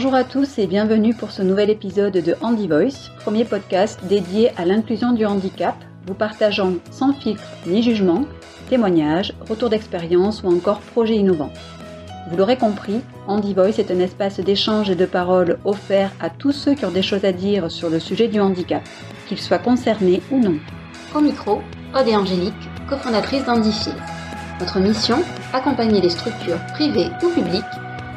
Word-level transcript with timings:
Bonjour 0.00 0.14
à 0.14 0.22
tous 0.22 0.60
et 0.60 0.68
bienvenue 0.68 1.12
pour 1.12 1.32
ce 1.32 1.42
nouvel 1.42 1.70
épisode 1.70 2.12
de 2.12 2.36
Handy 2.40 2.68
Voice, 2.68 3.10
premier 3.18 3.44
podcast 3.44 3.98
dédié 4.04 4.52
à 4.56 4.64
l'inclusion 4.64 5.12
du 5.12 5.26
handicap, 5.26 5.74
vous 6.06 6.14
partageant 6.14 6.74
sans 6.92 7.12
filtre 7.14 7.42
ni 7.66 7.82
jugement 7.82 8.24
témoignages, 8.70 9.34
retours 9.50 9.70
d'expérience 9.70 10.44
ou 10.44 10.56
encore 10.56 10.78
projets 10.78 11.16
innovants. 11.16 11.52
Vous 12.30 12.36
l'aurez 12.36 12.56
compris, 12.56 13.00
Handy 13.26 13.54
Voice 13.54 13.80
est 13.80 13.90
un 13.90 13.98
espace 13.98 14.38
d'échange 14.38 14.88
et 14.88 14.94
de 14.94 15.04
parole 15.04 15.58
offert 15.64 16.12
à 16.20 16.30
tous 16.30 16.52
ceux 16.52 16.74
qui 16.74 16.84
ont 16.84 16.92
des 16.92 17.02
choses 17.02 17.24
à 17.24 17.32
dire 17.32 17.68
sur 17.68 17.90
le 17.90 17.98
sujet 17.98 18.28
du 18.28 18.38
handicap, 18.38 18.88
qu'ils 19.26 19.40
soient 19.40 19.58
concernés 19.58 20.22
ou 20.30 20.38
non. 20.38 20.60
Au 21.12 21.20
micro, 21.20 21.60
Angélique, 21.92 22.54
cofondatrices 22.88 23.46
d'Handifies. 23.46 23.90
Notre 24.60 24.78
mission 24.78 25.24
Accompagner 25.52 26.00
les 26.00 26.10
structures 26.10 26.64
privées 26.74 27.08
ou 27.24 27.30
publiques 27.30 27.64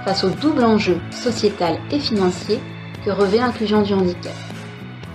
face 0.04 0.24
au 0.24 0.30
double 0.30 0.64
enjeu 0.64 0.98
sociétal 1.12 1.78
et 1.92 2.00
financier 2.00 2.60
que 3.06 3.12
revêt 3.12 3.38
l'inclusion 3.38 3.82
du 3.82 3.94
handicap. 3.94 4.34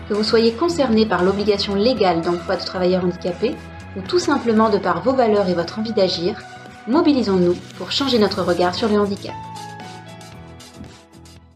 Que 0.08 0.14
vous 0.14 0.22
soyez 0.22 0.52
concerné 0.52 1.06
par 1.06 1.24
l'obligation 1.24 1.74
légale 1.74 2.22
d'emploi 2.22 2.56
de 2.56 2.64
travailleurs 2.64 3.04
handicapés 3.04 3.56
ou 3.96 4.00
tout 4.02 4.18
simplement 4.18 4.70
de 4.70 4.78
par 4.78 5.02
vos 5.02 5.12
valeurs 5.12 5.48
et 5.48 5.54
votre 5.54 5.78
envie 5.78 5.92
d'agir, 5.92 6.40
mobilisons-nous 6.86 7.54
pour 7.78 7.90
changer 7.90 8.18
notre 8.18 8.42
regard 8.42 8.74
sur 8.74 8.88
le 8.88 8.98
handicap. 8.98 9.34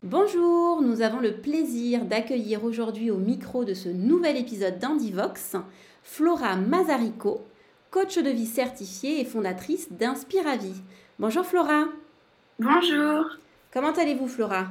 Bonjour, 0.02 0.82
nous 0.82 1.02
avons 1.02 1.20
le 1.20 1.34
plaisir 1.34 2.04
d'accueillir 2.04 2.64
aujourd'hui 2.64 3.10
au 3.10 3.16
micro 3.18 3.64
de 3.64 3.74
ce 3.74 3.88
nouvel 3.88 4.36
épisode 4.36 4.78
d'Andivox 4.78 5.56
Flora 6.02 6.56
Mazarico, 6.56 7.42
coach 7.90 8.18
de 8.18 8.30
vie 8.30 8.46
certifiée 8.46 9.20
et 9.20 9.24
fondatrice 9.24 9.92
d'Inspiravie. 9.92 10.82
Bonjour 11.20 11.44
Flora. 11.44 11.84
Bonjour. 12.62 13.24
Comment 13.72 13.92
allez-vous 13.92 14.28
Flora? 14.28 14.66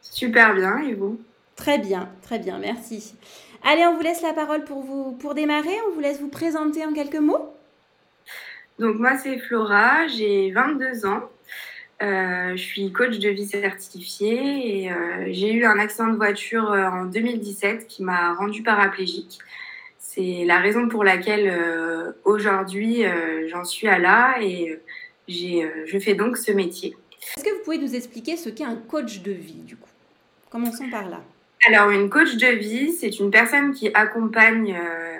Super 0.00 0.54
bien, 0.54 0.78
et 0.78 0.94
vous? 0.94 1.20
Très 1.54 1.76
bien, 1.76 2.08
très 2.22 2.38
bien, 2.38 2.56
merci. 2.58 3.14
Allez, 3.62 3.84
on 3.84 3.94
vous 3.94 4.00
laisse 4.00 4.22
la 4.22 4.32
parole 4.32 4.64
pour, 4.64 4.82
vous, 4.82 5.12
pour 5.12 5.34
démarrer. 5.34 5.76
On 5.86 5.94
vous 5.94 6.00
laisse 6.00 6.18
vous 6.18 6.30
présenter 6.30 6.86
en 6.86 6.94
quelques 6.94 7.16
mots. 7.16 7.54
Donc 8.78 8.96
moi, 8.96 9.18
c'est 9.18 9.38
Flora, 9.38 10.06
j'ai 10.06 10.50
22 10.50 11.04
ans. 11.04 11.24
Euh, 12.00 12.52
je 12.52 12.62
suis 12.62 12.90
coach 12.90 13.18
de 13.18 13.28
vie 13.28 13.44
certifiée 13.44 14.84
et 14.84 14.90
euh, 14.90 15.26
j'ai 15.28 15.52
eu 15.52 15.66
un 15.66 15.78
accident 15.78 16.08
de 16.08 16.16
voiture 16.16 16.72
euh, 16.72 16.86
en 16.86 17.04
2017 17.04 17.86
qui 17.86 18.02
m'a 18.02 18.32
rendue 18.32 18.62
paraplégique. 18.62 19.40
C'est 19.98 20.46
la 20.46 20.58
raison 20.58 20.88
pour 20.88 21.04
laquelle 21.04 22.14
aujourd'hui 22.24 23.04
j'en 23.48 23.62
suis 23.62 23.88
à 23.88 23.98
là 23.98 24.36
et 24.40 24.80
je 25.28 25.98
fais 25.98 26.14
donc 26.14 26.36
ce 26.36 26.52
métier. 26.52 26.96
Est-ce 27.36 27.44
que 27.44 27.50
vous 27.50 27.62
pouvez 27.64 27.78
nous 27.78 27.94
expliquer 27.94 28.36
ce 28.36 28.48
qu'est 28.48 28.64
un 28.64 28.76
coach 28.76 29.20
de 29.22 29.32
vie 29.32 29.62
du 29.62 29.76
coup? 29.76 29.90
Commençons 30.50 30.88
par 30.90 31.08
là. 31.08 31.22
Alors, 31.66 31.90
une 31.90 32.08
coach 32.08 32.36
de 32.36 32.46
vie, 32.46 32.92
c'est 32.92 33.18
une 33.18 33.30
personne 33.30 33.72
qui 33.72 33.90
accompagne 33.92 34.76
euh, 34.80 35.18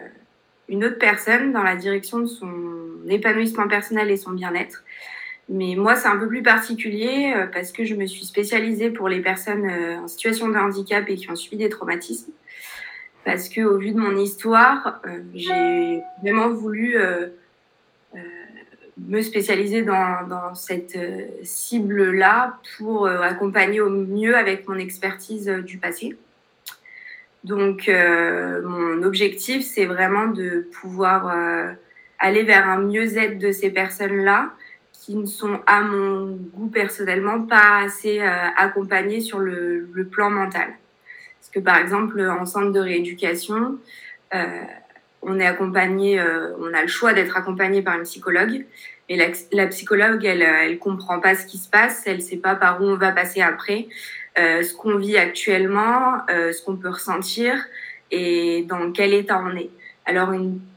une 0.68 0.84
autre 0.84 0.98
personne 0.98 1.52
dans 1.52 1.62
la 1.62 1.76
direction 1.76 2.20
de 2.20 2.26
son 2.26 2.50
épanouissement 3.08 3.68
personnel 3.68 4.10
et 4.10 4.16
son 4.16 4.30
bien-être. 4.30 4.84
Mais 5.48 5.74
moi, 5.76 5.96
c'est 5.96 6.08
un 6.08 6.16
peu 6.16 6.28
plus 6.28 6.42
particulier 6.42 7.32
euh, 7.34 7.46
parce 7.46 7.72
que 7.72 7.84
je 7.84 7.94
me 7.94 8.06
suis 8.06 8.24
spécialisée 8.24 8.90
pour 8.90 9.08
les 9.08 9.20
personnes 9.20 9.68
euh, 9.68 9.98
en 9.98 10.08
situation 10.08 10.48
de 10.48 10.56
handicap 10.56 11.04
et 11.08 11.16
qui 11.16 11.30
ont 11.30 11.36
subi 11.36 11.56
des 11.56 11.68
traumatismes. 11.68 12.32
Parce 13.24 13.48
que, 13.48 13.60
au 13.62 13.76
vu 13.78 13.90
de 13.90 13.98
mon 13.98 14.16
histoire, 14.16 15.02
j'ai 15.34 16.00
vraiment 16.22 16.48
voulu 16.48 16.96
me 19.06 19.22
spécialiser 19.22 19.82
dans, 19.82 20.54
cette 20.54 20.98
cible-là 21.42 22.58
pour 22.76 23.06
accompagner 23.06 23.80
au 23.80 23.90
mieux 23.90 24.36
avec 24.36 24.66
mon 24.68 24.76
expertise 24.76 25.46
du 25.46 25.78
passé. 25.78 26.16
Donc, 27.44 27.88
euh, 27.88 28.62
mon 28.62 29.02
objectif, 29.02 29.64
c'est 29.64 29.86
vraiment 29.86 30.26
de 30.26 30.68
pouvoir 30.80 31.28
euh, 31.28 31.72
aller 32.18 32.42
vers 32.42 32.68
un 32.68 32.80
mieux-être 32.80 33.38
de 33.38 33.52
ces 33.52 33.70
personnes-là 33.70 34.50
qui 34.92 35.14
ne 35.14 35.26
sont, 35.26 35.60
à 35.66 35.80
mon 35.80 36.36
goût 36.52 36.68
personnellement, 36.68 37.42
pas 37.42 37.78
assez 37.84 38.20
euh, 38.20 38.46
accompagnées 38.56 39.20
sur 39.20 39.38
le, 39.38 39.88
le, 39.92 40.04
plan 40.04 40.30
mental. 40.30 40.68
Parce 41.40 41.50
que, 41.50 41.60
par 41.60 41.78
exemple, 41.78 42.20
en 42.20 42.44
centre 42.44 42.72
de 42.72 42.80
rééducation, 42.80 43.78
on 45.22 45.40
est 45.40 45.46
accompagné, 45.46 46.20
on 46.60 46.74
a 46.74 46.82
le 46.82 46.88
choix 46.88 47.14
d'être 47.14 47.36
accompagné 47.36 47.80
par 47.80 47.96
une 47.96 48.02
psychologue. 48.02 48.66
Et 49.08 49.16
la, 49.16 49.26
la 49.52 49.66
psychologue, 49.68 50.24
elle, 50.24 50.42
elle 50.42 50.78
comprend 50.78 51.20
pas 51.20 51.34
ce 51.34 51.46
qui 51.46 51.58
se 51.58 51.68
passe, 51.68 52.02
elle 52.06 52.20
sait 52.20 52.36
pas 52.36 52.54
par 52.54 52.82
où 52.82 52.84
on 52.84 52.96
va 52.96 53.12
passer 53.12 53.40
après. 53.40 53.88
Euh, 54.38 54.62
ce 54.62 54.74
qu'on 54.74 54.96
vit 54.96 55.16
actuellement, 55.16 56.18
euh, 56.30 56.52
ce 56.52 56.62
qu'on 56.62 56.76
peut 56.76 56.90
ressentir 56.90 57.56
et 58.10 58.64
dans 58.68 58.92
quel 58.92 59.12
état 59.12 59.42
on 59.44 59.56
est. 59.56 59.70
Alors 60.06 60.30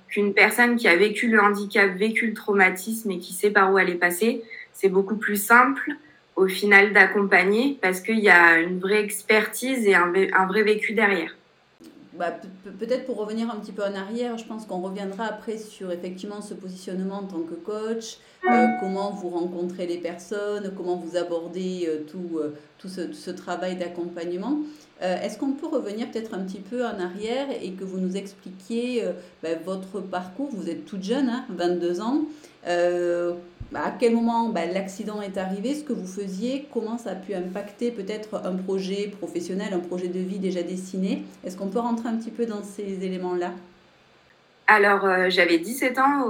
qu'une 0.08 0.34
personne 0.34 0.78
qui 0.78 0.88
a 0.88 0.96
vécu 0.96 1.28
le 1.28 1.40
handicap, 1.40 1.92
vécu 1.96 2.28
le 2.28 2.34
traumatisme 2.34 3.12
et 3.12 3.20
qui 3.20 3.34
sait 3.34 3.52
par 3.52 3.72
où 3.72 3.78
elle 3.78 3.90
est 3.90 3.96
passée, 3.96 4.42
c'est 4.74 4.90
beaucoup 4.90 5.16
plus 5.16 5.36
simple 5.36 5.92
au 6.36 6.48
final 6.48 6.92
d'accompagner 6.92 7.78
parce 7.82 8.02
qu'il 8.02 8.20
y 8.20 8.30
a 8.30 8.58
une 8.58 8.80
vraie 8.80 9.04
expertise 9.04 9.86
et 9.86 9.94
un, 9.94 10.12
un 10.34 10.48
vrai 10.48 10.64
vécu 10.64 10.94
derrière. 10.94 11.36
Bah, 12.22 12.36
peut-être 12.78 13.08
pour 13.08 13.18
revenir 13.18 13.50
un 13.50 13.56
petit 13.56 13.72
peu 13.72 13.82
en 13.82 13.96
arrière, 13.96 14.38
je 14.38 14.46
pense 14.46 14.68
qu'on 14.68 14.80
reviendra 14.80 15.26
après 15.26 15.58
sur 15.58 15.92
effectivement 15.92 16.40
ce 16.40 16.54
positionnement 16.54 17.16
en 17.16 17.24
tant 17.24 17.40
que 17.40 17.56
coach, 17.56 18.20
euh, 18.48 18.68
comment 18.80 19.10
vous 19.10 19.30
rencontrez 19.30 19.88
les 19.88 19.98
personnes, 19.98 20.72
comment 20.78 20.98
vous 20.98 21.18
abordez 21.18 21.88
euh, 21.88 22.04
tout, 22.08 22.38
euh, 22.38 22.54
tout 22.78 22.90
ce, 22.90 23.12
ce, 23.12 23.32
travail 23.32 23.76
d'accompagnement. 23.76 24.60
Est-ce 25.02 25.40
qu'on 25.40 25.54
peut 25.54 25.66
revenir 25.66 26.12
peut-être 26.12 26.36
un 26.36 26.44
petit 26.44 26.60
peu 26.60 26.86
en 26.86 27.00
arrière 27.00 27.48
et 27.60 27.72
que 27.72 27.84
vous 27.84 28.00
nous 28.00 28.18
expliquiez 28.18 29.04
bah, 29.42 29.56
votre 29.66 30.00
parcours? 30.00 30.50
Vous 30.52 30.70
êtes 30.70 30.86
toute 30.86 31.02
jeune, 31.02 31.28
hein, 31.28 31.44
22 31.50 32.02
ans. 32.02 32.26
Bah, 33.72 33.86
à 33.86 33.92
quel 33.92 34.14
moment 34.14 34.50
bah, 34.50 34.66
l'accident 34.66 35.22
est 35.22 35.38
arrivé, 35.38 35.76
ce 35.76 35.84
que 35.84 35.94
vous 35.94 36.08
faisiez, 36.08 36.68
comment 36.74 36.98
ça 36.98 37.12
a 37.12 37.16
pu 37.16 37.34
impacter 37.34 37.92
peut-être 37.92 38.42
un 38.44 38.56
projet 38.56 39.08
professionnel, 39.18 39.74
un 39.74 39.80
projet 39.80 40.10
de 40.10 40.20
vie 40.20 40.40
déjà 40.40 40.62
dessiné? 40.62 41.24
Est-ce 41.46 41.56
qu'on 41.56 41.70
peut 41.70 41.80
rentrer 41.80 42.10
un 42.10 42.18
petit 42.18 42.32
peu 42.32 42.46
dans 42.46 42.64
ces 42.64 43.04
éléments-là? 43.04 43.54
Alors, 44.68 45.06
euh, 45.06 45.30
j'avais 45.30 45.58
17 45.58 46.00
ans 46.00 46.26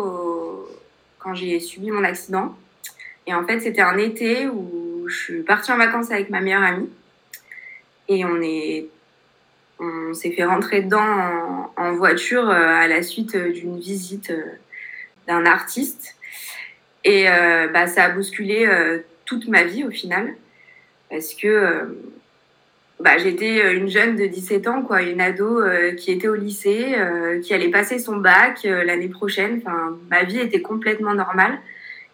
quand 1.19 1.33
j'ai 1.33 1.59
subi 1.59 1.91
mon 1.91 2.03
accident. 2.03 2.55
Et 3.27 3.33
en 3.33 3.45
fait, 3.45 3.59
c'était 3.59 3.81
un 3.81 3.97
été 3.97 4.47
où 4.47 5.05
je 5.07 5.15
suis 5.15 5.43
partie 5.43 5.71
en 5.71 5.77
vacances 5.77 6.11
avec 6.11 6.29
ma 6.29 6.41
meilleure 6.41 6.63
amie. 6.63 6.89
Et 8.07 8.25
on 8.25 8.41
est 8.41 8.87
on 9.81 10.13
s'est 10.13 10.31
fait 10.31 10.43
rentrer 10.43 10.83
dedans 10.83 11.71
en, 11.75 11.93
voiture 11.93 12.47
euh, 12.47 12.53
à 12.53 12.87
la 12.87 13.01
suite 13.01 13.35
d'une 13.35 13.79
visite 13.79 14.29
euh, 14.29 14.43
d'un 15.27 15.45
artiste. 15.45 16.15
Et 17.03 17.29
euh, 17.29 17.67
bah, 17.67 17.87
ça 17.87 18.05
a 18.05 18.09
bousculé 18.09 18.65
euh, 18.65 18.99
toute 19.25 19.47
ma 19.47 19.63
vie 19.63 19.83
au 19.83 19.91
final. 19.91 20.35
Parce 21.09 21.33
que 21.33 21.47
euh, 21.47 21.85
bah, 22.99 23.17
j'étais 23.17 23.75
une 23.75 23.89
jeune 23.89 24.15
de 24.15 24.25
17 24.25 24.67
ans, 24.67 24.81
quoi, 24.83 25.01
une 25.01 25.21
ado 25.21 25.61
qui 25.97 26.11
était 26.11 26.27
au 26.27 26.35
lycée, 26.35 26.95
qui 27.43 27.53
allait 27.53 27.71
passer 27.71 27.97
son 27.97 28.17
bac 28.17 28.63
l'année 28.63 29.09
prochaine. 29.09 29.61
Enfin, 29.65 29.97
ma 30.09 30.23
vie 30.23 30.39
était 30.39 30.61
complètement 30.61 31.15
normale. 31.15 31.57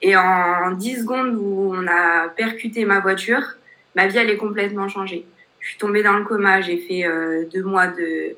Et 0.01 0.15
en 0.15 0.71
10 0.71 1.01
secondes 1.01 1.35
où 1.35 1.73
on 1.75 1.87
a 1.87 2.29
percuté 2.29 2.85
ma 2.85 3.01
voiture, 3.01 3.57
ma 3.95 4.07
vie 4.07 4.17
allait 4.17 4.37
complètement 4.37 4.87
changer. 4.87 5.25
Je 5.59 5.69
suis 5.69 5.77
tombée 5.77 6.03
dans 6.03 6.17
le 6.17 6.23
coma, 6.23 6.61
j'ai 6.61 6.77
fait 6.77 7.03
deux 7.51 7.63
mois 7.63 7.87
de 7.87 8.35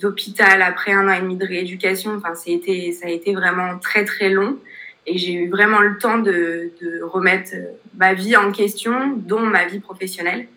d'hôpital 0.00 0.62
après 0.62 0.92
un 0.92 1.06
an 1.06 1.12
et 1.12 1.20
demi 1.20 1.36
de 1.36 1.46
rééducation. 1.46 2.16
Enfin, 2.16 2.32
été, 2.46 2.92
ça 2.92 3.06
a 3.06 3.10
été 3.10 3.34
vraiment 3.34 3.78
très 3.78 4.06
très 4.06 4.30
long. 4.30 4.58
Et 5.06 5.18
j'ai 5.18 5.34
eu 5.34 5.48
vraiment 5.48 5.80
le 5.80 5.98
temps 5.98 6.18
de, 6.18 6.72
de, 6.80 7.02
remettre 7.02 7.54
ma 7.94 8.12
vie 8.12 8.36
en 8.36 8.50
question, 8.50 9.14
dont 9.16 9.40
ma 9.40 9.64
vie 9.66 9.78
professionnelle. 9.78 10.48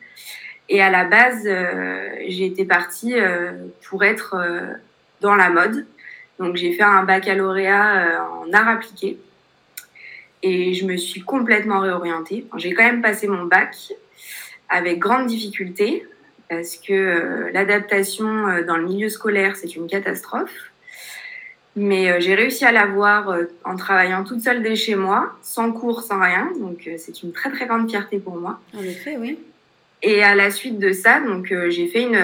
Et 0.70 0.82
à 0.84 0.92
la 0.92 1.04
base, 1.04 1.44
euh, 1.48 2.10
j'ai 2.28 2.46
été 2.46 2.64
partie 2.64 3.16
euh, 3.16 3.52
pour 3.90 4.04
être 4.04 4.36
euh, 4.36 4.74
dans 5.20 5.36
la 5.36 5.50
mode. 5.50 5.86
Donc 6.38 6.56
j'ai 6.56 6.74
fait 6.74 6.84
un 6.84 7.04
baccalauréat 7.04 8.24
en 8.32 8.54
art 8.54 8.70
appliqué. 8.70 9.20
Et 10.42 10.74
je 10.74 10.86
me 10.86 10.96
suis 10.96 11.22
complètement 11.22 11.80
réorientée. 11.80 12.46
J'ai 12.56 12.74
quand 12.74 12.84
même 12.84 13.02
passé 13.02 13.28
mon 13.28 13.46
bac 13.46 13.76
avec 14.70 15.00
grande 15.00 15.28
difficulté 15.28 16.06
parce 16.48 16.78
que 16.78 17.50
l'adaptation 17.52 18.64
dans 18.66 18.78
le 18.78 18.86
milieu 18.86 19.10
scolaire, 19.10 19.58
c'est 19.58 19.76
une 19.76 19.88
catastrophe. 19.88 20.69
Mais 21.76 22.12
euh, 22.12 22.20
j'ai 22.20 22.36
réussi 22.36 22.66
à 22.66 22.72
l'avoir 22.72 23.30
euh, 23.30 23.46
en 23.64 23.76
travaillant 23.76 24.24
toute 24.24 24.42
seule 24.42 24.62
dès 24.62 24.76
chez 24.76 24.96
moi, 24.96 25.36
sans 25.42 25.72
cours, 25.72 26.02
sans 26.02 26.20
rien. 26.20 26.52
Donc 26.60 26.88
euh, 26.88 26.96
c'est 26.98 27.24
une 27.24 27.32
très 27.32 27.52
très 27.52 27.68
grande 27.68 27.90
fierté 27.90 28.20
pour 28.20 28.36
moi. 28.36 28.60
En 28.76 28.84
effet, 28.84 29.18
oui. 29.18 29.40
Et 30.02 30.24
à 30.24 30.34
la 30.34 30.50
suite 30.50 30.80
de 30.80 30.94
ça, 30.94 31.20
donc 31.20 31.54
j'ai 31.68 31.88
fait 31.88 32.04
une, 32.04 32.18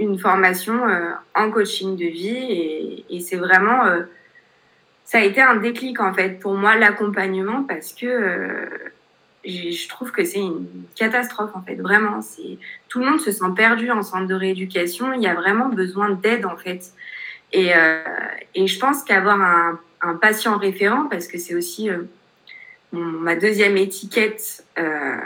une 0.00 0.18
formation 0.18 0.80
en 1.36 1.50
coaching 1.52 1.96
de 1.96 2.06
vie 2.06 2.36
et, 2.36 3.04
et 3.08 3.20
c'est 3.20 3.36
vraiment 3.36 3.84
ça 5.04 5.18
a 5.18 5.20
été 5.20 5.40
un 5.40 5.54
déclic 5.54 6.00
en 6.00 6.12
fait 6.12 6.40
pour 6.40 6.54
moi 6.54 6.74
l'accompagnement 6.74 7.62
parce 7.62 7.92
que 7.92 8.68
je 9.44 9.88
trouve 9.88 10.10
que 10.10 10.24
c'est 10.24 10.40
une 10.40 10.66
catastrophe 10.94 11.50
en 11.54 11.62
fait, 11.62 11.76
vraiment. 11.76 12.20
C'est 12.22 12.58
tout 12.88 13.00
le 13.00 13.06
monde 13.06 13.20
se 13.20 13.32
sent 13.32 13.52
perdu 13.56 13.90
en 13.90 14.02
centre 14.02 14.26
de 14.26 14.34
rééducation. 14.34 15.12
Il 15.12 15.22
y 15.22 15.26
a 15.26 15.34
vraiment 15.34 15.68
besoin 15.68 16.10
d'aide 16.10 16.44
en 16.44 16.56
fait. 16.56 16.92
Et, 17.52 17.74
euh, 17.74 18.02
et 18.54 18.66
je 18.66 18.78
pense 18.78 19.02
qu'avoir 19.02 19.40
un, 19.40 19.80
un, 20.02 20.14
patient 20.14 20.56
référent, 20.56 21.06
parce 21.08 21.26
que 21.26 21.38
c'est 21.38 21.54
aussi 21.54 21.90
euh, 21.90 22.02
ma 22.92 23.34
deuxième 23.36 23.76
étiquette 23.76 24.64
euh, 24.78 25.16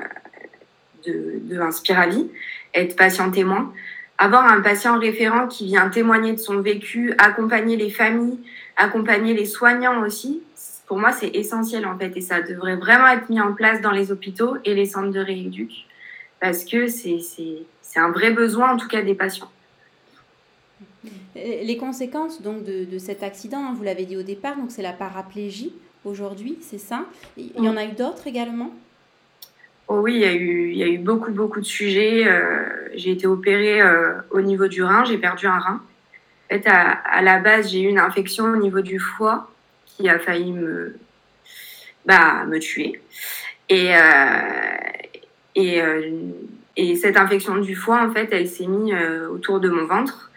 de, 1.06 1.40
de 1.42 2.28
être 2.74 2.96
patient 2.96 3.30
témoin. 3.30 3.72
Avoir 4.16 4.50
un 4.50 4.60
patient 4.60 4.98
référent 4.98 5.48
qui 5.48 5.66
vient 5.66 5.88
témoigner 5.88 6.32
de 6.32 6.38
son 6.38 6.60
vécu, 6.60 7.14
accompagner 7.18 7.76
les 7.76 7.90
familles, 7.90 8.38
accompagner 8.76 9.34
les 9.34 9.44
soignants 9.44 10.02
aussi, 10.02 10.42
pour 10.86 10.98
moi, 10.98 11.12
c'est 11.12 11.30
essentiel 11.34 11.86
en 11.86 11.98
fait. 11.98 12.12
Et 12.16 12.20
ça 12.20 12.42
devrait 12.42 12.76
vraiment 12.76 13.08
être 13.08 13.28
mis 13.28 13.40
en 13.40 13.52
place 13.54 13.80
dans 13.80 13.90
les 13.90 14.12
hôpitaux 14.12 14.56
et 14.64 14.74
les 14.74 14.86
centres 14.86 15.12
de 15.12 15.20
rééduc. 15.20 15.70
Parce 16.40 16.64
que 16.64 16.88
c'est 16.88 17.16
un 17.96 18.10
vrai 18.10 18.30
besoin, 18.30 18.72
en 18.72 18.76
tout 18.76 18.88
cas, 18.88 19.02
des 19.02 19.14
patients. 19.14 19.50
Les 21.34 21.76
conséquences 21.76 22.42
donc 22.42 22.64
de, 22.64 22.98
cet 22.98 23.22
accident, 23.22 23.58
hein, 23.58 23.74
vous 23.76 23.82
l'avez 23.82 24.04
dit 24.04 24.16
au 24.16 24.22
départ, 24.22 24.56
donc 24.56 24.70
c'est 24.70 24.82
la 24.82 24.92
paraplégie 24.92 25.72
aujourd'hui, 26.04 26.58
c'est 26.60 26.78
ça? 26.78 27.04
Il 27.36 27.62
y 27.62 27.68
en 27.68 27.76
a 27.76 27.84
eu 27.84 27.92
d'autres 27.92 28.26
également? 28.26 28.72
Oh 29.88 30.00
oui, 30.00 30.14
il 30.14 30.76
y, 30.76 30.82
a 30.82 30.86
eu, 30.86 30.98
beaucoup, 30.98 31.30
beaucoup 31.30 31.60
de 31.60 31.66
sujets. 31.66 32.26
Euh, 32.26 32.64
j'ai 32.94 33.10
été 33.10 33.26
opérée 33.26 33.82
euh, 33.82 34.14
au 34.30 34.40
niveau 34.40 34.66
du 34.66 34.82
rein, 34.82 35.04
j'ai 35.04 35.18
perdu 35.18 35.46
un 35.46 35.58
rein. 35.58 35.82
En 36.50 36.54
fait, 36.54 36.66
à, 36.66 37.22
la 37.22 37.38
base, 37.38 37.70
j'ai 37.70 37.82
eu 37.82 37.88
une 37.88 37.98
infection 37.98 38.44
au 38.44 38.56
niveau 38.56 38.80
du 38.80 38.98
foie 38.98 39.50
qui 39.86 40.08
a 40.08 40.18
failli 40.18 40.52
me, 40.52 40.96
bah, 42.06 42.44
me 42.46 42.58
tuer. 42.58 43.00
Et, 43.68 43.96
euh, 43.96 44.00
et, 45.54 45.80
euh, 45.80 46.10
et, 46.76 46.96
cette 46.96 47.16
infection 47.16 47.56
du 47.58 47.74
foie, 47.74 48.02
en 48.02 48.12
fait, 48.12 48.28
elle 48.32 48.48
s'est 48.48 48.66
mise 48.66 48.92
euh, 48.94 49.28
autour 49.28 49.60
de 49.60 49.68
mon 49.68 49.86
ventre, 49.86 50.30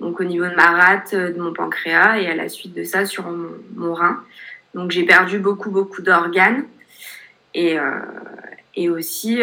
donc 0.00 0.20
au 0.20 0.24
niveau 0.24 0.46
de 0.46 0.54
ma 0.54 0.70
rate, 0.70 1.14
de 1.14 1.38
mon 1.40 1.52
pancréas, 1.52 2.18
et 2.18 2.26
à 2.26 2.34
la 2.34 2.48
suite 2.48 2.74
de 2.74 2.84
ça 2.84 3.04
sur 3.06 3.26
mon, 3.76 3.94
rein. 3.94 4.22
Donc 4.74 4.90
j'ai 4.90 5.04
perdu 5.04 5.38
beaucoup, 5.38 5.70
beaucoup 5.70 6.02
d'organes. 6.02 6.64
Et, 7.54 7.76
et 8.76 8.88
aussi, 8.88 9.42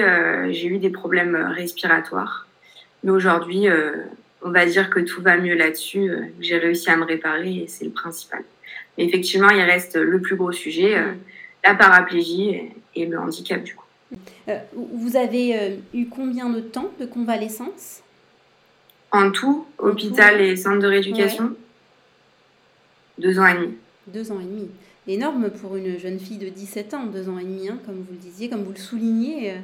j'ai 0.50 0.68
eu 0.68 0.80
des 0.80 0.90
problèmes 0.90 1.36
respiratoires. 1.36 2.48
Mais 3.04 3.12
aujourd'hui, 3.12 3.68
on 4.42 4.52
va 4.52 4.66
dire 4.66 4.90
que 4.90 5.00
tout 5.00 5.22
va 5.22 5.38
mieux 5.38 5.56
là-dessus. 5.56 6.12
J'ai 6.40 6.58
réussi 6.58 6.90
à 6.90 6.96
me 6.96 7.04
réparer 7.04 7.56
et 7.56 7.68
c'est 7.68 7.86
le 7.86 7.92
principal. 7.92 8.44
Mais 8.98 9.06
effectivement, 9.06 9.50
il 9.50 9.62
reste 9.62 9.96
le 9.96 10.22
plus 10.22 10.36
gros 10.36 10.52
sujet, 10.52 10.98
euh, 10.98 11.14
la 11.64 11.76
paraplégie 11.76 12.72
et, 12.96 13.06
le 13.06 13.20
handicap 13.20 13.64
du 13.64 13.76
coup. 13.76 13.86
Euh, 14.48 14.58
vous 14.74 15.18
avez 15.18 15.58
euh, 15.58 15.76
eu 15.94 16.06
combien 16.06 16.50
de 16.50 16.62
temps 16.62 16.92
de 17.00 17.06
convalescence? 17.06 18.02
En 19.12 19.32
tout, 19.32 19.66
hôpital 19.78 20.42
et 20.42 20.56
centre 20.56 20.80
de 20.80 20.88
rééducation 20.88 21.56
Deux 23.18 23.40
ans 23.40 23.48
et 23.48 23.54
demi. 23.54 23.78
Deux 24.08 24.32
ans 24.32 24.40
et 24.40 24.44
demi. 24.44 24.70
Énorme 25.08 25.50
pour 25.50 25.78
une 25.78 25.98
jeune 25.98 26.20
fille 26.20 26.38
de 26.38 26.50
17 26.50 26.94
ans, 26.94 27.06
deux 27.06 27.30
ans 27.30 27.40
et 27.40 27.44
demi, 27.44 27.70
hein, 27.70 27.80
comme 27.86 27.96
vous 27.96 28.12
le 28.12 28.18
disiez, 28.18 28.50
comme 28.50 28.64
vous 28.64 28.74
le 28.74 28.78
soulignez. 28.78 29.56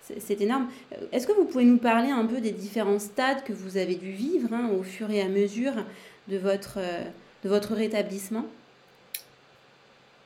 c'est 0.00 0.40
énorme. 0.40 0.68
Est-ce 1.12 1.26
que 1.26 1.32
vous 1.32 1.44
pouvez 1.44 1.64
nous 1.64 1.76
parler 1.76 2.10
un 2.10 2.24
peu 2.24 2.40
des 2.40 2.52
différents 2.52 2.98
stades 2.98 3.44
que 3.44 3.52
vous 3.52 3.76
avez 3.76 3.96
dû 3.96 4.10
vivre 4.12 4.48
hein, 4.52 4.70
au 4.78 4.82
fur 4.82 5.10
et 5.10 5.20
à 5.20 5.28
mesure 5.28 5.74
de 6.28 6.38
votre, 6.38 6.78
de 7.44 7.48
votre 7.48 7.74
rétablissement? 7.74 8.46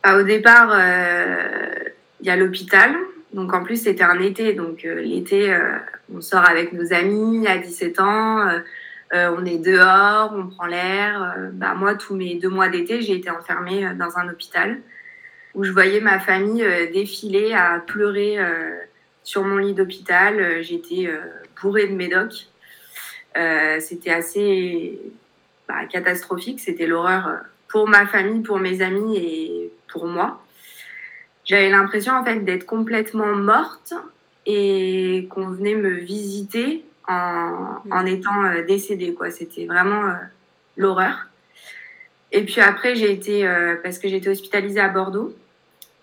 Bah, 0.03 0.19
au 0.19 0.23
départ, 0.23 0.71
euh, 0.73 1.85
il 2.21 2.27
y 2.27 2.31
a 2.31 2.37
l'hôpital. 2.37 2.95
Donc 3.33 3.53
en 3.55 3.63
plus, 3.63 3.83
c'était 3.83 4.03
un 4.03 4.21
été. 4.21 4.53
Donc 4.53 4.85
euh, 4.85 5.01
l'été, 5.01 5.53
euh, 5.53 5.79
on 6.15 6.21
sort 6.21 6.49
avec 6.49 6.73
nos 6.73 6.93
amis 6.93 7.47
à 7.47 7.59
17 7.59 8.01
ans. 8.01 8.47
on 9.13 9.45
est 9.45 9.59
dehors, 9.59 10.33
on 10.35 10.49
prend 10.49 10.67
l'air. 10.67 11.37
bah, 11.53 11.75
moi, 11.75 11.95
tous 11.95 12.15
mes 12.15 12.37
deux 12.37 12.49
mois 12.49 12.69
d'été, 12.69 13.03
j'ai 13.03 13.17
été 13.17 13.31
enfermée 13.31 13.87
dans 13.99 14.19
un 14.19 14.29
hôpital 14.29 14.81
où 15.55 15.65
je 15.65 15.71
voyais 15.71 16.01
ma 16.01 16.19
famille 16.19 16.65
défiler 16.93 17.53
à 17.53 17.79
pleurer 17.87 18.39
sur 19.23 19.45
mon 19.45 19.59
lit 19.59 19.75
d'hôpital. 19.75 20.63
J'étais 20.63 21.11
bourrée 21.61 21.89
de 21.89 21.95
médocs. 21.95 22.49
c'était 23.81 24.11
assez 24.11 24.99
bah, 25.69 25.85
catastrophique. 25.91 26.61
C'était 26.61 26.87
l'horreur 26.87 27.41
pour 27.69 27.89
ma 27.89 28.07
famille, 28.07 28.43
pour 28.43 28.59
mes 28.59 28.83
amis 28.83 29.17
et 29.17 29.73
pour 29.89 30.07
moi. 30.07 30.43
J'avais 31.45 31.71
l'impression 31.71 32.15
en 32.15 32.25
fait 32.25 32.41
d'être 32.41 32.67
complètement 32.67 33.35
morte 33.35 33.95
et 34.47 35.29
qu'on 35.31 35.49
venait 35.49 35.75
me 35.75 35.91
visiter 35.91 36.85
en, 37.09 37.81
mm. 37.85 37.93
en 37.93 38.07
étant 38.07 38.45
euh, 38.45 38.63
décédée. 38.63 39.15
Quoi. 39.15 39.31
C'était 39.31 39.67
vraiment 39.67 40.05
euh, 40.07 40.15
l'horreur. 40.77 41.29
Et 42.33 42.45
puis 42.45 42.61
après, 42.61 42.95
j'ai 42.95 43.13
été, 43.13 43.47
euh, 43.47 43.77
parce 43.83 43.99
que 43.99 44.09
j'étais 44.09 44.29
hospitalisée 44.29 44.81
à 44.81 44.89
Bordeaux, 44.89 45.35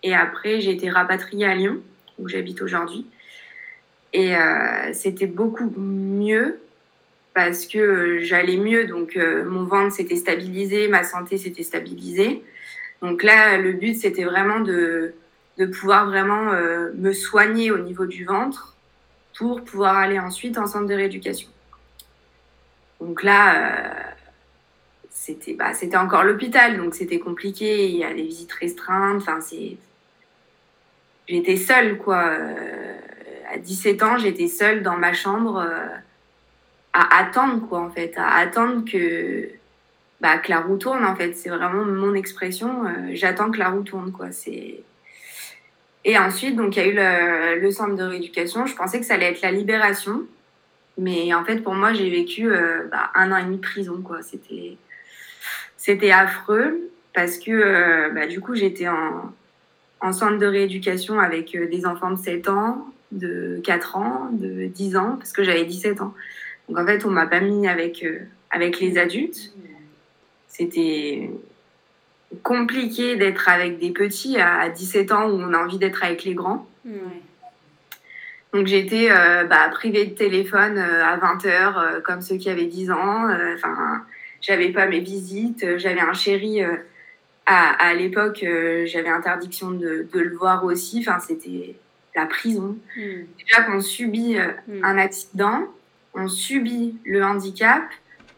et 0.03 0.15
après, 0.15 0.61
j'ai 0.61 0.71
été 0.71 0.89
rapatriée 0.89 1.45
à 1.45 1.55
Lyon, 1.55 1.79
où 2.19 2.27
j'habite 2.29 2.61
aujourd'hui. 2.61 3.05
Et 4.11 4.33
c'était 4.91 5.27
beaucoup 5.27 5.71
mieux 5.77 6.59
parce 7.35 7.67
que 7.67 8.19
j'allais 8.21 8.57
mieux, 8.57 8.85
donc 8.85 9.15
mon 9.17 9.65
ventre 9.65 9.93
s'était 9.93 10.15
stabilisé, 10.15 10.87
ma 10.87 11.03
santé 11.03 11.37
s'était 11.37 11.61
stabilisée. 11.61 12.41
Donc 13.03 13.21
là, 13.21 13.57
le 13.57 13.73
but, 13.73 13.93
c'était 13.93 14.23
vraiment 14.23 14.61
de, 14.61 15.13
de 15.59 15.65
pouvoir 15.65 16.05
vraiment 16.05 16.53
euh, 16.53 16.91
me 16.95 17.11
soigner 17.11 17.69
au 17.69 17.77
niveau 17.77 18.05
du 18.05 18.23
ventre 18.23 18.75
pour 19.37 19.61
pouvoir 19.61 19.97
aller 19.97 20.17
ensuite 20.17 20.57
en 20.57 20.65
centre 20.65 20.87
de 20.87 20.93
rééducation. 20.95 21.49
Donc 23.01 23.23
là, 23.23 23.55
euh, 23.55 23.93
c'était 25.11 25.53
bah, 25.53 25.73
c'était 25.73 25.97
encore 25.97 26.23
l'hôpital, 26.23 26.77
donc 26.77 26.95
c'était 26.95 27.19
compliqué. 27.19 27.89
Il 27.89 27.97
y 27.97 28.05
a 28.05 28.13
des 28.13 28.23
visites 28.23 28.53
restreintes. 28.53 29.21
Enfin, 29.21 29.39
j'étais 31.27 31.57
seule 31.57 31.97
quoi. 31.97 32.23
Euh, 32.23 32.95
à 33.53 33.57
17 33.57 34.03
ans, 34.03 34.17
j'étais 34.17 34.47
seule 34.47 34.81
dans 34.81 34.95
ma 34.95 35.11
chambre 35.11 35.59
à 36.93 37.17
attendre 37.17 37.67
quoi 37.67 37.79
en 37.79 37.89
fait, 37.89 38.13
à 38.15 38.35
attendre 38.35 38.85
que 38.89 39.49
bah, 40.21 40.39
la 40.47 40.59
roue 40.61 40.77
tourne 40.77 41.03
en 41.03 41.15
fait. 41.15 41.33
C'est 41.33 41.49
vraiment 41.49 41.83
mon 41.83 42.13
expression. 42.13 42.83
J'attends 43.11 43.51
que 43.51 43.57
la 43.59 43.69
roue 43.69 43.83
tourne 43.83 44.11
quoi. 44.11 44.31
C'est 44.31 44.83
et 46.05 46.17
ensuite 46.17 46.55
donc 46.55 46.75
il 46.75 46.79
y 46.79 46.99
a 46.99 47.55
eu 47.57 47.61
le, 47.61 47.71
centre 47.71 47.95
de 47.95 48.03
rééducation. 48.03 48.65
Je 48.65 48.75
pensais 48.75 48.99
que 48.99 49.05
ça 49.05 49.15
allait 49.15 49.31
être 49.31 49.41
la 49.41 49.51
libération, 49.51 50.23
mais 50.97 51.33
en 51.33 51.43
fait 51.43 51.57
pour 51.57 51.73
moi 51.73 51.93
j'ai 51.93 52.09
vécu 52.09 52.49
euh, 52.49 52.83
bah, 52.91 53.11
un 53.15 53.31
an 53.31 53.37
et 53.37 53.43
demi 53.43 53.57
de 53.57 53.61
prison. 53.61 54.03
C'était 55.77 56.11
affreux 56.11 56.89
parce 57.13 57.37
que 57.37 57.51
euh, 57.51 58.09
bah, 58.09 58.27
du 58.27 58.41
coup 58.41 58.55
j'étais 58.55 58.87
en 58.87 59.33
en 60.01 60.13
centre 60.13 60.37
de 60.37 60.45
rééducation 60.45 61.19
avec 61.19 61.51
des 61.51 61.85
enfants 61.85 62.11
de 62.11 62.17
7 62.17 62.47
ans, 62.47 62.87
de 63.11 63.59
4 63.65 63.97
ans, 63.97 64.29
de 64.31 64.67
10 64.67 64.95
ans, 64.95 65.17
parce 65.17 65.33
que 65.33 65.43
j'avais 65.43 65.65
17 65.65 65.99
ans. 65.99 66.13
Donc 66.69 66.79
en 66.79 66.85
fait, 66.85 67.03
on 67.03 67.09
m'a 67.09 67.27
pas 67.27 67.41
mis 67.41 67.67
avec, 67.67 68.05
avec 68.49 68.79
les 68.79 68.97
adultes 68.97 69.51
c'était 70.59 71.29
compliqué 72.43 73.15
d'être 73.15 73.49
avec 73.49 73.79
des 73.79 73.91
petits 73.91 74.37
à 74.39 74.69
17 74.69 75.11
ans 75.11 75.29
où 75.29 75.33
on 75.33 75.53
a 75.53 75.57
envie 75.57 75.77
d'être 75.77 76.03
avec 76.03 76.23
les 76.23 76.33
grands. 76.33 76.67
Donc 78.53 78.65
j'étais 78.65 79.09
euh, 79.11 79.43
bah, 79.43 79.69
privée 79.69 80.05
de 80.05 80.15
téléphone 80.15 80.77
euh, 80.77 81.05
à 81.05 81.17
20h 81.17 81.47
euh, 81.47 82.01
comme 82.01 82.21
ceux 82.21 82.37
qui 82.37 82.49
avaient 82.49 82.65
10 82.65 82.91
ans. 82.91 83.29
Enfin, 83.53 84.03
j'avais 84.41 84.69
pas 84.69 84.87
mes 84.87 84.99
visites. 84.99 85.77
J'avais 85.77 86.01
un 86.01 86.13
chéri 86.13 86.61
à, 87.45 87.93
l'époque. 87.93 88.45
j'avais 88.85 89.09
interdiction 89.09 89.71
de, 89.71 90.07
le 90.13 90.35
voir 90.35 90.63
aussi. 90.65 90.99
Enfin, 90.99 91.19
c'était 91.19 91.75
la 92.15 92.25
prison. 92.25 92.77
Mm. 92.95 93.01
Déjà 93.39 93.63
qu'on 93.63 93.81
subit 93.81 94.37
mm. 94.37 94.83
un 94.83 94.97
accident, 94.97 95.67
on 96.13 96.27
subit 96.27 96.97
le 97.05 97.23
handicap 97.23 97.83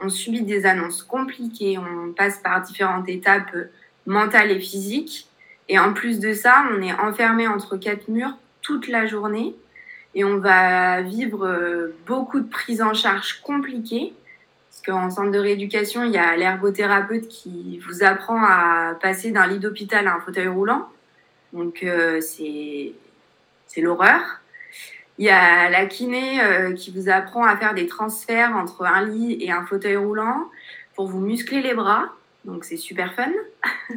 on 0.03 0.10
subit 0.10 0.41
des 0.41 0.65
annonces 0.65 1.03
compliquées, 1.03 1.77
on 1.77 2.12
passe 2.12 2.39
par 2.39 2.62
différentes 2.62 3.07
étapes 3.07 3.55
mentales 4.05 4.51
et 4.51 4.60
physiques. 4.60 5.27
Et 5.70 5.79
en 5.79 5.93
plus 5.93 6.20
de 6.20 6.34
ça, 6.34 6.65
on 6.72 6.81
est 6.81 6.93
enfermé 6.93 7.48
entre 7.48 7.77
quatre 7.77 8.08
murs 8.08 8.38
toute 8.62 8.88
la 8.88 9.05
journée 9.05 9.55
et 10.13 10.24
on 10.24 10.38
va 10.38 11.01
vivre 11.01 11.46
euh, 11.46 11.96
beaucoup 12.05 12.39
de 12.39 12.50
prises 12.50 12.81
en 12.81 12.93
charge 12.93 13.41
compliquées. 13.41 14.13
Parce 14.70 14.81
qu'en 14.84 15.10
centre 15.10 15.31
de 15.31 15.39
rééducation, 15.39 16.03
il 16.03 16.12
y 16.12 16.17
a 16.17 16.36
l'ergothérapeute 16.36 17.27
qui 17.27 17.79
vous 17.79 18.03
apprend 18.03 18.41
à 18.43 18.96
passer 19.01 19.31
d'un 19.31 19.48
lit 19.48 19.60
d'hôpital 19.60 20.08
à 20.08 20.15
un 20.15 20.20
fauteuil 20.22 20.48
roulant. 20.48 20.89
Donc 21.53 21.84
euh, 21.84 22.22
c'est 22.22 22.93
l'horreur. 23.77 24.22
Il 25.17 25.25
y 25.25 25.29
a 25.29 25.70
la 25.70 25.86
kiné 25.86 26.41
euh, 26.41 26.74
qui 26.74 26.91
vous 26.91 27.10
apprend 27.10 27.43
à 27.43 27.58
faire 27.58 27.74
des 27.74 27.86
transferts 27.86 28.55
entre 28.55 28.86
un 28.86 29.05
lit 29.05 29.38
et 29.41 29.51
un 29.51 29.65
fauteuil 29.65 29.98
roulant 29.98 30.50
pour 30.96 31.08
vous 31.08 31.20
muscler 31.20 31.62
les 31.62 31.74
bras. 31.74 32.05
Donc 32.45 32.65
c'est 32.65 32.77
super 32.77 33.13
fun. 33.13 33.31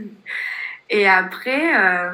Et 0.90 1.08
après, 1.08 1.74
euh, 1.76 2.12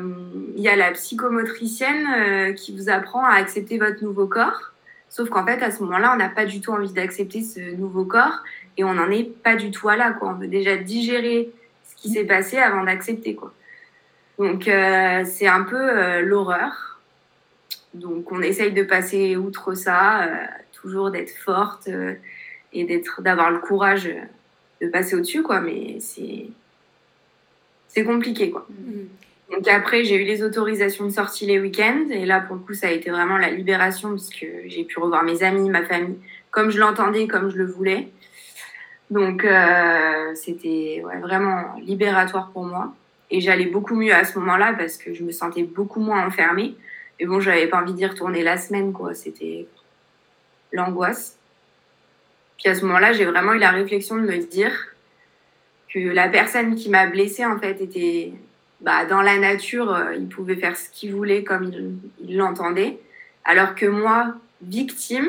il 0.57 0.63
y 0.63 0.69
a 0.69 0.77
la 0.77 0.93
psychomotricienne 0.93 2.07
euh, 2.17 2.53
qui 2.53 2.75
vous 2.77 2.89
apprend 2.89 3.25
à 3.25 3.35
accepter 3.35 3.79
votre 3.79 4.03
nouveau 4.05 4.27
corps. 4.27 4.73
Sauf 5.09 5.29
qu'en 5.29 5.45
fait, 5.45 5.61
à 5.63 5.73
ce 5.73 5.83
moment-là, 5.83 6.13
on 6.15 6.17
n'a 6.17 6.29
pas 6.29 6.47
du 6.47 6.61
tout 6.61 6.71
envie 6.71 6.93
d'accepter 6.93 7.43
ce 7.43 7.75
nouveau 7.75 8.05
corps 8.05 8.45
et 8.77 8.85
on 8.85 8.95
n'en 8.95 9.11
est 9.11 9.25
pas 9.25 9.57
du 9.57 9.73
tout 9.73 9.89
à 9.89 9.97
là. 9.97 10.13
Quoi. 10.13 10.29
On 10.29 10.35
veut 10.35 10.47
déjà 10.47 10.77
digérer 10.77 11.51
ce 11.85 11.97
qui 11.97 12.11
s'est 12.11 12.25
passé 12.25 12.59
avant 12.59 12.85
d'accepter. 12.85 13.35
Quoi. 13.35 13.53
Donc, 14.39 14.69
euh, 14.69 15.25
c'est 15.25 15.49
un 15.49 15.63
peu 15.63 16.21
l'horreur. 16.21 17.01
Donc, 17.93 18.31
on 18.31 18.41
essaye 18.41 18.73
de 18.73 18.85
passer 18.85 19.37
outre 19.37 19.75
ça, 19.75 20.29
toujours 20.73 21.11
d'être 21.11 21.37
forte 21.37 21.91
et 22.73 22.85
d'être, 22.85 23.21
d'avoir 23.21 23.51
le 23.51 23.59
courage 23.59 24.09
de 24.81 24.89
passer 24.89 25.17
au-dessus. 25.17 25.43
Quoi. 25.43 25.61
Mais 25.61 25.99
c'est 26.01 26.47
c'est 27.89 28.05
compliqué 28.05 28.51
quoi. 28.51 28.67
Mm. 28.71 29.07
Donc 29.53 29.69
après, 29.69 30.05
j'ai 30.05 30.15
eu 30.15 30.25
les 30.25 30.45
autorisations 30.45 31.05
de 31.05 31.11
sortie 31.11 31.45
les 31.45 31.59
week-ends 31.59 32.07
et 32.11 32.25
là 32.25 32.41
pour 32.41 32.55
le 32.57 32.63
coup, 32.63 32.75
ça 32.75 32.87
a 32.87 32.91
été 32.91 33.11
vraiment 33.11 33.37
la 33.37 33.51
libération 33.51 34.11
parce 34.11 34.31
que 34.31 34.47
j'ai 34.67 34.85
pu 34.85 35.01
revoir 35.01 35.25
mes 35.25 35.43
amis, 35.43 35.69
ma 35.69 35.83
famille, 35.83 36.17
comme 36.53 36.71
je 36.71 36.79
l'entendais, 36.79 37.27
comme 37.27 37.51
je 37.51 37.57
le 37.57 37.67
voulais. 37.67 38.09
Donc 39.11 39.45
euh, 39.45 40.35
c'était 40.37 41.03
vraiment 41.21 41.75
libératoire 41.83 42.51
pour 42.53 42.65
moi 42.65 42.95
et 43.33 43.41
j'allais 43.41 43.67
beaucoup 43.67 43.97
mieux 43.97 44.15
à 44.15 44.25
ce 44.25 44.39
moment-là 44.39 44.73
parce 44.79 44.97
que 44.97 45.15
je 45.15 45.25
me 45.25 45.33
sentais 45.33 45.65
beaucoup 45.65 46.01
moins 46.01 46.25
enfermée. 46.25 46.77
Et 47.19 47.27
bon, 47.27 47.41
j'avais 47.41 47.67
pas 47.67 47.83
envie 47.83 47.93
d'y 47.93 48.07
retourner 48.07 48.45
la 48.45 48.57
semaine 48.57 48.93
quoi. 48.93 49.15
C'était 49.15 49.67
l'angoisse. 50.73 51.40
Puis 52.61 52.71
à 52.71 52.75
ce 52.75 52.85
moment-là, 52.85 53.13
j'ai 53.13 53.25
vraiment 53.25 53.55
eu 53.55 53.59
la 53.59 53.71
réflexion 53.71 54.17
de 54.17 54.23
me 54.23 54.37
dire 54.37 54.73
que 55.93 55.99
la 55.99 56.29
personne 56.29 56.77
qui 56.77 56.91
m'a 56.91 57.07
blessée 57.07 57.45
en 57.45 57.59
fait 57.59 57.81
était 57.81 58.33
bah, 58.81 59.07
dans 59.07 59.23
la 59.23 59.39
nature, 59.39 59.93
euh, 59.93 60.15
il 60.15 60.29
pouvait 60.29 60.57
faire 60.57 60.77
ce 60.77 60.89
qu'il 60.91 61.15
voulait 61.15 61.43
comme 61.43 61.71
il 62.21 62.37
l'entendait, 62.37 62.99
alors 63.45 63.75
que 63.75 63.87
moi, 63.87 64.35
victime, 64.63 65.27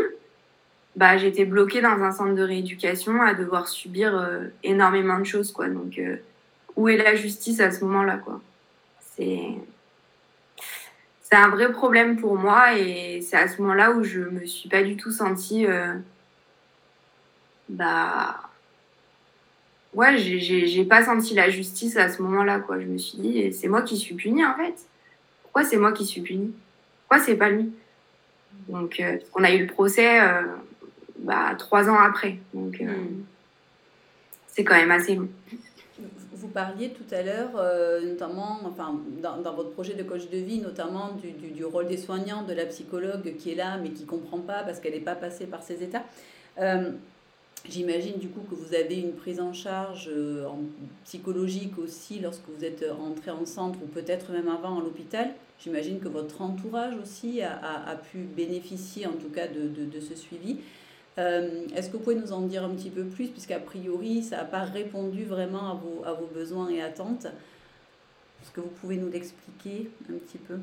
bah, 0.95 1.17
j'étais 1.17 1.45
bloquée 1.45 1.81
dans 1.81 2.01
un 2.03 2.11
centre 2.11 2.35
de 2.35 2.43
rééducation 2.43 3.21
à 3.21 3.33
devoir 3.33 3.67
subir 3.67 4.15
euh, 4.15 4.47
énormément 4.63 5.19
de 5.19 5.23
choses 5.23 5.53
quoi. 5.53 5.69
Donc 5.69 5.97
euh, 5.97 6.17
où 6.75 6.89
est 6.89 6.97
la 6.97 7.15
justice 7.15 7.61
à 7.61 7.71
ce 7.71 7.83
moment-là 7.85 8.17
quoi? 8.17 8.41
C'est 9.15 9.55
c'est 11.23 11.37
un 11.37 11.47
vrai 11.47 11.71
problème 11.71 12.17
pour 12.17 12.35
moi 12.35 12.77
et 12.77 13.21
c'est 13.21 13.37
à 13.37 13.47
ce 13.47 13.61
moment-là 13.61 13.91
où 13.91 14.03
je 14.03 14.19
me 14.19 14.45
suis 14.45 14.67
pas 14.67 14.83
du 14.83 14.97
tout 14.97 15.11
sentie 15.11 15.65
bah 17.71 18.51
ouais, 19.93 20.17
j'ai 20.17 20.85
pas 20.85 21.03
senti 21.03 21.33
la 21.33 21.49
justice 21.49 21.97
à 21.97 22.09
ce 22.09 22.21
moment-là, 22.21 22.59
quoi. 22.59 22.79
Je 22.79 22.85
me 22.85 22.97
suis 22.97 23.17
dit, 23.17 23.53
c'est 23.53 23.67
moi 23.67 23.81
qui 23.81 23.97
suis 23.97 24.15
punie, 24.15 24.45
en 24.45 24.55
fait. 24.55 24.75
Pourquoi 25.43 25.63
c'est 25.63 25.77
moi 25.77 25.91
qui 25.91 26.05
suis 26.05 26.21
punie? 26.21 26.53
Pourquoi 27.07 27.23
c'est 27.25 27.35
pas 27.35 27.49
lui? 27.49 27.71
Donc, 28.67 28.99
euh, 28.99 29.17
on 29.35 29.43
a 29.43 29.51
eu 29.51 29.65
le 29.65 29.73
procès 29.73 30.21
euh, 30.21 30.43
bah, 31.19 31.55
trois 31.57 31.89
ans 31.89 31.99
après. 31.99 32.37
Donc, 32.53 32.79
euh, 32.81 32.85
hmm. 32.85 33.23
c'est 34.47 34.63
quand 34.63 34.75
même 34.75 34.91
assez 34.91 35.15
long. 35.15 35.29
Vous 36.33 36.47
parliez 36.47 36.89
tout 36.89 37.13
à 37.13 37.21
l'heure, 37.21 37.51
notamment, 38.03 38.59
enfin, 38.65 38.99
dans, 39.21 39.37
dans, 39.37 39.53
votre 39.53 39.69
projet 39.73 39.93
de 39.93 40.01
coach 40.01 40.27
de 40.27 40.39
vie, 40.39 40.59
notamment 40.59 41.11
du, 41.11 41.31
du, 41.33 41.51
du, 41.51 41.63
rôle 41.63 41.87
des 41.87 41.97
soignants, 41.97 42.41
de 42.41 42.53
la 42.53 42.65
psychologue 42.65 43.35
qui 43.37 43.51
est 43.51 43.55
là, 43.55 43.77
mais 43.77 43.91
qui 43.91 44.07
comprend 44.07 44.39
pas 44.39 44.63
parce 44.63 44.79
qu'elle 44.79 44.93
n'est 44.93 45.01
pas 45.01 45.13
passée 45.13 45.45
par 45.45 45.61
ces 45.61 45.83
états. 45.83 46.03
J'imagine 47.69 48.17
du 48.17 48.27
coup 48.29 48.41
que 48.49 48.55
vous 48.55 48.73
avez 48.73 48.95
une 48.95 49.13
prise 49.13 49.39
en 49.39 49.53
charge 49.53 50.09
euh, 50.11 50.47
psychologique 51.03 51.77
aussi 51.77 52.19
lorsque 52.19 52.47
vous 52.49 52.65
êtes 52.65 52.83
entré 52.99 53.29
en 53.29 53.45
centre 53.45 53.77
ou 53.83 53.85
peut-être 53.85 54.31
même 54.31 54.47
avant 54.47 54.79
à 54.79 54.83
l'hôpital. 54.83 55.29
J'imagine 55.63 55.99
que 55.99 56.07
votre 56.07 56.41
entourage 56.41 56.95
aussi 56.95 57.41
a, 57.43 57.59
a, 57.87 57.95
pu 57.95 58.19
bénéficier 58.19 59.05
en 59.05 59.13
tout 59.13 59.29
cas 59.29 59.47
de, 59.47 59.67
de, 59.67 59.85
de 59.85 59.99
ce 59.99 60.15
suivi. 60.15 60.57
Euh, 61.19 61.67
est-ce 61.75 61.89
que 61.89 61.97
vous 61.97 62.03
pouvez 62.03 62.15
nous 62.15 62.33
en 62.33 62.41
dire 62.41 62.63
un 62.63 62.69
petit 62.69 62.89
peu 62.89 63.03
plus 63.03 63.27
puisqu'a 63.27 63.59
priori 63.59 64.23
ça 64.23 64.37
n'a 64.37 64.45
pas 64.45 64.63
répondu 64.63 65.23
vraiment 65.23 65.69
à 65.69 65.73
vos, 65.75 66.03
à 66.03 66.13
vos 66.13 66.27
besoins 66.33 66.69
et 66.69 66.81
attentes? 66.81 67.25
Est-ce 67.25 68.51
que 68.51 68.61
vous 68.61 68.71
pouvez 68.81 68.95
nous 68.97 69.11
l'expliquer 69.11 69.91
un 70.09 70.13
petit 70.13 70.39
peu? 70.39 70.57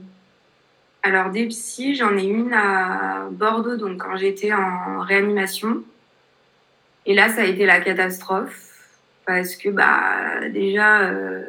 Alors 1.05 1.31
des 1.31 1.47
psys, 1.47 1.95
j'en 1.95 2.17
ai 2.17 2.25
une 2.25 2.53
à 2.53 3.29
Bordeaux 3.31 3.77
donc 3.77 3.99
quand 3.99 4.17
j'étais 4.17 4.53
en 4.53 5.01
réanimation. 5.01 5.85
Et 7.09 7.15
là, 7.15 7.31
ça 7.31 7.41
a 7.41 7.45
été 7.45 7.65
la 7.65 7.81
catastrophe 7.81 8.69
parce 9.27 9.57
que 9.57 9.71
bah 9.71 10.47
déjà 10.53 11.09
euh, 11.09 11.43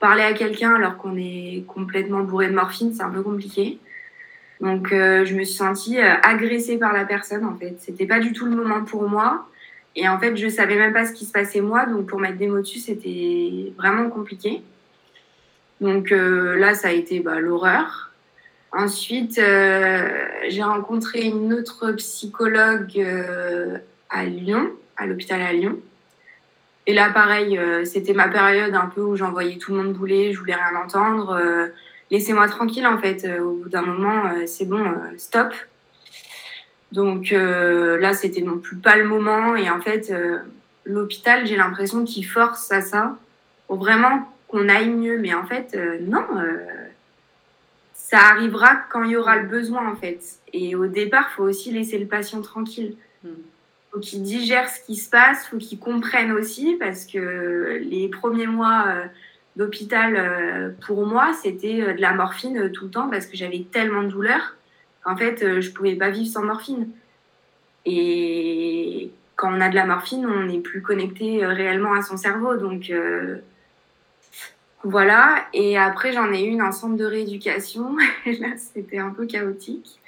parler 0.00 0.22
à 0.22 0.32
quelqu'un 0.32 0.74
alors 0.74 0.96
qu'on 0.96 1.14
est 1.18 1.64
complètement 1.68 2.20
bourré 2.20 2.48
de 2.48 2.54
morphine, 2.54 2.94
c'est 2.94 3.02
un 3.02 3.10
peu 3.10 3.22
compliqué. 3.22 3.78
Donc 4.62 4.90
euh, 4.92 5.26
je 5.26 5.34
me 5.34 5.44
suis 5.44 5.56
sentie 5.56 6.00
euh, 6.00 6.14
agressée 6.22 6.78
par 6.78 6.94
la 6.94 7.04
personne 7.04 7.44
en 7.44 7.54
fait. 7.54 7.76
C'était 7.80 8.06
pas 8.06 8.18
du 8.18 8.32
tout 8.32 8.46
le 8.46 8.56
moment 8.56 8.82
pour 8.82 9.06
moi. 9.06 9.46
Et 9.94 10.08
en 10.08 10.18
fait, 10.18 10.34
je 10.36 10.48
savais 10.48 10.76
même 10.76 10.94
pas 10.94 11.04
ce 11.04 11.12
qui 11.12 11.26
se 11.26 11.32
passait 11.32 11.60
moi, 11.60 11.84
donc 11.84 12.06
pour 12.06 12.18
mettre 12.18 12.38
des 12.38 12.46
mots 12.46 12.60
dessus, 12.60 12.78
c'était 12.78 13.74
vraiment 13.76 14.08
compliqué. 14.08 14.62
Donc 15.82 16.10
là, 16.10 16.74
ça 16.74 16.88
a 16.88 16.92
été 16.92 17.20
bah, 17.20 17.40
l'horreur. 17.40 18.12
Ensuite, 18.70 19.36
j'ai 19.36 20.62
rencontré 20.62 21.22
une 21.22 21.52
autre 21.52 21.92
psychologue 21.92 23.02
à 24.10 24.24
Lyon, 24.24 24.70
à 24.96 25.06
l'hôpital 25.06 25.40
à 25.40 25.52
Lyon. 25.52 25.78
Et 26.88 26.94
là, 26.94 27.10
pareil, 27.10 27.58
euh, 27.58 27.84
c'était 27.84 28.14
ma 28.14 28.28
période 28.28 28.74
un 28.74 28.86
peu 28.86 29.02
où 29.02 29.14
j'envoyais 29.14 29.58
tout 29.58 29.72
le 29.74 29.82
monde 29.82 29.92
bouler, 29.92 30.32
je 30.32 30.38
voulais 30.38 30.54
rien 30.54 30.74
entendre. 30.74 31.32
Euh, 31.38 31.66
laissez-moi 32.10 32.48
tranquille, 32.48 32.86
en 32.86 32.96
fait. 32.96 33.26
Euh, 33.26 33.42
au 33.42 33.56
bout 33.56 33.68
d'un 33.68 33.82
moment, 33.82 34.32
c'est 34.46 34.64
bon, 34.64 34.82
stop. 35.18 35.52
Donc 36.92 37.30
là, 37.30 38.14
c'était 38.14 38.40
non 38.40 38.56
plus 38.56 38.76
pas 38.76 38.96
le 38.96 39.04
moment. 39.04 39.54
Et 39.54 39.68
en 39.68 39.82
fait, 39.82 40.10
l'hôpital, 40.86 41.46
j'ai 41.46 41.56
l'impression 41.56 42.06
qu'il 42.06 42.24
force 42.24 42.72
à 42.72 42.80
ça 42.80 43.18
pour 43.66 43.76
vraiment 43.76 44.26
qu'on 44.48 44.70
aille 44.70 44.88
mieux. 44.88 45.18
Mais 45.18 45.34
en 45.34 45.44
fait, 45.44 45.78
non. 46.00 46.24
ça 47.92 48.20
arrivera 48.30 48.76
quand 48.88 49.02
il 49.02 49.10
y 49.10 49.16
aura 49.18 49.36
le 49.36 49.46
besoin, 49.46 49.86
en 49.86 49.96
fait. 49.96 50.20
Et 50.54 50.74
au 50.74 50.86
départ, 50.86 51.28
faut 51.32 51.42
aussi 51.42 51.70
laisser 51.70 51.98
le 51.98 52.06
patient 52.06 52.40
tranquille. 52.40 52.96
Hmm 53.22 53.34
faut 53.90 54.00
qu'ils 54.00 54.22
digèrent 54.22 54.68
ce 54.68 54.80
qui 54.84 54.96
se 54.96 55.08
passe, 55.08 55.46
faut 55.46 55.58
qu'ils 55.58 55.78
comprennent 55.78 56.32
aussi, 56.32 56.76
parce 56.78 57.06
que 57.06 57.78
les 57.82 58.08
premiers 58.08 58.46
mois 58.46 58.84
euh, 58.88 59.04
d'hôpital, 59.56 60.16
euh, 60.16 60.70
pour 60.86 61.06
moi, 61.06 61.32
c'était 61.42 61.80
euh, 61.80 61.94
de 61.94 62.00
la 62.00 62.12
morphine 62.12 62.70
tout 62.72 62.86
le 62.86 62.90
temps, 62.90 63.08
parce 63.08 63.26
que 63.26 63.36
j'avais 63.36 63.64
tellement 63.70 64.02
de 64.02 64.08
douleurs 64.08 64.56
qu'en 65.04 65.16
fait, 65.16 65.60
je 65.60 65.70
pouvais 65.70 65.94
pas 65.94 66.10
vivre 66.10 66.28
sans 66.28 66.42
morphine. 66.42 66.88
Et 67.86 69.10
quand 69.36 69.52
on 69.52 69.60
a 69.60 69.68
de 69.68 69.74
la 69.74 69.86
morphine, 69.86 70.26
on 70.26 70.44
n'est 70.44 70.60
plus 70.60 70.82
connecté 70.82 71.46
réellement 71.46 71.94
à 71.94 72.02
son 72.02 72.16
cerveau, 72.16 72.56
donc 72.56 72.92
voilà. 74.82 75.46
Et 75.54 75.78
après, 75.78 76.12
j'en 76.12 76.32
ai 76.32 76.42
eu 76.42 76.48
une 76.48 76.62
en 76.62 76.72
centre 76.72 76.96
de 76.96 77.04
rééducation. 77.04 77.96
Là, 78.26 78.48
c'était 78.56 78.98
un 78.98 79.10
peu 79.10 79.26
chaotique 79.26 80.00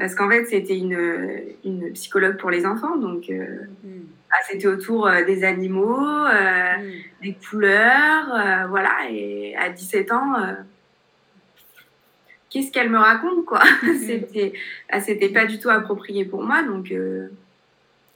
parce 0.00 0.14
qu'en 0.14 0.30
fait, 0.30 0.46
c'était 0.46 0.78
une, 0.78 0.98
une, 1.62 1.92
psychologue 1.92 2.38
pour 2.38 2.50
les 2.50 2.64
enfants. 2.64 2.96
Donc, 2.96 3.28
euh, 3.28 3.66
mm. 3.84 4.00
bah, 4.30 4.36
c'était 4.48 4.66
autour 4.66 5.06
euh, 5.06 5.24
des 5.26 5.44
animaux, 5.44 6.24
euh, 6.26 6.78
mm. 6.78 7.22
des 7.22 7.34
couleurs, 7.34 8.66
voilà. 8.70 9.10
Et 9.10 9.54
à 9.56 9.68
17 9.68 10.10
ans, 10.12 10.36
qu'est-ce 12.48 12.72
qu'elle 12.72 12.88
me 12.88 12.98
raconte, 12.98 13.44
quoi? 13.44 13.60
Mm. 13.82 13.98
C'était, 13.98 14.52
c'était 15.00 15.28
pas 15.28 15.44
du 15.44 15.58
tout 15.58 15.68
approprié 15.68 16.24
pour 16.24 16.42
moi. 16.42 16.62
Donc, 16.62 16.90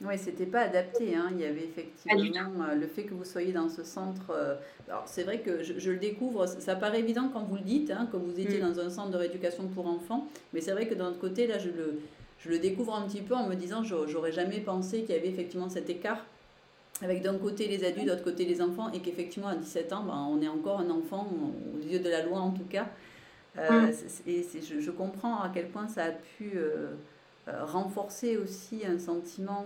oui, 0.01 0.17
c'était 0.17 0.45
pas 0.45 0.61
adapté. 0.61 1.15
Hein. 1.15 1.29
Il 1.31 1.39
y 1.39 1.45
avait 1.45 1.63
effectivement 1.63 2.65
euh, 2.69 2.75
le 2.75 2.87
fait 2.87 3.03
que 3.03 3.13
vous 3.13 3.23
soyez 3.23 3.53
dans 3.53 3.69
ce 3.69 3.83
centre. 3.83 4.31
Euh, 4.31 4.55
alors, 4.89 5.03
c'est 5.05 5.23
vrai 5.23 5.39
que 5.39 5.63
je, 5.63 5.91
le 5.91 5.97
découvre, 5.97 6.45
ça 6.47 6.75
paraît 6.75 6.99
évident 6.99 7.29
quand 7.31 7.43
vous 7.43 7.55
le 7.55 7.61
dites, 7.61 7.91
hein, 7.91 8.07
quand 8.11 8.19
vous 8.19 8.39
étiez 8.39 8.59
mm. 8.59 8.73
dans 8.73 8.79
un 8.79 8.89
centre 8.89 9.11
de 9.11 9.17
rééducation 9.17 9.67
pour 9.67 9.87
enfants. 9.87 10.27
Mais 10.53 10.59
c'est 10.59 10.73
vrai 10.73 10.87
que 10.87 10.95
d'un 10.95 11.07
autre 11.07 11.19
côté, 11.19 11.47
là, 11.47 11.57
je 11.59 11.69
le, 11.69 11.99
je 12.39 12.49
le 12.49 12.59
découvre 12.59 12.93
un 12.95 13.07
petit 13.07 13.21
peu 13.21 13.35
en 13.35 13.47
me 13.47 13.55
disant 13.55 13.83
j'aurais 13.83 14.33
jamais 14.33 14.59
pensé 14.59 15.03
qu'il 15.03 15.15
y 15.15 15.17
avait 15.17 15.29
effectivement 15.29 15.69
cet 15.69 15.89
écart 15.89 16.25
avec 17.01 17.21
d'un 17.21 17.37
côté 17.37 17.67
les 17.67 17.83
adultes, 17.83 18.07
d'autre 18.07 18.23
côté 18.23 18.45
les 18.45 18.61
enfants, 18.61 18.89
et 18.93 18.99
qu'effectivement 18.99 19.49
à 19.49 19.55
17 19.55 19.91
ans, 19.91 20.03
ben, 20.03 20.27
on 20.29 20.41
est 20.41 20.47
encore 20.47 20.79
un 20.79 20.89
enfant, 20.89 21.27
aux 21.73 21.85
yeux 21.85 21.99
de 21.99 22.09
la 22.09 22.23
loi 22.23 22.39
en 22.39 22.51
tout 22.51 22.63
cas. 22.69 22.87
Euh, 23.57 23.87
mm. 23.87 24.29
et 24.29 24.45
je, 24.61 24.79
je, 24.81 24.91
comprends 24.91 25.41
à 25.41 25.49
quel 25.53 25.67
point 25.67 25.87
ça 25.87 26.05
a 26.05 26.11
pu. 26.11 26.53
Euh, 26.55 26.91
renforcer 27.47 28.37
aussi 28.37 28.85
un 28.85 28.99
sentiment 28.99 29.65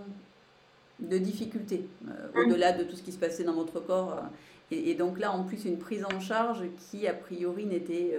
de 0.98 1.18
difficulté, 1.18 1.86
euh, 2.08 2.42
au-delà 2.42 2.72
de 2.72 2.84
tout 2.84 2.96
ce 2.96 3.02
qui 3.02 3.12
se 3.12 3.18
passait 3.18 3.44
dans 3.44 3.54
votre 3.54 3.80
corps. 3.80 4.12
Euh, 4.12 4.26
et, 4.70 4.94
donc 4.94 5.18
là, 5.18 5.32
en 5.32 5.44
plus, 5.44 5.64
une 5.64 5.78
prise 5.78 6.04
en 6.04 6.20
charge 6.20 6.62
qui, 6.78 7.08
a 7.08 7.12
priori, 7.12 7.64
n'était 7.64 8.16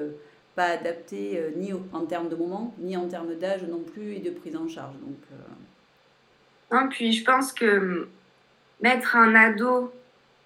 pas 0.56 0.66
adaptée 0.66 1.42
ni 1.56 1.72
en 1.72 2.06
termes 2.06 2.28
de 2.28 2.36
moment, 2.36 2.76
ni 2.78 2.98
en 2.98 3.08
termes 3.08 3.36
d'âge 3.36 3.64
non 3.64 3.80
plus, 3.80 4.16
et 4.16 4.20
de 4.20 4.32
prise 4.32 4.58
en 4.58 4.68
charge. 4.68 4.96
Donc, 5.00 6.90
puis 6.90 7.14
je 7.14 7.24
pense 7.24 7.54
que 7.54 8.10
mettre 8.82 9.16
un 9.16 9.34
ado 9.34 9.94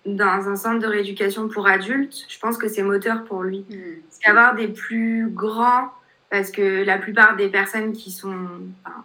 dans 0.05 0.48
un 0.48 0.55
centre 0.55 0.79
de 0.79 0.88
rééducation 0.88 1.48
pour 1.48 1.67
adultes, 1.67 2.25
je 2.27 2.39
pense 2.39 2.57
que 2.57 2.67
c'est 2.67 2.84
moteur 2.84 3.24
pour 3.24 3.43
lui. 3.43 3.65
Mmh. 3.69 4.01
Parce 4.03 4.19
qu'avoir 4.19 4.55
des 4.55 4.67
plus 4.67 5.29
grands, 5.29 5.89
parce 6.29 6.51
que 6.51 6.84
la 6.84 6.98
plupart 6.98 7.36
des 7.36 7.50
personnes 7.50 7.94
qui 7.94 8.12
sont, 8.12 8.36
enfin, 8.84 9.03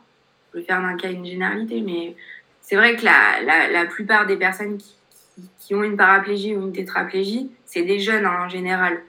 je 0.53 0.59
vais 0.59 0.65
faire 0.65 0.81
d'un 0.81 0.97
cas 0.97 1.11
une 1.11 1.27
généralité, 1.27 1.81
mais 1.81 2.17
c'est 2.61 2.77
vrai 2.77 2.97
que 2.97 3.05
la, 3.05 3.43
la, 3.43 3.69
la, 3.71 3.87
plupart 3.87 4.27
des 4.27 4.37
personnes 4.37 4.79
qui, 4.79 4.95
qui, 5.59 5.75
ont 5.75 5.83
une 5.83 5.97
paraplégie 5.97 6.57
ou 6.57 6.63
une 6.63 6.73
tétraplégie, 6.73 7.51
c'est 7.67 7.83
des 7.83 8.01
jeunes 8.01 8.27
en 8.27 8.49
général. 8.49 9.01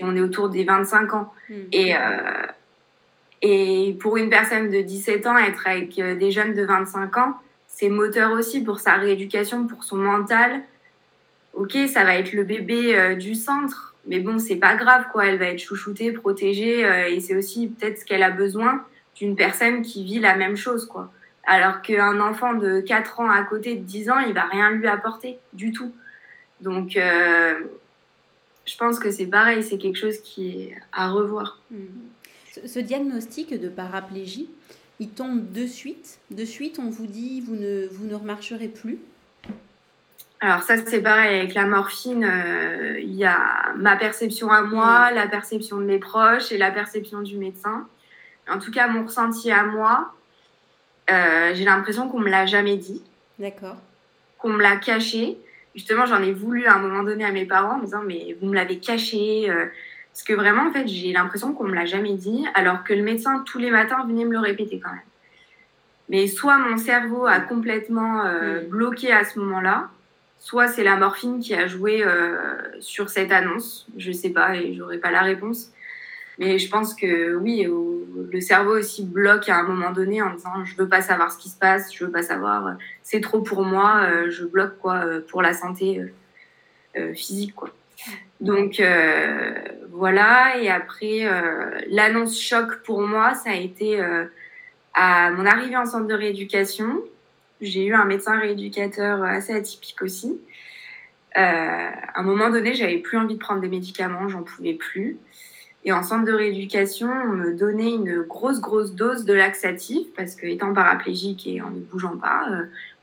on 0.00 0.16
est 0.16 0.20
autour 0.20 0.48
des 0.48 0.64
25 0.64 1.14
ans. 1.14 1.32
Mmh. 1.48 1.54
Et, 1.72 1.96
euh, 1.96 2.46
et 3.42 3.96
pour 4.00 4.16
une 4.16 4.30
personne 4.30 4.70
de 4.70 4.80
17 4.80 5.26
ans, 5.26 5.36
être 5.36 5.66
avec 5.66 5.98
euh, 5.98 6.14
des 6.16 6.30
jeunes 6.30 6.54
de 6.54 6.64
25 6.64 7.16
ans, 7.18 7.34
c'est 7.68 7.88
moteur 7.88 8.32
aussi 8.32 8.62
pour 8.62 8.80
sa 8.80 8.94
rééducation, 8.94 9.66
pour 9.66 9.84
son 9.84 9.96
mental. 9.96 10.62
Ok, 11.52 11.76
ça 11.92 12.04
va 12.04 12.16
être 12.16 12.32
le 12.32 12.44
bébé 12.44 12.96
euh, 12.96 13.14
du 13.14 13.34
centre, 13.34 13.94
mais 14.06 14.20
bon, 14.20 14.38
c'est 14.38 14.56
pas 14.56 14.76
grave, 14.76 15.06
quoi. 15.12 15.26
Elle 15.26 15.38
va 15.38 15.46
être 15.46 15.58
chouchoutée, 15.58 16.12
protégée, 16.12 16.84
euh, 16.84 17.08
et 17.08 17.20
c'est 17.20 17.34
aussi 17.34 17.68
peut-être 17.68 18.00
ce 18.00 18.04
qu'elle 18.04 18.22
a 18.22 18.30
besoin 18.30 18.84
d'une 19.16 19.36
personne 19.36 19.82
qui 19.82 20.04
vit 20.04 20.20
la 20.20 20.36
même 20.36 20.56
chose, 20.56 20.86
quoi. 20.86 21.10
Alors 21.44 21.80
qu'un 21.82 22.20
enfant 22.20 22.54
de 22.54 22.80
4 22.80 23.20
ans 23.20 23.30
à 23.30 23.42
côté 23.44 23.76
de 23.76 23.84
10 23.84 24.10
ans, 24.10 24.18
il 24.18 24.34
va 24.34 24.44
rien 24.44 24.70
lui 24.72 24.86
apporter 24.88 25.38
du 25.52 25.72
tout. 25.72 25.92
Donc, 26.60 26.96
euh, 26.96 27.54
je 28.64 28.76
pense 28.76 28.98
que 28.98 29.10
c'est 29.10 29.26
pareil, 29.26 29.62
c'est 29.62 29.78
quelque 29.78 29.98
chose 29.98 30.18
qui 30.18 30.48
est 30.48 30.76
à 30.92 31.10
revoir. 31.10 31.60
Hmm. 31.70 31.86
Ce 32.64 32.78
diagnostic 32.78 33.58
de 33.58 33.68
paraplégie, 33.68 34.48
il 34.98 35.10
tombe 35.10 35.52
de 35.52 35.66
suite. 35.66 36.18
De 36.30 36.44
suite, 36.44 36.78
on 36.78 36.90
vous 36.90 37.06
dit, 37.06 37.40
vous 37.42 37.54
ne, 37.54 37.86
vous 37.90 38.06
ne 38.06 38.14
remarcherez 38.14 38.68
plus. 38.68 38.98
Alors 40.40 40.62
ça, 40.62 40.76
c'est 40.84 41.00
pareil, 41.00 41.38
avec 41.38 41.54
la 41.54 41.64
morphine, 41.64 42.24
euh, 42.24 42.98
il 43.00 43.14
y 43.14 43.24
a 43.24 43.72
ma 43.76 43.96
perception 43.96 44.50
à 44.50 44.62
moi, 44.62 45.10
mm. 45.10 45.14
la 45.14 45.28
perception 45.28 45.78
de 45.78 45.84
mes 45.84 45.98
proches 45.98 46.52
et 46.52 46.58
la 46.58 46.70
perception 46.70 47.22
du 47.22 47.38
médecin. 47.38 47.86
En 48.48 48.58
tout 48.58 48.70
cas, 48.70 48.86
mon 48.88 49.04
ressenti 49.04 49.50
à 49.50 49.64
moi, 49.64 50.12
euh, 51.10 51.52
j'ai 51.54 51.64
l'impression 51.64 52.08
qu'on 52.08 52.20
me 52.20 52.28
l'a 52.28 52.44
jamais 52.44 52.76
dit. 52.76 53.02
D'accord. 53.38 53.76
Qu'on 54.38 54.50
me 54.50 54.62
l'a 54.62 54.76
caché. 54.76 55.38
Justement, 55.74 56.06
j'en 56.06 56.22
ai 56.22 56.32
voulu 56.32 56.66
à 56.66 56.74
un 56.74 56.78
moment 56.78 57.02
donné 57.02 57.24
à 57.24 57.32
mes 57.32 57.46
parents 57.46 57.74
en 57.74 57.78
me 57.78 57.84
disant, 57.84 58.02
mais 58.04 58.36
vous 58.40 58.48
me 58.48 58.54
l'avez 58.54 58.78
caché. 58.78 59.48
Euh, 59.48 59.66
parce 60.12 60.22
que 60.22 60.34
vraiment, 60.34 60.68
en 60.68 60.72
fait, 60.72 60.86
j'ai 60.86 61.12
l'impression 61.12 61.54
qu'on 61.54 61.64
me 61.64 61.74
l'a 61.74 61.86
jamais 61.86 62.14
dit, 62.14 62.46
alors 62.54 62.84
que 62.84 62.92
le 62.92 63.02
médecin, 63.02 63.42
tous 63.46 63.58
les 63.58 63.70
matins, 63.70 64.04
venait 64.06 64.24
me 64.24 64.32
le 64.32 64.38
répéter 64.38 64.80
quand 64.80 64.90
même. 64.90 65.00
Mais 66.08 66.26
soit 66.26 66.58
mon 66.58 66.76
cerveau 66.76 67.26
a 67.26 67.40
complètement 67.40 68.24
mm. 68.24 68.68
bloqué 68.68 69.12
à 69.12 69.24
ce 69.24 69.38
moment-là, 69.40 69.90
soit 70.38 70.68
c'est 70.68 70.84
la 70.84 70.96
morphine 70.96 71.40
qui 71.40 71.54
a 71.54 71.66
joué 71.66 72.04
euh, 72.04 72.46
sur 72.80 73.08
cette 73.08 73.32
annonce. 73.32 73.86
Je 73.96 74.12
sais 74.12 74.30
pas 74.30 74.56
et 74.56 74.74
j'aurai 74.74 74.98
pas 74.98 75.10
la 75.10 75.22
réponse. 75.22 75.70
Mais 76.38 76.58
je 76.58 76.68
pense 76.68 76.94
que 76.94 77.34
oui, 77.34 77.66
le 77.66 78.40
cerveau 78.42 78.78
aussi 78.78 79.04
bloque 79.04 79.48
à 79.48 79.56
un 79.56 79.62
moment 79.62 79.90
donné 79.90 80.20
en 80.20 80.34
disant 80.34 80.64
je 80.64 80.76
veux 80.76 80.88
pas 80.88 81.00
savoir 81.00 81.32
ce 81.32 81.38
qui 81.38 81.48
se 81.48 81.58
passe, 81.58 81.94
je 81.94 82.04
veux 82.04 82.10
pas 82.10 82.22
savoir, 82.22 82.76
c'est 83.02 83.22
trop 83.22 83.40
pour 83.40 83.62
moi, 83.64 84.02
euh, 84.02 84.30
je 84.30 84.44
bloque 84.44 84.76
quoi 84.78 85.02
pour 85.28 85.40
la 85.40 85.54
santé 85.54 86.02
physique 87.14 87.54
quoi. 87.54 87.70
Donc 88.40 88.80
euh, 88.80 89.54
voilà, 89.90 90.58
et 90.58 90.68
après, 90.68 91.24
euh, 91.24 91.80
l'annonce 91.88 92.38
choc 92.38 92.82
pour 92.84 93.00
moi, 93.00 93.34
ça 93.34 93.50
a 93.50 93.54
été 93.54 94.00
euh, 94.00 94.26
à 94.94 95.30
mon 95.30 95.46
arrivée 95.46 95.76
en 95.76 95.86
centre 95.86 96.06
de 96.06 96.14
rééducation. 96.14 97.02
J'ai 97.60 97.84
eu 97.84 97.94
un 97.94 98.04
médecin 98.04 98.38
rééducateur 98.38 99.22
assez 99.22 99.54
atypique 99.54 100.02
aussi. 100.02 100.40
à 101.34 102.20
un 102.20 102.22
moment 102.22 102.50
donné, 102.50 102.74
j'avais 102.74 102.98
plus 102.98 103.18
envie 103.18 103.34
de 103.34 103.38
prendre 103.38 103.60
des 103.60 103.68
médicaments, 103.68 104.28
j'en 104.28 104.42
pouvais 104.42 104.74
plus. 104.74 105.18
Et 105.84 105.92
en 105.92 106.02
centre 106.02 106.24
de 106.24 106.32
rééducation, 106.32 107.08
on 107.08 107.32
me 107.32 107.54
donnait 107.54 107.92
une 107.92 108.22
grosse, 108.22 108.60
grosse 108.60 108.92
dose 108.92 109.24
de 109.24 109.34
laxatif 109.34 110.08
parce 110.16 110.34
que 110.34 110.46
étant 110.46 110.74
paraplégique 110.74 111.46
et 111.46 111.62
en 111.62 111.70
ne 111.70 111.80
bougeant 111.80 112.16
pas, 112.16 112.46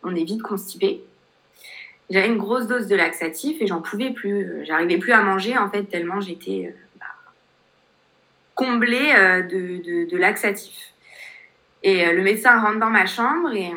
on 0.04 0.16
est 0.16 0.24
vite 0.24 0.42
constipé. 0.42 1.04
J'avais 2.10 2.28
une 2.28 2.38
grosse 2.38 2.68
dose 2.68 2.88
de 2.88 2.96
laxatif 2.96 3.62
et 3.62 3.68
j'en 3.68 3.82
pouvais 3.82 4.12
plus. 4.12 4.66
J'arrivais 4.66 4.98
plus 4.98 5.14
à 5.14 5.22
manger 5.22 5.58
en 5.58 5.70
fait 5.70 5.84
tellement 5.86 6.20
j'étais 6.20 6.68
euh, 6.68 6.80
bah, 7.00 7.06
comblée 8.56 9.14
euh, 9.18 9.42
de, 9.42 10.10
de, 10.10 10.18
laxatif. 10.18 10.94
Et 11.82 12.06
euh, 12.06 12.14
le 12.14 12.22
médecin 12.22 12.60
rentre 12.60 12.80
dans 12.80 12.90
ma 12.90 13.06
chambre 13.06 13.54
et, 13.54 13.72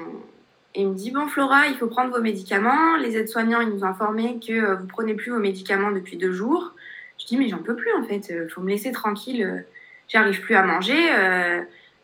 il 0.76 0.88
me 0.88 0.94
dit 0.94 1.10
bon 1.10 1.26
Flora, 1.26 1.66
il 1.66 1.76
faut 1.76 1.86
prendre 1.86 2.14
vos 2.14 2.22
médicaments. 2.22 2.96
Les 2.96 3.16
aides-soignants 3.16 3.60
ils 3.60 3.70
nous 3.70 3.84
informaient 3.84 4.38
que 4.44 4.74
vous 4.74 4.86
prenez 4.86 5.14
plus 5.14 5.30
vos 5.32 5.38
médicaments 5.38 5.90
depuis 5.90 6.16
deux 6.16 6.32
jours. 6.32 6.74
Je 7.18 7.26
dis 7.26 7.36
mais 7.36 7.48
j'en 7.48 7.58
peux 7.58 7.76
plus 7.76 7.92
en 7.94 8.04
fait. 8.04 8.48
Faut 8.50 8.60
me 8.60 8.68
laisser 8.68 8.92
tranquille. 8.92 9.64
J'arrive 10.08 10.40
plus 10.40 10.54
à 10.54 10.62
manger 10.62 10.98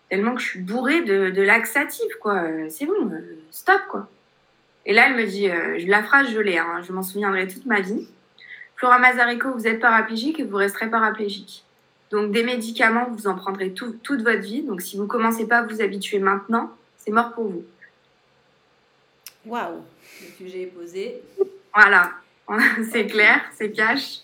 tellement 0.08 0.34
que 0.34 0.40
je 0.40 0.46
suis 0.46 0.60
bourrée 0.60 1.02
de, 1.02 1.30
de 1.30 1.42
laxatif 1.42 2.14
quoi. 2.20 2.42
C'est 2.68 2.86
bon, 2.86 3.12
stop 3.50 3.80
quoi. 3.88 4.08
Et 4.84 4.92
là, 4.92 5.06
elle 5.08 5.16
me 5.16 5.26
dit, 5.26 5.48
euh, 5.48 5.78
la 5.86 6.02
phrase, 6.02 6.30
je 6.30 6.40
l'ai, 6.40 6.58
hein, 6.58 6.80
je 6.86 6.92
m'en 6.92 7.02
souviendrai 7.02 7.46
toute 7.46 7.66
ma 7.66 7.80
vie. 7.80 8.08
Flora 8.76 8.98
Mazarico, 8.98 9.52
vous 9.52 9.66
êtes 9.66 9.80
paraplégique 9.80 10.40
et 10.40 10.44
vous 10.44 10.56
resterez 10.56 10.90
paraplégique. 10.90 11.64
Donc, 12.10 12.32
des 12.32 12.42
médicaments, 12.42 13.08
vous 13.10 13.28
en 13.28 13.36
prendrez 13.36 13.72
toute 13.72 14.22
votre 14.22 14.40
vie. 14.40 14.62
Donc, 14.62 14.82
si 14.82 14.96
vous 14.96 15.06
commencez 15.06 15.46
pas 15.46 15.58
à 15.58 15.62
vous 15.62 15.80
habituer 15.80 16.18
maintenant, 16.18 16.70
c'est 16.96 17.12
mort 17.12 17.32
pour 17.32 17.44
vous. 17.44 17.64
Waouh 19.46 19.82
Le 20.20 20.26
sujet 20.36 20.62
est 20.62 20.66
posé. 20.66 21.22
Voilà, 21.74 22.12
c'est 22.90 23.06
clair, 23.06 23.40
c'est 23.54 23.72
cash. 23.72 24.20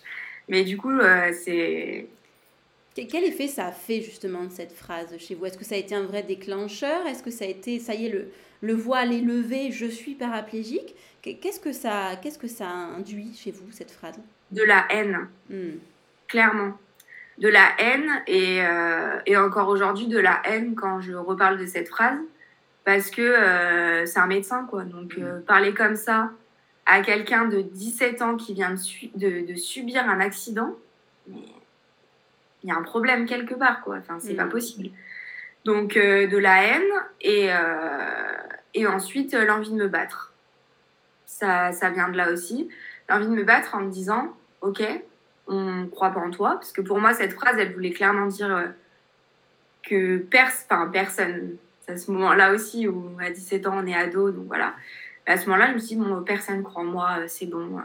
Mais 0.47 0.63
du 0.63 0.77
coup, 0.77 0.91
euh, 0.91 1.31
c'est. 1.33 2.07
Quel 2.95 3.23
effet 3.23 3.47
ça 3.47 3.67
a 3.67 3.71
fait 3.71 4.01
justement 4.01 4.49
cette 4.49 4.73
phrase 4.73 5.17
chez 5.19 5.33
vous? 5.33 5.45
Est-ce 5.45 5.57
que 5.57 5.63
ça 5.63 5.75
a 5.75 5.77
été 5.77 5.95
un 5.95 6.03
vrai 6.03 6.21
déclencheur? 6.21 7.07
Est-ce 7.07 7.23
que 7.23 7.31
ça 7.31 7.45
a 7.45 7.47
été, 7.47 7.79
ça 7.79 7.93
y 7.93 8.07
est, 8.07 8.09
le, 8.09 8.29
le 8.61 8.73
voile 8.73 9.13
est 9.13 9.21
levé, 9.21 9.71
je 9.71 9.85
suis 9.85 10.15
paraplégique? 10.15 10.95
Qu'est-ce 11.21 11.61
que 11.61 11.71
ça, 11.71 12.17
qu'est-ce 12.21 12.37
que 12.37 12.47
ça 12.47 12.67
induit 12.67 13.33
chez 13.35 13.51
vous 13.51 13.71
cette 13.71 13.91
phrase? 13.91 14.19
De 14.51 14.63
la 14.63 14.85
haine, 14.89 15.29
hmm. 15.49 15.77
clairement. 16.27 16.73
De 17.37 17.47
la 17.47 17.69
haine 17.79 18.21
et, 18.27 18.61
euh, 18.61 19.19
et 19.25 19.37
encore 19.37 19.69
aujourd'hui 19.69 20.07
de 20.07 20.19
la 20.19 20.41
haine 20.43 20.75
quand 20.75 20.99
je 20.99 21.13
reparle 21.13 21.57
de 21.57 21.65
cette 21.65 21.87
phrase 21.87 22.17
parce 22.95 23.11
que 23.11 23.21
euh, 23.21 24.05
c'est 24.05 24.19
un 24.19 24.27
médecin 24.27 24.65
quoi. 24.65 24.83
Donc 24.83 25.15
euh, 25.17 25.39
parler 25.41 25.73
comme 25.73 25.95
ça 25.95 26.31
à 26.85 27.01
quelqu'un 27.01 27.45
de 27.45 27.61
17 27.61 28.21
ans 28.21 28.35
qui 28.35 28.53
vient 28.53 28.73
de, 29.15 29.45
de, 29.45 29.55
subir 29.55 30.09
un 30.09 30.19
accident, 30.19 30.75
il 31.27 31.43
y 32.63 32.71
a 32.71 32.75
un 32.75 32.81
problème 32.81 33.25
quelque 33.25 33.53
part 33.53 33.81
quoi. 33.81 33.97
Enfin 33.97 34.17
c'est 34.19 34.33
pas 34.33 34.45
hmm. 34.45 34.49
possible. 34.49 34.89
Donc 35.65 35.95
de 35.95 36.37
la 36.37 36.63
haine 36.63 36.91
et 37.21 37.51
et 38.73 38.87
ensuite, 38.87 39.33
euh, 39.33 39.45
l'envie 39.45 39.71
de 39.71 39.75
me 39.75 39.87
battre. 39.87 40.33
Ça, 41.25 41.71
ça 41.71 41.89
vient 41.89 42.09
de 42.09 42.17
là 42.17 42.31
aussi. 42.31 42.69
L'envie 43.07 43.27
de 43.27 43.31
me 43.31 43.43
battre 43.43 43.75
en 43.75 43.81
me 43.81 43.91
disant, 43.91 44.35
OK, 44.61 44.83
on 45.47 45.83
ne 45.83 45.85
croit 45.87 46.11
pas 46.11 46.19
en 46.19 46.31
toi. 46.31 46.51
Parce 46.51 46.71
que 46.71 46.81
pour 46.81 46.99
moi, 46.99 47.13
cette 47.13 47.33
phrase, 47.33 47.55
elle 47.57 47.73
voulait 47.73 47.91
clairement 47.91 48.27
dire 48.27 48.55
euh, 48.55 48.67
que 49.83 50.17
pers 50.17 50.51
personne, 50.91 51.55
à 51.89 51.97
ce 51.97 52.11
moment-là 52.11 52.53
aussi 52.53 52.87
où 52.87 53.17
à 53.19 53.29
17 53.29 53.67
ans, 53.67 53.75
on 53.75 53.87
est 53.87 53.95
ado, 53.95 54.31
donc 54.31 54.47
voilà. 54.47 54.75
à 55.25 55.37
ce 55.37 55.45
moment-là, 55.47 55.69
je 55.69 55.73
me 55.73 55.79
suis 55.79 55.95
dit, 55.95 56.01
bon, 56.01 56.23
personne 56.23 56.63
croit 56.63 56.83
en 56.83 56.85
moi, 56.85 57.17
euh, 57.19 57.25
c'est 57.27 57.45
bon, 57.45 57.79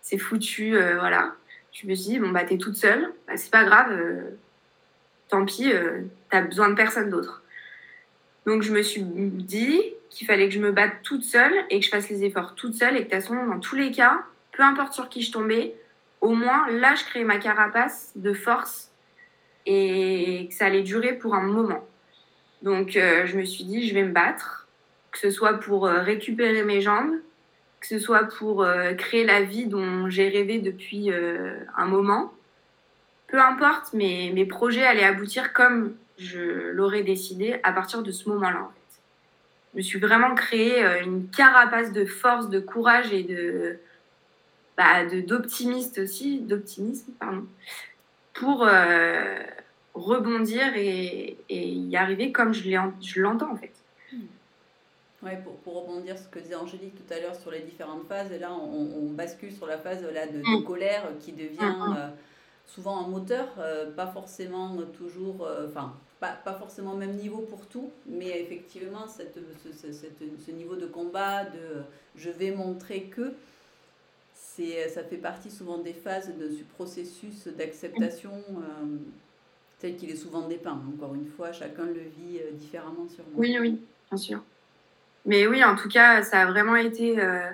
c'est 0.00 0.18
foutu, 0.18 0.70
voilà. 0.70 1.34
Je 1.72 1.86
me 1.86 1.94
suis 1.94 2.12
dit, 2.12 2.18
bon, 2.18 2.30
bah, 2.30 2.44
t'es 2.44 2.58
toute 2.58 2.76
seule, 2.76 3.12
bah, 3.26 3.36
c'est 3.36 3.50
pas 3.50 3.64
grave, 3.64 3.90
tant 5.28 5.44
pis, 5.44 5.72
t'as 6.30 6.42
besoin 6.42 6.70
de 6.70 6.74
personne 6.74 7.10
d'autre. 7.10 7.42
Donc 8.46 8.62
je 8.62 8.72
me 8.72 8.82
suis 8.82 9.02
dit 9.02 9.82
qu'il 10.08 10.26
fallait 10.26 10.48
que 10.48 10.54
je 10.54 10.60
me 10.60 10.70
batte 10.70 11.02
toute 11.02 11.24
seule 11.24 11.52
et 11.68 11.80
que 11.80 11.84
je 11.84 11.90
fasse 11.90 12.08
les 12.08 12.24
efforts 12.24 12.54
toute 12.54 12.74
seule 12.74 12.96
et 12.96 13.00
que 13.00 13.10
de 13.10 13.10
toute 13.10 13.22
façon, 13.22 13.46
dans 13.46 13.58
tous 13.58 13.74
les 13.74 13.90
cas, 13.90 14.22
peu 14.52 14.62
importe 14.62 14.92
sur 14.92 15.08
qui 15.08 15.20
je 15.20 15.32
tombais, 15.32 15.74
au 16.20 16.32
moins 16.32 16.70
là, 16.70 16.94
je 16.94 17.04
créais 17.04 17.24
ma 17.24 17.38
carapace 17.38 18.12
de 18.14 18.32
force 18.32 18.90
et 19.66 20.46
que 20.48 20.54
ça 20.54 20.66
allait 20.66 20.82
durer 20.82 21.12
pour 21.12 21.34
un 21.34 21.42
moment. 21.42 21.84
Donc 22.62 22.96
euh, 22.96 23.26
je 23.26 23.36
me 23.36 23.44
suis 23.44 23.64
dit, 23.64 23.88
je 23.88 23.94
vais 23.94 24.02
me 24.02 24.12
battre, 24.12 24.66
que 25.12 25.18
ce 25.18 25.30
soit 25.30 25.54
pour 25.54 25.86
euh, 25.86 26.00
récupérer 26.00 26.62
mes 26.62 26.80
jambes, 26.80 27.14
que 27.80 27.86
ce 27.86 27.98
soit 27.98 28.24
pour 28.24 28.62
euh, 28.62 28.94
créer 28.94 29.24
la 29.24 29.42
vie 29.42 29.66
dont 29.66 30.08
j'ai 30.08 30.28
rêvé 30.28 30.58
depuis 30.58 31.10
un 31.10 31.86
moment. 31.86 32.32
Peu 33.28 33.40
importe, 33.40 33.92
mais 33.92 34.30
mes 34.34 34.46
projets 34.46 34.84
allaient 34.84 35.04
aboutir 35.04 35.52
comme 35.52 35.94
je 36.18 36.70
l'aurais 36.70 37.02
décidé 37.02 37.60
à 37.62 37.72
partir 37.72 38.02
de 38.02 38.10
ce 38.10 38.28
moment-là. 38.28 38.60
En 38.62 38.68
fait. 38.68 39.00
Je 39.72 39.78
me 39.78 39.82
suis 39.82 39.98
vraiment 39.98 40.34
créé 40.34 40.82
euh, 40.82 41.02
une 41.02 41.28
carapace 41.28 41.92
de 41.92 42.06
force, 42.06 42.48
de 42.48 42.60
courage 42.60 43.12
et 43.12 43.24
de 43.24 43.78
bah, 44.76 45.04
d'optimiste 45.04 45.98
aussi, 45.98 46.40
d'optimisme, 46.40 47.12
pardon, 47.18 47.46
pour 48.32 48.66
euh, 48.66 49.38
rebondir 49.96 50.76
et, 50.76 51.36
et, 51.48 51.68
y 51.68 51.96
arriver 51.96 52.32
comme 52.32 52.52
je 52.52 53.20
l'entends 53.20 53.52
en 53.52 53.56
fait. 53.56 53.72
Ouais, 55.22 55.38
pour, 55.42 55.56
pour, 55.56 55.82
rebondir 55.82 56.16
sur 56.16 56.26
ce 56.26 56.30
que 56.30 56.38
disait 56.38 56.54
Angélique 56.54 56.94
tout 56.94 57.12
à 57.12 57.18
l'heure 57.18 57.34
sur 57.34 57.50
les 57.50 57.60
différentes 57.60 58.06
phases, 58.06 58.30
là 58.38 58.52
on, 58.52 59.10
bascule 59.10 59.52
sur 59.52 59.66
la 59.66 59.78
phase 59.78 60.04
là, 60.12 60.26
de, 60.26 60.38
mm. 60.38 60.64
colère 60.64 61.08
qui 61.20 61.32
devient 61.32 61.58
mm, 61.58 61.90
mm. 61.90 61.96
Euh, 61.96 62.08
souvent 62.66 63.04
un 63.04 63.08
moteur, 63.08 63.48
euh, 63.58 63.90
pas 63.90 64.06
forcément 64.06 64.76
toujours, 64.96 65.46
euh, 65.46 65.66
enfin 65.68 65.94
pas, 66.20 66.32
pas, 66.32 66.54
forcément 66.54 66.92
au 66.92 66.96
même 66.96 67.16
niveau 67.16 67.38
pour 67.38 67.66
tout, 67.66 67.90
mais 68.06 68.40
effectivement 68.40 69.08
cette, 69.08 69.38
ce, 69.62 69.92
ce, 69.92 70.50
niveau 70.50 70.76
de 70.76 70.86
combat, 70.86 71.44
de 71.44 71.82
je 72.14 72.30
vais 72.30 72.50
montrer 72.50 73.04
que, 73.04 73.32
ça 74.34 75.02
fait 75.02 75.18
partie 75.18 75.50
souvent 75.50 75.78
des 75.78 75.92
phases 75.92 76.32
de 76.38 76.50
ce 76.50 76.62
processus 76.74 77.46
d'acceptation 77.48 78.32
tel 79.80 79.96
qu'il 79.96 80.10
est 80.10 80.16
souvent 80.16 80.48
dépeint. 80.48 80.80
Encore 80.94 81.14
une 81.14 81.26
fois, 81.26 81.52
chacun 81.52 81.84
le 81.86 82.00
vit 82.00 82.40
différemment 82.52 83.06
sur 83.08 83.24
moi. 83.24 83.34
Oui, 83.36 83.56
oui, 83.60 83.80
bien 84.10 84.18
sûr. 84.18 84.40
Mais 85.26 85.46
oui, 85.48 85.62
en 85.64 85.74
tout 85.74 85.88
cas, 85.88 86.22
ça 86.22 86.42
a 86.42 86.46
vraiment 86.46 86.76
été. 86.76 87.20
Euh, 87.20 87.50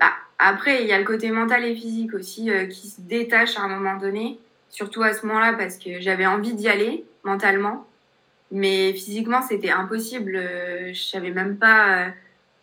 bah, 0.00 0.12
après, 0.38 0.82
il 0.82 0.88
y 0.88 0.92
a 0.92 0.98
le 0.98 1.04
côté 1.04 1.30
mental 1.30 1.64
et 1.64 1.76
physique 1.76 2.14
aussi 2.14 2.50
euh, 2.50 2.66
qui 2.66 2.88
se 2.88 3.02
détache 3.02 3.58
à 3.58 3.62
un 3.62 3.68
moment 3.68 3.98
donné, 3.98 4.40
surtout 4.70 5.02
à 5.02 5.12
ce 5.12 5.26
moment-là 5.26 5.52
parce 5.52 5.76
que 5.76 6.00
j'avais 6.00 6.26
envie 6.26 6.54
d'y 6.54 6.68
aller 6.68 7.04
mentalement, 7.22 7.86
mais 8.50 8.94
physiquement 8.94 9.42
c'était 9.42 9.70
impossible. 9.70 10.36
Euh, 10.36 10.94
je 10.94 11.02
savais 11.02 11.32
même 11.32 11.58
pas 11.58 12.08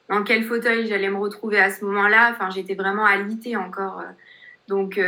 dans 0.09 0.23
quel 0.23 0.43
fauteuil 0.43 0.87
j'allais 0.87 1.09
me 1.09 1.17
retrouver 1.17 1.59
à 1.59 1.69
ce 1.69 1.85
moment-là. 1.85 2.31
Enfin, 2.33 2.49
j'étais 2.49 2.75
vraiment 2.75 3.05
alitée 3.05 3.55
encore. 3.55 4.01
Donc, 4.67 4.99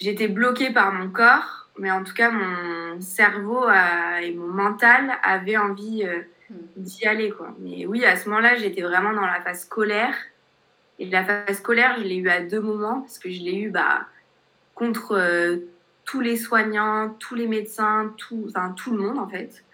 j'étais 0.00 0.28
bloquée 0.28 0.70
par 0.70 0.92
mon 0.92 1.10
corps, 1.10 1.68
mais 1.78 1.90
en 1.90 2.02
tout 2.04 2.14
cas, 2.14 2.30
mon 2.30 3.00
cerveau 3.00 3.68
et 4.22 4.32
mon 4.34 4.48
mental 4.48 5.12
avaient 5.22 5.56
envie 5.56 6.04
Mm. 6.50 6.82
d'y 6.82 7.06
aller. 7.06 7.30
Quoi. 7.30 7.54
Mais 7.60 7.86
oui, 7.86 8.04
à 8.04 8.16
ce 8.16 8.28
moment-là, 8.28 8.56
j'étais 8.56 8.82
vraiment 8.82 9.12
dans 9.12 9.26
la 9.26 9.40
phase 9.40 9.62
scolaire. 9.62 10.14
Et 10.98 11.06
la 11.06 11.24
phase 11.24 11.58
scolaire, 11.58 11.96
je 11.98 12.04
l'ai 12.04 12.16
eu 12.16 12.28
à 12.28 12.40
deux 12.40 12.60
moments, 12.60 13.00
parce 13.00 13.18
que 13.18 13.30
je 13.30 13.40
l'ai 13.40 13.56
eu 13.56 13.70
bah, 13.70 14.06
contre 14.74 15.12
euh, 15.12 15.56
tous 16.04 16.20
les 16.20 16.36
soignants, 16.36 17.16
tous 17.18 17.34
les 17.34 17.46
médecins, 17.46 18.12
tout, 18.16 18.46
enfin, 18.48 18.74
tout 18.76 18.90
le 18.94 19.02
monde 19.02 19.18
en 19.18 19.28
fait. 19.28 19.64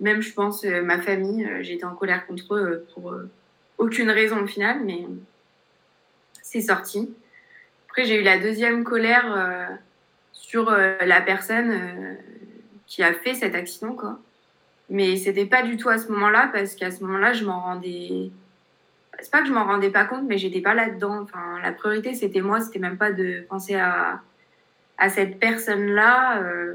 Même, 0.00 0.20
je 0.20 0.32
pense, 0.32 0.64
euh, 0.64 0.82
ma 0.82 1.00
famille, 1.00 1.44
euh, 1.44 1.62
j'étais 1.62 1.84
en 1.84 1.94
colère 1.94 2.26
contre 2.26 2.54
eux 2.54 2.86
pour 2.94 3.14
aucune 3.78 4.10
raison 4.10 4.42
au 4.42 4.46
final, 4.46 4.80
mais 4.84 5.06
c'est 6.42 6.60
sorti. 6.60 7.14
Après, 7.96 8.08
j'ai 8.08 8.20
eu 8.20 8.24
la 8.24 8.38
deuxième 8.38 8.84
colère 8.84 9.70
sur 10.30 10.70
la 10.70 11.20
personne 11.22 12.18
qui 12.86 13.02
a 13.02 13.14
fait 13.14 13.32
cet 13.32 13.54
accident, 13.54 13.94
quoi. 13.94 14.18
Mais 14.90 15.16
c'était 15.16 15.46
pas 15.46 15.62
du 15.62 15.78
tout 15.78 15.88
à 15.88 15.96
ce 15.96 16.12
moment-là 16.12 16.50
parce 16.52 16.74
qu'à 16.74 16.90
ce 16.90 17.02
moment-là, 17.04 17.32
je 17.32 17.46
m'en 17.46 17.58
rendais. 17.58 18.30
C'est 19.18 19.30
pas 19.30 19.40
que 19.40 19.48
je 19.48 19.52
m'en 19.54 19.64
rendais 19.64 19.88
pas 19.88 20.04
compte, 20.04 20.24
mais 20.28 20.36
j'étais 20.36 20.60
pas 20.60 20.74
là-dedans. 20.74 21.22
Enfin, 21.22 21.58
la 21.62 21.72
priorité, 21.72 22.12
c'était 22.12 22.42
moi, 22.42 22.60
c'était 22.60 22.80
même 22.80 22.98
pas 22.98 23.12
de 23.12 23.46
penser 23.48 23.76
à, 23.76 24.20
à 24.98 25.08
cette 25.08 25.40
personne-là. 25.40 26.42
Euh, 26.42 26.74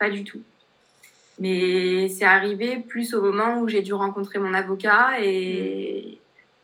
pas 0.00 0.10
du 0.10 0.24
tout. 0.24 0.42
Mais 1.38 2.08
c'est 2.08 2.24
arrivé 2.24 2.78
plus 2.78 3.14
au 3.14 3.22
moment 3.22 3.60
où 3.60 3.68
j'ai 3.68 3.82
dû 3.82 3.94
rencontrer 3.94 4.40
mon 4.40 4.54
avocat 4.54 5.20
et 5.22 6.19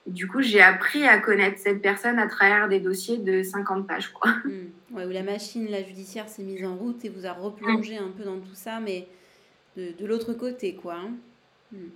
du 0.06 0.28
coup, 0.28 0.40
j'ai 0.40 0.62
appris 0.62 1.04
à 1.04 1.18
connaître 1.18 1.58
cette 1.58 1.82
personne 1.82 2.18
à 2.18 2.28
travers 2.28 2.68
des 2.68 2.80
dossiers 2.80 3.18
de 3.18 3.42
50 3.42 3.86
pages. 3.86 4.12
Quoi. 4.12 4.32
Ouais, 4.92 5.04
où 5.04 5.10
la 5.10 5.22
machine 5.22 5.68
la 5.68 5.82
judiciaire 5.82 6.28
s'est 6.28 6.42
mise 6.42 6.64
en 6.64 6.76
route 6.76 7.04
et 7.04 7.08
vous 7.08 7.26
a 7.26 7.32
replongé 7.32 7.98
un 7.98 8.10
peu 8.16 8.24
dans 8.24 8.38
tout 8.38 8.54
ça, 8.54 8.78
mais 8.80 9.08
de, 9.76 10.06
l'autre 10.06 10.32
côté, 10.32 10.74
quoi. 10.74 10.94
Hein. 10.94 11.10
Hmm. 11.72 11.88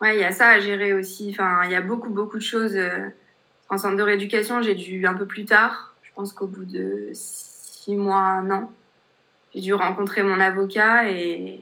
Ouais, 0.00 0.16
il 0.16 0.20
y 0.20 0.24
a 0.24 0.32
ça 0.32 0.48
à 0.50 0.60
gérer 0.60 0.92
aussi. 0.92 1.30
Enfin, 1.30 1.62
il 1.64 1.70
y 1.70 1.74
a 1.74 1.80
beaucoup, 1.80 2.10
beaucoup 2.10 2.36
de 2.36 2.42
choses. 2.42 2.76
Euh, 2.76 3.08
en 3.68 3.78
centre 3.78 3.96
de 3.96 4.02
rééducation, 4.02 4.62
j'ai 4.62 4.74
dû 4.74 5.06
un 5.06 5.14
peu 5.14 5.26
plus 5.26 5.44
tard, 5.44 5.94
je 6.02 6.10
pense 6.14 6.32
qu'au 6.32 6.46
bout 6.46 6.64
de 6.64 7.10
six 7.12 7.96
mois, 7.96 8.20
un 8.20 8.50
an, 8.50 8.72
j'ai 9.54 9.60
dû 9.60 9.74
rencontrer 9.74 10.22
mon 10.22 10.38
avocat 10.38 11.10
et 11.10 11.60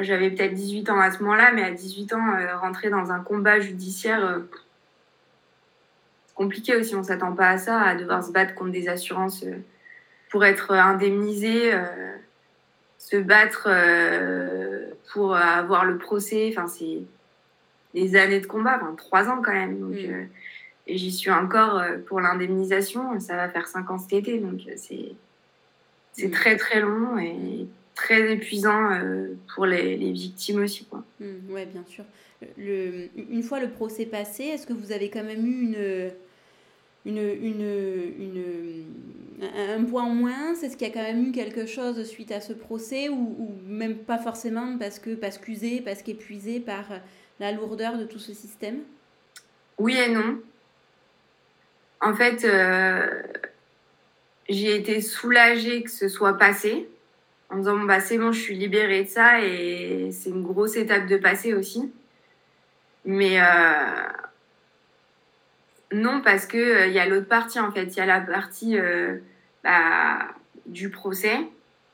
j'avais 0.00 0.30
peut-être 0.30 0.54
18 0.54 0.90
ans 0.90 1.00
à 1.00 1.10
ce 1.10 1.22
moment-là, 1.22 1.52
mais 1.52 1.62
à 1.62 1.70
18 1.70 2.12
ans, 2.14 2.34
euh, 2.34 2.56
rentrer 2.58 2.90
dans 2.90 3.10
un 3.10 3.20
combat 3.20 3.60
judiciaire, 3.60 4.24
euh, 4.24 4.38
c'est 6.26 6.34
compliqué 6.34 6.76
aussi. 6.76 6.94
On 6.94 7.02
s'attend 7.02 7.34
pas 7.34 7.50
à 7.50 7.58
ça, 7.58 7.80
à 7.80 7.94
devoir 7.94 8.24
se 8.24 8.32
battre 8.32 8.54
contre 8.54 8.72
des 8.72 8.88
assurances 8.88 9.44
pour 10.30 10.44
être 10.44 10.72
indemnisé 10.72 11.72
se 13.04 13.16
battre 13.16 13.68
euh, 13.70 14.86
pour 15.12 15.36
avoir 15.36 15.84
le 15.84 15.98
procès. 15.98 16.48
Enfin, 16.50 16.66
c'est 16.68 17.02
des 17.92 18.16
années 18.16 18.40
de 18.40 18.46
combat, 18.46 18.78
enfin, 18.80 18.94
trois 18.96 19.28
ans 19.28 19.42
quand 19.42 19.52
même. 19.52 19.78
Donc, 19.78 19.92
mm. 19.92 20.10
euh, 20.10 20.24
et 20.86 20.98
j'y 20.98 21.12
suis 21.12 21.30
encore 21.30 21.78
euh, 21.78 21.98
pour 22.06 22.20
l'indemnisation. 22.20 23.18
Ça 23.20 23.36
va 23.36 23.48
faire 23.48 23.66
cinq 23.68 23.90
ans 23.90 23.98
cet 23.98 24.14
été, 24.14 24.38
donc 24.38 24.60
c'est 24.76 25.12
c'est 26.12 26.28
mm. 26.28 26.32
très 26.32 26.56
très 26.56 26.80
long 26.80 27.18
et 27.18 27.66
très 27.94 28.32
épuisant 28.32 28.90
pour 29.54 29.66
les, 29.66 29.96
les, 29.96 30.12
victimes 30.12 30.62
aussi. 30.62 30.84
Quoi. 30.84 31.04
Mm, 31.20 31.24
oui, 31.50 31.66
bien 31.66 31.84
sûr. 31.86 32.04
Le, 32.58 33.08
une 33.16 33.42
fois 33.42 33.60
le 33.60 33.70
procès 33.70 34.04
passé, 34.04 34.44
est-ce 34.44 34.66
que 34.66 34.72
vous 34.72 34.92
avez 34.92 35.10
quand 35.10 35.24
même 35.24 35.46
eu 35.46 35.62
une 35.62 36.12
une, 37.06 37.18
une, 37.18 38.14
une, 38.18 38.84
un 39.42 39.84
point 39.84 40.04
en 40.04 40.14
moins? 40.14 40.54
Est-ce 40.54 40.76
qu'il 40.76 40.88
y 40.88 40.90
a 40.90 40.94
quand 40.94 41.02
même 41.02 41.28
eu 41.28 41.32
quelque 41.32 41.66
chose 41.66 42.02
suite 42.04 42.32
à 42.32 42.40
ce 42.40 42.52
procès 42.52 43.08
ou, 43.08 43.58
même 43.66 43.96
pas 43.96 44.18
forcément 44.18 44.78
parce 44.78 44.98
que 44.98 45.14
parce 45.14 45.38
qu'usé, 45.38 45.82
parce 45.82 46.02
qu'épuisé 46.02 46.60
par 46.60 46.84
la 47.40 47.52
lourdeur 47.52 47.98
de 47.98 48.04
tout 48.04 48.18
ce 48.18 48.32
système? 48.32 48.78
Oui 49.78 49.96
et 49.96 50.08
non. 50.08 50.40
En 52.00 52.14
fait, 52.14 52.44
euh, 52.44 53.22
j'ai 54.48 54.76
été 54.76 55.00
soulagée 55.00 55.82
que 55.82 55.90
ce 55.90 56.08
soit 56.08 56.38
passé 56.38 56.88
en 57.50 57.58
disant 57.58 57.78
bah, 57.80 58.00
c'est 58.00 58.18
bon, 58.18 58.32
je 58.32 58.40
suis 58.40 58.56
libérée 58.56 59.04
de 59.04 59.08
ça 59.08 59.40
et 59.40 60.10
c'est 60.12 60.30
une 60.30 60.42
grosse 60.42 60.76
étape 60.76 61.06
de 61.06 61.16
passer 61.16 61.54
aussi. 61.54 61.92
Mais 63.04 63.40
euh, 63.40 64.08
non, 65.92 66.22
parce 66.22 66.46
qu'il 66.46 66.60
euh, 66.60 66.86
y 66.86 66.98
a 66.98 67.06
l'autre 67.06 67.28
partie, 67.28 67.60
en 67.60 67.70
fait. 67.70 67.84
Il 67.84 67.96
y 67.96 68.00
a 68.00 68.06
la 68.06 68.20
partie 68.20 68.78
euh, 68.78 69.18
bah, 69.62 70.28
du 70.66 70.90
procès 70.90 71.36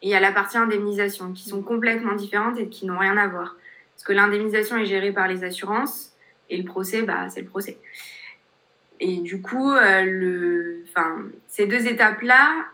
et 0.02 0.08
il 0.08 0.10
y 0.10 0.14
a 0.14 0.20
la 0.20 0.32
partie 0.32 0.56
indemnisation, 0.56 1.32
qui 1.32 1.48
sont 1.48 1.62
complètement 1.62 2.14
différentes 2.14 2.58
et 2.58 2.68
qui 2.68 2.86
n'ont 2.86 2.98
rien 2.98 3.16
à 3.16 3.26
voir. 3.26 3.56
Parce 3.94 4.04
que 4.04 4.12
l'indemnisation 4.12 4.78
est 4.78 4.86
gérée 4.86 5.12
par 5.12 5.28
les 5.28 5.44
assurances 5.44 6.12
et 6.48 6.56
le 6.56 6.64
procès, 6.64 7.02
bah, 7.02 7.28
c'est 7.28 7.42
le 7.42 7.48
procès. 7.48 7.78
Et 8.98 9.18
du 9.18 9.42
coup, 9.42 9.72
le, 9.72 10.84
ces 11.48 11.66
deux 11.66 11.86
étapes-là, 11.86 12.66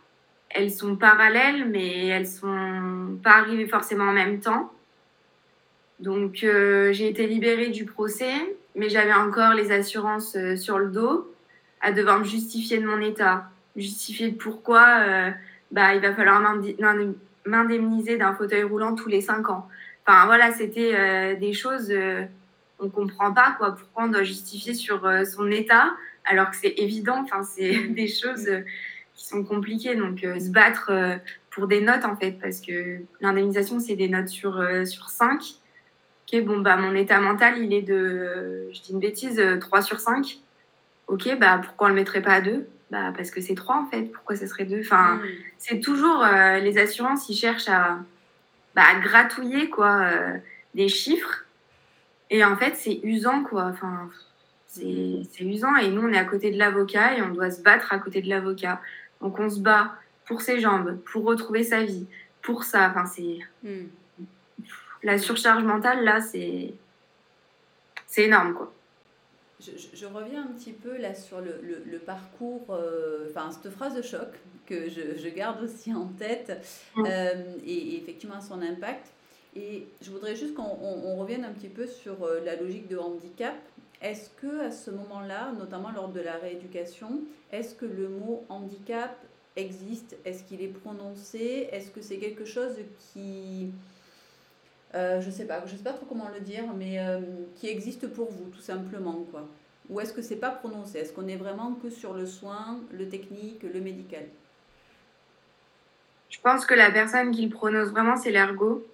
elles 0.50 0.70
sont 0.70 0.96
parallèles, 0.96 1.68
mais 1.68 2.06
elles 2.06 2.26
sont 2.26 3.18
pas 3.22 3.36
arrivées 3.38 3.66
forcément 3.66 4.04
en 4.04 4.12
même 4.12 4.40
temps. 4.40 4.72
Donc, 6.00 6.36
j'ai 6.40 7.08
été 7.08 7.26
libérée 7.26 7.68
du 7.68 7.84
procès 7.84 8.32
mais 8.76 8.90
j'avais 8.90 9.14
encore 9.14 9.54
les 9.54 9.72
assurances 9.72 10.36
euh, 10.36 10.56
sur 10.56 10.78
le 10.78 10.88
dos, 10.88 11.32
à 11.80 11.92
devoir 11.92 12.20
me 12.20 12.24
justifier 12.24 12.78
de 12.78 12.86
mon 12.86 13.00
état, 13.00 13.48
justifier 13.74 14.30
de 14.30 14.36
pourquoi 14.36 14.86
euh, 15.00 15.30
bah, 15.72 15.94
il 15.94 16.00
va 16.00 16.14
falloir 16.14 16.40
m'indemniser 17.46 18.18
d'un 18.18 18.34
fauteuil 18.34 18.62
roulant 18.62 18.94
tous 18.94 19.08
les 19.08 19.22
cinq 19.22 19.48
ans. 19.48 19.66
Enfin 20.06 20.26
voilà, 20.26 20.52
c'était 20.52 20.92
euh, 20.94 21.36
des 21.36 21.52
choses, 21.52 21.92
on 22.78 22.88
comprend 22.88 23.32
pas 23.32 23.56
quoi, 23.58 23.74
pourquoi 23.74 24.04
on 24.04 24.08
doit 24.08 24.22
justifier 24.22 24.74
sur 24.74 25.10
son 25.26 25.50
état, 25.50 25.90
alors 26.24 26.50
que 26.50 26.56
c'est 26.56 26.74
évident, 26.76 27.22
enfin 27.24 27.42
c'est 27.42 27.88
des 27.88 28.08
choses 28.08 28.48
qui 29.16 29.26
sont 29.26 29.42
compliquées. 29.42 29.96
Donc 29.96 30.20
se 30.20 30.50
battre 30.50 30.92
pour 31.50 31.66
des 31.66 31.80
notes 31.80 32.04
en 32.04 32.16
fait, 32.16 32.38
parce 32.40 32.60
que 32.60 33.00
l'indemnisation 33.20 33.80
c'est 33.80 33.96
des 33.96 34.08
notes 34.08 34.28
sur, 34.28 34.62
sur 34.86 35.08
5 35.08 35.58
Ok, 36.26 36.42
bon, 36.42 36.58
bah, 36.58 36.76
mon 36.76 36.94
état 36.94 37.20
mental, 37.20 37.58
il 37.58 37.72
est 37.72 37.82
de, 37.82 38.68
je 38.72 38.80
dis 38.80 38.92
une 38.92 38.98
bêtise, 38.98 39.40
3 39.60 39.78
euh, 39.78 39.82
sur 39.82 40.00
5. 40.00 40.38
Ok, 41.06 41.38
bah, 41.38 41.60
pourquoi 41.62 41.86
on 41.86 41.90
le 41.90 41.94
mettrait 41.94 42.22
pas 42.22 42.34
à 42.34 42.40
2 42.40 42.66
bah, 42.90 43.12
Parce 43.16 43.30
que 43.30 43.40
c'est 43.40 43.54
3 43.54 43.76
en 43.76 43.86
fait. 43.86 44.02
Pourquoi 44.02 44.34
ça 44.34 44.48
serait 44.48 44.64
2 44.64 44.80
Enfin, 44.80 45.16
hmm. 45.16 45.28
c'est 45.58 45.78
toujours, 45.78 46.24
euh, 46.24 46.58
les 46.58 46.78
assurances, 46.78 47.28
ils 47.28 47.36
cherchent 47.36 47.68
à, 47.68 48.00
bah, 48.74 48.82
gratouiller, 49.00 49.70
quoi, 49.70 50.00
euh, 50.02 50.36
des 50.74 50.88
chiffres. 50.88 51.44
Et 52.30 52.44
en 52.44 52.56
fait, 52.56 52.74
c'est 52.74 52.98
usant, 53.04 53.44
quoi. 53.44 53.66
Enfin, 53.66 54.10
c'est 54.66 55.44
usant. 55.44 55.76
Et 55.76 55.90
nous, 55.90 56.02
on 56.02 56.12
est 56.12 56.18
à 56.18 56.24
côté 56.24 56.50
de 56.50 56.58
l'avocat 56.58 57.16
et 57.16 57.22
on 57.22 57.28
doit 57.28 57.52
se 57.52 57.62
battre 57.62 57.92
à 57.92 58.00
côté 58.00 58.20
de 58.20 58.28
l'avocat. 58.28 58.80
Donc, 59.20 59.38
on 59.38 59.48
se 59.48 59.60
bat 59.60 59.94
pour 60.26 60.42
ses 60.42 60.60
jambes, 60.60 60.98
pour 61.12 61.24
retrouver 61.24 61.64
sa 61.64 61.82
vie, 61.82 62.06
pour 62.42 62.64
ça. 62.64 62.90
Enfin, 62.90 63.06
c'est. 63.06 63.38
Hmm 63.62 63.86
la 65.06 65.18
surcharge 65.18 65.62
mentale, 65.62 66.04
là, 66.04 66.20
c'est, 66.20 66.74
c'est 68.06 68.24
énorme, 68.24 68.54
quoi. 68.54 68.72
Je, 69.58 70.04
reviens 70.04 70.42
un 70.42 70.48
petit 70.48 70.72
peu 70.72 70.98
là 70.98 71.14
sur 71.14 71.40
le, 71.40 71.60
le, 71.62 71.98
parcours, 71.98 72.66
euh, 72.68 73.26
enfin 73.30 73.50
cette 73.50 73.72
phrase 73.72 73.94
de 73.94 74.02
choc 74.02 74.28
que 74.66 74.90
je, 74.90 75.16
je 75.16 75.28
garde 75.30 75.64
aussi 75.64 75.94
en 75.94 76.08
tête 76.08 76.52
euh, 76.98 77.54
et, 77.64 77.96
effectivement 77.96 78.40
son 78.42 78.60
impact. 78.60 79.06
Et 79.56 79.86
je 80.02 80.10
voudrais 80.10 80.36
juste 80.36 80.52
qu'on 80.52 81.16
revienne 81.16 81.46
un 81.46 81.52
petit 81.52 81.70
peu 81.70 81.86
sur 81.86 82.22
euh, 82.24 82.40
la 82.44 82.56
logique 82.56 82.86
de 82.86 82.98
handicap. 82.98 83.56
Est-ce 84.02 84.30
que 84.30 84.66
à 84.66 84.70
ce 84.70 84.90
moment-là, 84.90 85.52
notamment 85.58 85.90
lors 85.90 86.08
de 86.08 86.20
la 86.20 86.34
rééducation, 86.34 87.20
est-ce 87.50 87.74
que 87.74 87.86
le 87.86 88.08
mot 88.08 88.44
handicap 88.48 89.16
existe? 89.56 90.16
Est-ce 90.24 90.44
qu'il 90.44 90.62
est 90.62 90.68
prononcé? 90.68 91.68
Est-ce 91.72 91.90
que 91.90 92.02
c'est 92.02 92.18
quelque 92.18 92.44
chose 92.44 92.76
qui, 92.98 93.70
euh, 94.94 95.20
je 95.20 95.30
sais 95.30 95.46
pas, 95.46 95.64
je 95.66 95.76
sais 95.76 95.82
pas 95.82 95.94
trop 95.94 96.06
comment 96.06 96.28
le 96.28 96.40
dire, 96.40 96.64
mais 96.76 97.00
euh, 97.00 97.20
qui 97.56 97.68
existe 97.68 98.06
pour 98.08 98.30
vous 98.30 98.50
tout 98.50 98.60
simplement 98.60 99.24
quoi. 99.30 99.48
Ou 99.88 100.00
est-ce 100.00 100.12
que 100.12 100.22
c'est 100.22 100.36
pas 100.36 100.50
prononcé? 100.50 100.98
Est-ce 100.98 101.12
qu'on 101.12 101.28
est 101.28 101.36
vraiment 101.36 101.74
que 101.74 101.90
sur 101.90 102.12
le 102.12 102.26
soin, 102.26 102.80
le 102.92 103.08
technique, 103.08 103.62
le 103.62 103.80
médical? 103.80 104.24
Je 106.28 106.40
pense 106.40 106.66
que 106.66 106.74
la 106.74 106.90
personne 106.90 107.30
qui 107.30 107.42
le 107.42 107.50
prononce 107.50 107.88
vraiment, 107.88 108.16
c'est 108.16 108.32
l'ergo 108.32 108.84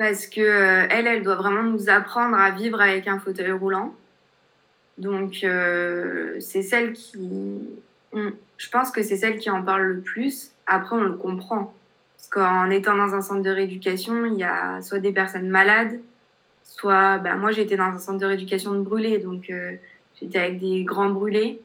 parce 0.00 0.26
que 0.26 0.40
euh, 0.40 0.86
elle, 0.88 1.06
elle 1.06 1.22
doit 1.22 1.34
vraiment 1.34 1.62
nous 1.62 1.90
apprendre 1.90 2.34
à 2.34 2.50
vivre 2.52 2.80
avec 2.80 3.06
un 3.06 3.18
fauteuil 3.18 3.52
roulant. 3.52 3.94
Donc 4.96 5.44
euh, 5.44 6.40
c'est 6.40 6.62
celle 6.62 6.94
qui, 6.94 7.68
je 8.14 8.70
pense 8.70 8.92
que 8.92 9.02
c'est 9.02 9.18
celle 9.18 9.36
qui 9.36 9.50
en 9.50 9.62
parle 9.62 9.82
le 9.82 10.00
plus. 10.00 10.52
Après, 10.66 10.96
on 10.96 11.02
le 11.02 11.12
comprend. 11.12 11.74
Parce 12.16 12.28
qu'en 12.30 12.70
étant 12.70 12.96
dans 12.96 13.14
un 13.14 13.20
centre 13.20 13.42
de 13.42 13.50
rééducation, 13.50 14.24
il 14.24 14.38
y 14.38 14.42
a 14.42 14.80
soit 14.80 15.00
des 15.00 15.12
personnes 15.12 15.50
malades, 15.50 16.00
soit, 16.64 17.18
ben, 17.18 17.36
moi 17.36 17.52
j'étais 17.52 17.76
dans 17.76 17.84
un 17.84 17.98
centre 17.98 18.20
de 18.20 18.26
rééducation 18.26 18.72
de 18.72 18.80
brûlés, 18.80 19.18
donc 19.18 19.50
euh, 19.50 19.72
j'étais 20.18 20.38
avec 20.38 20.60
des 20.60 20.82
grands 20.82 21.10
brûlés. 21.10 21.60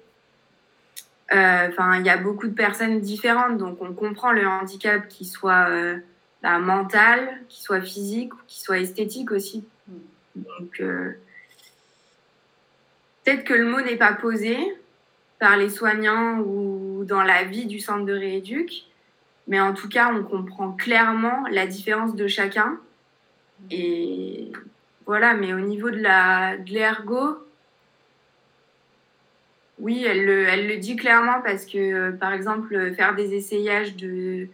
Enfin, 1.32 2.00
il 2.00 2.06
y 2.06 2.10
a 2.10 2.17
beaucoup 2.17 2.48
de 2.48 2.54
personnes 2.54 3.00
différentes, 3.00 3.58
donc 3.58 3.82
on 3.82 3.93
comprend 3.93 4.34
le 4.34 4.45
handicap 4.45 5.08
qui 5.08 5.24
soit 5.24 5.69
bah, 6.46 6.60
mental, 6.60 7.42
qu'il 7.50 7.64
soit 7.64 7.82
physique 7.82 8.32
ou 8.36 8.38
qu'il 8.46 8.62
soit 8.62 8.78
esthétique 8.78 9.32
aussi. 9.32 9.64
Donc, 10.36 10.80
euh, 10.80 11.14
peut-être 13.24 13.44
que 13.44 13.56
le 13.56 13.66
mot 13.66 13.82
n'est 13.82 13.96
pas 13.96 14.14
posé 14.14 14.56
par 15.40 15.58
les 15.58 15.72
soignants 15.72 16.42
ou 16.42 17.04
dans 17.04 17.24
la 17.24 17.46
vie 17.46 17.66
du 17.66 17.80
centre 17.80 18.06
de 18.06 18.14
rééduc, 18.14 18.84
mais 19.48 19.60
en 19.60 19.74
tout 19.74 19.90
cas, 19.90 20.14
on 20.14 20.22
comprend 20.22 20.72
clairement 20.72 21.46
la 21.50 21.66
différence 21.66 22.16
de 22.16 22.28
chacun. 22.28 22.80
Et 23.72 24.52
voilà, 25.08 25.34
mais 25.34 25.52
au 25.52 25.62
niveau 25.62 25.90
de 25.90 25.98
la 25.98 26.58
de 26.58 26.70
l'ergo, 26.70 27.40
oui, 29.80 30.06
elle 30.08 30.26
le, 30.26 30.48
elle 30.48 30.68
le 30.68 30.78
dit 30.78 30.96
clairement 30.96 31.42
parce 31.44 31.66
que, 31.66 31.80
euh, 31.80 32.12
par 32.12 32.34
exemple, 32.34 32.94
faire 32.94 33.16
des 33.16 33.34
essayages 33.34 33.96
de 33.96 34.48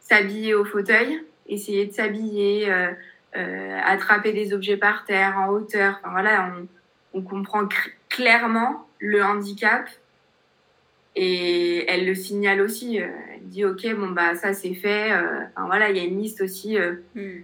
s'habiller 0.00 0.54
au 0.54 0.64
fauteuil, 0.64 1.22
essayer 1.48 1.86
de 1.86 1.92
s'habiller, 1.92 2.70
euh, 2.70 2.90
euh, 3.36 3.80
attraper 3.84 4.32
des 4.32 4.52
objets 4.52 4.76
par 4.76 5.04
terre, 5.04 5.36
en 5.38 5.48
hauteur. 5.48 5.98
Enfin, 6.00 6.10
voilà, 6.12 6.52
on, 7.14 7.18
on 7.18 7.22
comprend 7.22 7.68
clairement 8.08 8.86
le 8.98 9.22
handicap 9.22 9.88
et 11.16 11.90
elle 11.90 12.06
le 12.06 12.14
signale 12.14 12.60
aussi. 12.60 13.00
Euh, 13.00 13.08
elle 13.34 13.48
dit 13.48 13.64
ok, 13.64 13.94
bon 13.96 14.10
bah 14.10 14.34
ça 14.34 14.52
c'est 14.52 14.74
fait. 14.74 15.12
Enfin 15.12 15.66
voilà, 15.66 15.90
il 15.90 15.96
y 15.96 16.00
a 16.00 16.04
une 16.04 16.18
liste 16.18 16.40
aussi 16.40 16.76
hmm. 17.14 17.40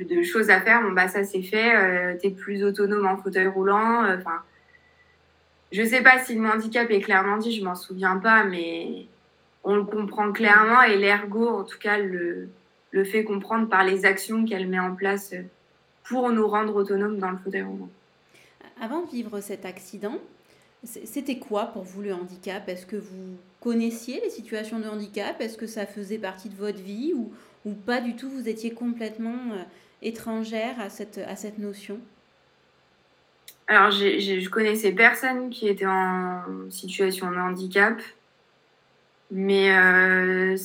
de 0.00 0.22
choses 0.22 0.50
à 0.50 0.60
faire. 0.60 0.82
Bon 0.82 0.92
bah 0.92 1.08
ça 1.08 1.24
c'est 1.24 1.42
fait. 1.42 2.18
T'es 2.18 2.30
plus 2.30 2.62
autonome 2.64 3.06
en 3.06 3.16
fauteuil 3.16 3.46
roulant. 3.46 4.04
Enfin, 4.16 4.42
je 5.72 5.82
sais 5.82 6.02
pas 6.02 6.18
si 6.18 6.34
le 6.34 6.46
handicap 6.46 6.90
est 6.90 7.00
clairement 7.00 7.38
dit, 7.38 7.56
je 7.56 7.64
m'en 7.64 7.74
souviens 7.74 8.16
pas, 8.16 8.44
mais 8.44 9.06
on 9.64 9.76
le 9.76 9.84
comprend 9.84 10.32
clairement 10.32 10.82
et 10.82 10.96
l'ergo 10.96 11.48
en 11.48 11.64
tout 11.64 11.78
cas 11.78 11.98
le 11.98 12.48
le 12.96 13.04
fait 13.04 13.24
comprendre 13.24 13.68
par 13.68 13.84
les 13.84 14.06
actions 14.06 14.44
qu'elle 14.46 14.66
met 14.66 14.80
en 14.80 14.94
place 14.94 15.34
pour 16.04 16.30
nous 16.30 16.48
rendre 16.48 16.74
autonomes 16.74 17.18
dans 17.18 17.30
le 17.30 17.36
fauteuil 17.36 17.62
roulant. 17.62 17.90
Avant 18.80 19.02
de 19.02 19.10
vivre 19.10 19.40
cet 19.40 19.66
accident, 19.66 20.18
c'était 20.82 21.38
quoi 21.38 21.66
pour 21.66 21.82
vous 21.82 22.02
le 22.02 22.14
handicap? 22.14 22.68
Est-ce 22.68 22.86
que 22.86 22.96
vous 22.96 23.36
connaissiez 23.60 24.20
les 24.22 24.30
situations 24.30 24.78
de 24.78 24.88
handicap? 24.88 25.40
Est-ce 25.40 25.58
que 25.58 25.66
ça 25.66 25.84
faisait 25.86 26.18
partie 26.18 26.48
de 26.48 26.56
votre 26.56 26.78
vie 26.78 27.12
ou, 27.14 27.32
ou 27.64 27.72
pas 27.72 28.00
du 28.00 28.16
tout? 28.16 28.30
Vous 28.30 28.48
étiez 28.48 28.72
complètement 28.72 29.52
euh, 29.52 29.62
étrangère 30.02 30.80
à 30.80 30.88
cette, 30.88 31.18
à 31.18 31.36
cette 31.36 31.58
notion? 31.58 31.98
Alors, 33.68 33.90
je 33.90 34.48
connaissais 34.48 34.92
personne 34.92 35.50
qui 35.50 35.68
était 35.68 35.86
en 35.86 36.42
situation 36.70 37.30
de 37.32 37.36
handicap, 37.36 38.00
mais 39.30 39.76
euh, 39.76 40.56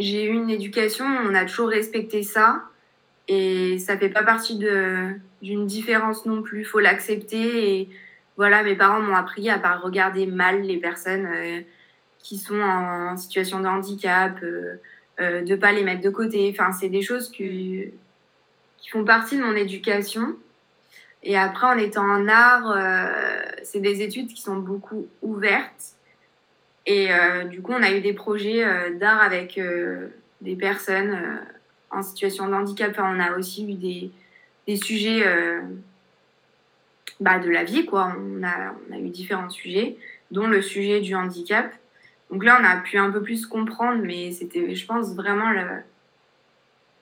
j'ai 0.00 0.24
eu 0.24 0.34
une 0.34 0.50
éducation, 0.50 1.04
on 1.04 1.34
a 1.34 1.44
toujours 1.44 1.68
respecté 1.68 2.22
ça. 2.22 2.64
Et 3.28 3.78
ça 3.78 3.96
fait 3.96 4.08
pas 4.08 4.24
partie 4.24 4.58
d'une 4.58 5.66
différence 5.66 6.26
non 6.26 6.42
plus. 6.42 6.64
Faut 6.64 6.80
l'accepter. 6.80 7.80
Et 7.80 7.88
voilà, 8.36 8.62
mes 8.62 8.74
parents 8.74 9.00
m'ont 9.00 9.14
appris 9.14 9.48
à 9.50 9.58
pas 9.58 9.76
regarder 9.76 10.26
mal 10.26 10.62
les 10.62 10.78
personnes 10.78 11.26
euh, 11.26 11.60
qui 12.22 12.38
sont 12.38 12.60
en, 12.60 13.16
situation 13.16 13.60
de 13.60 13.66
handicap, 13.66 14.38
euh, 14.42 14.76
euh, 15.20 15.42
de 15.42 15.54
pas 15.54 15.72
les 15.72 15.84
mettre 15.84 16.02
de 16.02 16.10
côté. 16.10 16.50
Enfin, 16.52 16.72
c'est 16.72 16.88
des 16.88 17.02
choses 17.02 17.30
qui, 17.30 17.84
qui 18.78 18.90
font 18.90 19.04
partie 19.04 19.36
de 19.36 19.42
mon 19.42 19.54
éducation. 19.54 20.36
Et 21.22 21.36
après, 21.36 21.66
en 21.66 21.78
étant 21.78 22.04
en 22.04 22.28
art, 22.28 22.70
euh, 22.70 23.42
c'est 23.62 23.80
des 23.80 24.02
études 24.02 24.28
qui 24.28 24.40
sont 24.40 24.56
beaucoup 24.56 25.08
ouvertes. 25.22 25.96
Et 26.86 27.12
euh, 27.12 27.44
du 27.44 27.60
coup, 27.60 27.72
on 27.72 27.82
a 27.82 27.92
eu 27.92 28.00
des 28.00 28.12
projets 28.12 28.64
euh, 28.64 28.96
d'art 28.96 29.20
avec 29.20 29.58
euh, 29.58 30.08
des 30.40 30.56
personnes 30.56 31.40
en 31.90 32.02
situation 32.02 32.48
de 32.48 32.54
handicap. 32.54 32.94
On 32.98 33.20
a 33.20 33.36
aussi 33.36 33.70
eu 33.70 33.74
des, 33.74 34.10
des 34.66 34.76
sujets 34.76 35.24
bah, 37.20 37.38
de 37.38 37.50
la 37.50 37.64
vie, 37.64 37.84
quoi. 37.84 38.16
On 38.18 38.42
a, 38.42 38.74
on 38.88 38.94
a 38.94 38.98
eu 38.98 39.08
différents 39.08 39.50
sujets, 39.50 39.96
dont 40.30 40.46
le 40.46 40.62
sujet 40.62 41.00
du 41.00 41.14
handicap. 41.14 41.72
Donc 42.30 42.44
là, 42.44 42.58
on 42.60 42.64
a 42.64 42.76
pu 42.76 42.96
un 42.96 43.10
peu 43.10 43.22
plus 43.22 43.44
comprendre, 43.44 44.02
mais 44.02 44.30
c'était, 44.30 44.74
je 44.74 44.86
pense, 44.86 45.14
vraiment 45.14 45.50
la, 45.50 45.82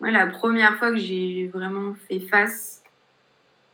la 0.01 0.27
première 0.27 0.77
fois 0.79 0.91
que 0.91 0.97
j'ai 0.97 1.49
vraiment 1.53 1.95
fait 2.09 2.21
face 2.21 2.83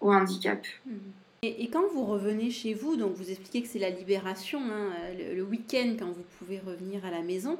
au 0.00 0.12
handicap. 0.12 0.66
Mmh. 0.84 0.96
Et, 1.44 1.68
quand 1.68 1.86
vous 1.92 2.04
revenez 2.04 2.50
chez 2.50 2.74
vous, 2.74 2.96
donc 2.96 3.14
vous 3.14 3.30
expliquez 3.30 3.62
que 3.62 3.68
c'est 3.68 3.78
la 3.78 3.90
libération, 3.90 4.60
hein, 4.60 4.90
le, 5.34 5.42
week-end 5.42 5.94
quand 5.98 6.06
vous 6.06 6.24
pouvez 6.38 6.58
revenir 6.58 7.04
à 7.04 7.10
la 7.10 7.22
maison, 7.22 7.58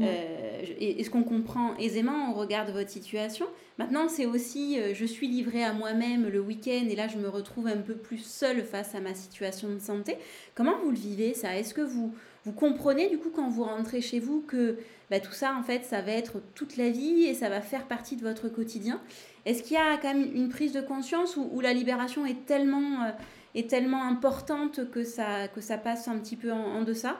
euh, 0.00 0.62
et, 0.78 1.02
ce 1.02 1.10
qu'on 1.10 1.24
comprend 1.24 1.76
aisément 1.76 2.30
on 2.30 2.34
regarde 2.34 2.70
votre 2.70 2.90
situation? 2.90 3.46
Maintenant, 3.78 4.08
c'est 4.08 4.26
aussi 4.26 4.78
euh, 4.78 4.94
je 4.94 5.04
suis 5.04 5.26
livrée 5.26 5.64
à 5.64 5.72
moi-même 5.72 6.28
le 6.28 6.40
week-end 6.40 6.86
et 6.88 6.94
là 6.94 7.08
je 7.08 7.18
me 7.18 7.28
retrouve 7.28 7.66
un 7.66 7.78
peu 7.78 7.94
plus 7.94 8.18
seule 8.18 8.62
face 8.62 8.94
à 8.94 9.00
ma 9.00 9.14
situation 9.14 9.68
de 9.68 9.80
santé. 9.80 10.16
Comment 10.54 10.78
vous 10.84 10.90
le 10.90 10.96
vivez 10.96 11.34
ça? 11.34 11.56
Est-ce 11.56 11.74
que 11.74 11.80
vous, 11.80 12.14
vous 12.44 12.52
comprenez 12.52 13.08
du 13.08 13.18
coup 13.18 13.30
quand 13.30 13.48
vous 13.48 13.64
rentrez 13.64 14.00
chez 14.00 14.20
vous 14.20 14.42
que 14.46 14.76
bah, 15.10 15.18
tout 15.18 15.32
ça 15.32 15.56
en 15.56 15.64
fait 15.64 15.84
ça 15.84 16.00
va 16.00 16.12
être 16.12 16.40
toute 16.54 16.76
la 16.76 16.90
vie 16.90 17.24
et 17.24 17.34
ça 17.34 17.48
va 17.48 17.60
faire 17.60 17.88
partie 17.88 18.14
de 18.14 18.22
votre 18.22 18.48
quotidien? 18.48 19.00
Est-ce 19.48 19.62
qu'il 19.62 19.78
y 19.78 19.80
a 19.80 19.96
quand 19.96 20.12
même 20.12 20.30
une 20.34 20.50
prise 20.50 20.72
de 20.74 20.82
conscience 20.82 21.38
où, 21.38 21.60
la 21.62 21.72
libération 21.72 22.26
est 22.26 22.44
tellement, 22.44 23.04
euh, 23.04 23.10
est 23.54 23.70
tellement 23.70 24.04
importante 24.04 24.90
que 24.90 25.04
ça, 25.04 25.48
que 25.48 25.62
ça 25.62 25.78
passe 25.78 26.06
un 26.06 26.18
petit 26.18 26.36
peu 26.36 26.52
en, 26.52 26.82
deçà? 26.82 27.16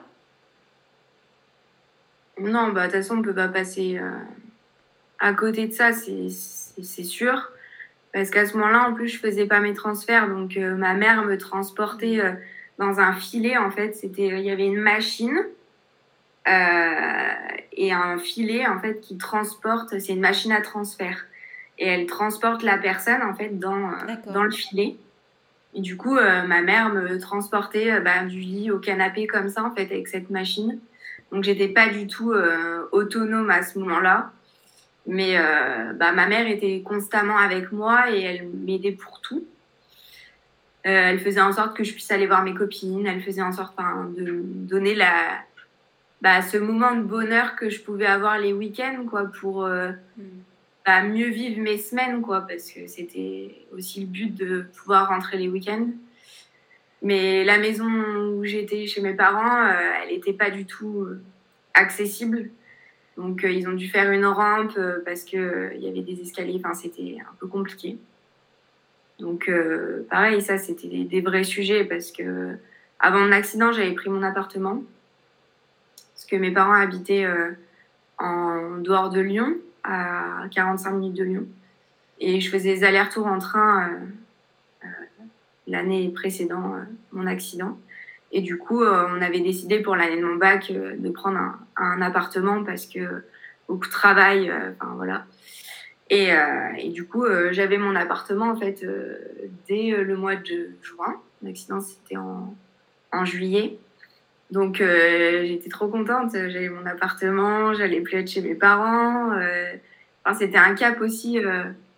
Non, 2.39 2.67
bah, 2.67 2.81
de 2.81 2.91
toute 2.91 3.01
façon, 3.01 3.15
on 3.15 3.17
ne 3.17 3.23
peut 3.23 3.33
pas 3.33 3.47
passer 3.47 3.97
euh, 3.97 4.11
à 5.17 5.33
côté 5.33 5.67
de 5.67 5.73
ça, 5.73 5.91
c'est 5.91 7.03
sûr. 7.03 7.51
Parce 8.13 8.29
qu'à 8.29 8.45
ce 8.45 8.55
moment-là, 8.57 8.89
en 8.89 8.93
plus, 8.93 9.07
je 9.07 9.17
faisais 9.17 9.47
pas 9.47 9.59
mes 9.59 9.73
transferts. 9.73 10.29
Donc, 10.29 10.55
euh, 10.55 10.75
ma 10.75 10.93
mère 10.93 11.23
me 11.23 11.35
transportait 11.35 12.21
dans 12.77 12.99
un 12.99 13.13
filet, 13.13 13.57
en 13.57 13.71
fait. 13.71 13.93
C'était, 13.95 14.27
Il 14.27 14.45
y 14.45 14.51
avait 14.51 14.67
une 14.67 14.79
machine 14.79 15.47
et 16.45 17.91
un 17.91 18.19
filet, 18.19 18.67
en 18.67 18.79
fait, 18.79 19.01
qui 19.01 19.17
transporte. 19.17 19.97
C'est 19.97 20.13
une 20.13 20.21
machine 20.21 20.51
à 20.51 20.61
transfert 20.61 21.25
et 21.79 21.87
elle 21.87 22.05
transporte 22.05 22.61
la 22.61 22.77
personne 22.77 23.23
en 23.23 23.33
fait 23.33 23.57
dans, 23.57 23.89
euh, 23.89 24.15
dans 24.27 24.43
le 24.43 24.51
filet. 24.51 24.97
Et 25.73 25.81
du 25.81 25.97
coup, 25.97 26.17
euh, 26.17 26.43
ma 26.43 26.61
mère 26.61 26.89
me 26.93 27.19
transportait 27.19 27.93
euh, 27.93 27.99
bah, 28.01 28.25
du 28.25 28.39
lit 28.39 28.69
au 28.69 28.79
canapé 28.79 29.27
comme 29.27 29.49
ça 29.49 29.63
en 29.63 29.73
fait 29.73 29.85
avec 29.85 30.07
cette 30.07 30.29
machine. 30.29 30.79
Donc 31.31 31.43
j'étais 31.43 31.69
pas 31.69 31.89
du 31.89 32.07
tout 32.07 32.33
autonome 32.91 33.51
à 33.51 33.61
ce 33.61 33.77
moment-là. 33.77 34.31
Mais 35.05 35.37
bah, 35.93 36.11
ma 36.11 36.25
mère 36.25 36.47
était 36.47 36.81
constamment 36.83 37.37
avec 37.37 37.71
moi 37.71 38.11
et 38.11 38.19
elle 38.19 38.47
m'aidait 38.47 38.93
pour 38.93 39.21
tout. 39.21 39.45
elle 40.81 41.19
faisait 41.19 41.39
en 41.39 41.53
sorte 41.53 41.77
que 41.77 41.83
je 41.83 41.93
puisse 41.93 42.09
aller 42.09 42.25
voir 42.25 42.43
mes 42.43 42.55
copines. 42.55 43.05
Elle 43.05 43.21
faisait 43.21 43.43
en 43.43 43.51
sorte 43.51 43.75
de 44.17 44.41
donner 44.43 44.95
la, 44.95 45.11
bah, 46.23 46.41
ce 46.41 46.57
moment 46.57 46.95
de 46.95 47.03
bonheur 47.03 47.55
que 47.55 47.69
je 47.69 47.79
pouvais 47.79 48.07
avoir 48.07 48.39
les 48.39 48.51
week-ends 48.51 49.05
quoi, 49.07 49.25
pour, 49.25 49.67
hmm 49.67 50.23
à 50.85 51.03
mieux 51.03 51.29
vivre 51.29 51.61
mes 51.61 51.77
semaines, 51.77 52.21
quoi, 52.21 52.41
parce 52.41 52.71
que 52.71 52.87
c'était 52.87 53.65
aussi 53.73 54.01
le 54.01 54.07
but 54.07 54.35
de 54.35 54.65
pouvoir 54.77 55.09
rentrer 55.09 55.37
les 55.37 55.47
week-ends. 55.47 55.89
Mais 57.01 57.43
la 57.43 57.57
maison 57.57 57.85
où 57.85 58.43
j'étais 58.43 58.85
chez 58.87 59.01
mes 59.01 59.13
parents, 59.13 59.67
euh, 59.67 59.73
elle 60.03 60.09
n'était 60.09 60.33
pas 60.33 60.49
du 60.49 60.65
tout 60.65 61.01
euh, 61.01 61.21
accessible. 61.73 62.49
Donc, 63.17 63.41
ils 63.43 63.67
ont 63.67 63.73
dû 63.73 63.87
faire 63.87 64.11
une 64.11 64.25
rampe 64.25 64.79
parce 65.03 65.23
qu'il 65.23 65.71
il 65.75 65.81
y 65.81 65.89
avait 65.89 66.01
des 66.01 66.21
escaliers. 66.21 66.61
Enfin, 66.63 66.73
c'était 66.73 67.17
un 67.19 67.33
peu 67.37 67.47
compliqué. 67.47 67.97
Donc, 69.19 69.51
pareil, 70.09 70.41
ça, 70.41 70.57
c'était 70.57 70.87
des, 70.87 71.03
des, 71.03 71.19
vrais 71.19 71.43
sujets 71.43 71.83
parce 71.83 72.13
que 72.13 72.55
avant 72.97 73.19
mon 73.19 73.33
accident, 73.33 73.73
j'avais 73.73 73.91
pris 73.91 74.09
mon 74.09 74.23
appartement. 74.23 74.81
Parce 76.13 76.25
que 76.25 76.37
mes 76.37 76.51
parents 76.51 76.71
habitaient 76.71 77.27
en 78.19 78.77
dehors 78.77 79.09
de 79.09 79.19
Lyon, 79.19 79.57
à 79.83 80.43
45 80.51 80.91
minutes 80.91 81.17
de 81.17 81.23
Lyon. 81.23 81.47
Et 82.19 82.41
je 82.41 82.49
faisais 82.49 82.75
des 82.75 82.83
allers-retours 82.83 83.27
en 83.27 83.39
train 83.39 83.89
euh, 83.89 83.95
euh, 84.83 84.87
l'année 85.67 86.09
précédant 86.09 86.75
euh, 86.75 86.79
mon 87.11 87.25
accident. 87.25 87.77
Et 88.31 88.41
du 88.41 88.57
coup, 88.57 88.83
on 88.83 89.21
avait 89.23 89.39
décidé 89.39 89.79
pour 89.79 89.95
l'année 89.95 90.21
de 90.21 90.23
mon 90.23 90.35
bac 90.35 90.71
de 90.71 91.09
prendre 91.09 91.39
un, 91.75 92.01
appartement 92.03 92.63
parce 92.63 92.85
que 92.85 93.23
beaucoup 93.67 93.87
de 93.87 93.91
travail, 93.91 94.51
enfin 94.51 94.93
voilà. 94.97 95.25
Et, 96.11 96.31
du 96.89 97.07
coup, 97.07 97.25
j'avais 97.49 97.79
mon 97.79 97.95
appartement 97.95 98.51
en 98.51 98.55
fait 98.55 98.85
dès 99.67 100.03
le 100.03 100.15
mois 100.15 100.35
de 100.35 100.69
juin. 100.83 101.19
L'accident 101.41 101.81
c'était 101.81 102.17
en, 102.17 103.25
juillet. 103.25 103.79
Donc 104.51 104.77
j'étais 104.77 105.69
trop 105.69 105.87
contente. 105.87 106.31
J'avais 106.33 106.69
mon 106.69 106.85
appartement, 106.85 107.73
j'allais 107.73 108.01
plus 108.01 108.17
être 108.17 108.29
chez 108.29 108.41
mes 108.41 108.55
parents. 108.55 109.31
Enfin, 110.25 110.37
c'était 110.37 110.57
un 110.57 110.73
cap 110.75 110.99
aussi 111.01 111.39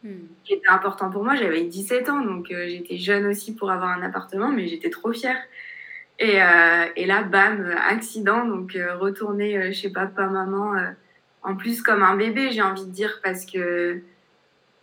Hmm. 0.04 0.26
qui 0.44 0.54
était 0.54 0.68
important 0.68 1.12
pour 1.12 1.24
moi. 1.24 1.36
J'avais 1.36 1.64
17 1.64 2.10
ans, 2.10 2.22
donc 2.22 2.50
euh, 2.50 2.68
j'étais 2.68 2.98
jeune 2.98 3.28
aussi 3.28 3.54
pour 3.54 3.70
avoir 3.70 3.90
un 3.92 4.02
appartement, 4.02 4.50
mais 4.50 4.68
j'étais 4.68 4.90
trop 4.90 5.14
fière. 5.14 5.38
Et, 6.18 6.42
euh, 6.42 6.86
et, 6.96 7.06
là, 7.06 7.22
bam, 7.22 7.72
accident, 7.88 8.46
donc 8.46 8.76
euh, 8.76 8.98
retourner 8.98 9.72
chez 9.74 9.92
papa, 9.92 10.26
maman, 10.26 10.74
en 11.44 11.56
plus 11.56 11.84
comme 11.84 12.02
un 12.02 12.16
bébé, 12.16 12.52
j'ai 12.52 12.64
envie 12.64 12.86
de 12.86 12.92
dire, 12.92 13.20
parce 13.24 13.46
que 13.46 14.02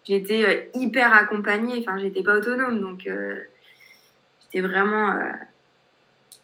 j'étais 0.05 0.71
hyper 0.75 1.13
accompagnée, 1.13 1.79
enfin, 1.81 1.99
j'étais 1.99 2.23
pas 2.23 2.37
autonome, 2.37 2.81
donc 2.81 3.09
j'étais 4.43 4.67
vraiment 4.67 5.17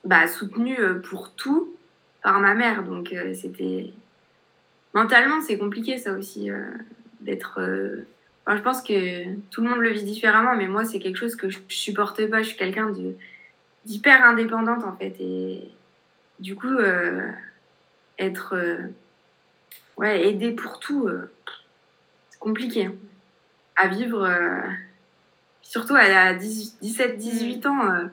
bah, 0.04 0.26
soutenue 0.26 0.78
pour 1.08 1.32
tout 1.32 1.74
par 2.22 2.40
ma 2.40 2.54
mère, 2.54 2.84
donc 2.84 3.14
c'était. 3.34 3.92
Mentalement, 4.94 5.40
c'est 5.40 5.58
compliqué 5.58 5.98
ça 5.98 6.12
aussi, 6.12 6.50
d'être 7.20 7.60
je 8.52 8.60
pense 8.60 8.82
que 8.82 9.34
tout 9.50 9.62
le 9.62 9.70
monde 9.70 9.80
le 9.80 9.90
vit 9.90 10.04
différemment, 10.04 10.54
mais 10.54 10.66
moi, 10.66 10.84
c'est 10.84 10.98
quelque 10.98 11.16
chose 11.16 11.36
que 11.36 11.48
je 11.48 11.58
supporte 11.68 12.26
pas. 12.26 12.42
Je 12.42 12.48
suis 12.48 12.56
quelqu'un 12.56 12.92
d'hyper 13.84 14.24
indépendante, 14.24 14.84
en 14.84 14.94
fait. 14.96 15.14
Et 15.18 15.70
du 16.40 16.54
coup, 16.54 16.68
euh, 16.68 17.26
être 18.18 18.54
euh, 18.54 18.76
ouais, 19.96 20.28
aidée 20.28 20.52
pour 20.52 20.78
tout, 20.78 21.08
euh, 21.08 21.32
c'est 22.30 22.38
compliqué. 22.38 22.86
Hein. 22.86 22.94
À 23.76 23.88
vivre, 23.88 24.30
surtout 25.62 25.96
à 25.96 26.34
17-18 26.34 27.66
mm. 27.66 27.66
ans, 27.66 28.08